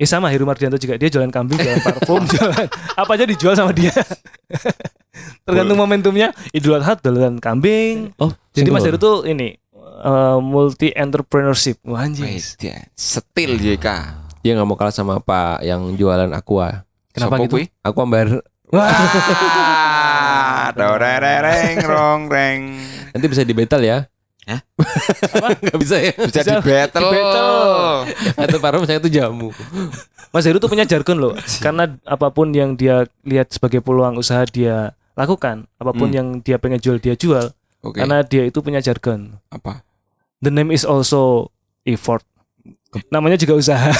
Ya 0.00 0.08
sama 0.08 0.32
Heru 0.32 0.48
Mardianto 0.48 0.80
juga 0.80 0.96
dia 0.96 1.12
jualan 1.12 1.28
kambing, 1.30 1.60
jualan 1.60 1.84
parfum, 1.84 2.24
jualan 2.32 2.66
apa 2.96 3.10
aja 3.12 3.24
dijual 3.28 3.54
sama 3.54 3.76
dia. 3.76 3.92
Tergantung 5.44 5.76
momentumnya. 5.76 6.32
Idul 6.56 6.80
Adha 6.80 6.96
jualan 6.96 7.38
kambing. 7.44 8.16
Oh, 8.16 8.32
Jadi 8.56 8.68
Mas. 8.72 8.82
Heru 8.88 8.96
tuh 8.96 9.28
ini 9.28 9.61
multi 10.38 10.90
entrepreneurship. 10.90 11.78
Wah 11.82 12.02
anjing. 12.02 12.38
Setil 12.92 13.56
JK. 13.56 13.86
Dia 14.42 14.58
nggak 14.58 14.66
mau 14.66 14.74
kalah 14.74 14.90
sama 14.90 15.22
Pak 15.22 15.62
yang 15.62 15.94
jualan 15.94 16.30
aqua. 16.34 16.82
Kenapa 17.14 17.38
Sopo 17.38 17.44
gitu? 17.46 17.56
Aqua 17.80 18.04
Bar. 18.04 18.28
Wah. 18.72 18.88
Ah, 20.72 20.72
rong 21.84 22.26
reng. 22.26 22.62
Nanti 23.12 23.26
bisa 23.28 23.44
di 23.44 23.52
battle 23.52 23.84
ya. 23.84 23.98
Hah? 24.42 24.58
Gak 25.70 25.78
bisa 25.78 25.96
ya. 26.02 26.12
Bisa 26.18 26.42
di 26.42 26.50
Bisa 26.50 26.58
battle. 26.58 26.98
di 26.98 27.14
battle. 27.14 27.54
Atau 28.34 28.58
paruh 28.58 28.80
misalnya 28.82 29.00
itu 29.06 29.12
jamu. 29.12 29.54
Mas 30.34 30.42
Heru 30.42 30.58
tuh 30.58 30.66
punya 30.66 30.82
jargon 30.82 31.20
loh. 31.20 31.34
Karena 31.64 31.86
apa 32.02 32.32
pun 32.34 32.50
yang 32.50 32.74
dia 32.74 33.06
lihat 33.22 33.54
sebagai 33.54 33.78
peluang 33.78 34.18
usaha 34.18 34.42
dia 34.48 34.96
lakukan, 35.14 35.68
apa 35.78 35.92
pun 35.94 36.08
Hmm. 36.10 36.16
yang 36.16 36.28
dia 36.40 36.56
pengen 36.58 36.80
jual 36.82 36.98
dia 36.98 37.14
jual. 37.14 37.52
Oke. 37.84 38.00
Karena 38.02 38.24
dia 38.24 38.42
itu 38.42 38.58
punya 38.64 38.80
jargon. 38.82 39.38
Apa? 39.52 39.84
The 40.42 40.50
name 40.50 40.74
is 40.74 40.82
also 40.82 41.54
effort. 41.86 42.26
Namanya 43.08 43.40
juga 43.40 43.56
usaha. 43.56 43.88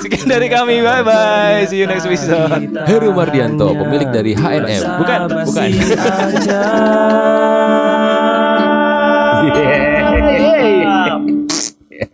Sekian 0.00 0.30
dari 0.30 0.48
kami. 0.48 0.80
Bye 0.80 1.04
bye. 1.04 1.66
See 1.68 1.82
you 1.82 1.90
next 1.90 2.08
episode. 2.08 2.72
Heru 2.88 3.12
Mardianto, 3.12 3.74
pemilik 3.76 4.08
dari 4.08 4.32
H&M. 4.32 4.82
Bukan, 5.02 5.20
bukan. 5.44 5.68
aja. 5.68 6.62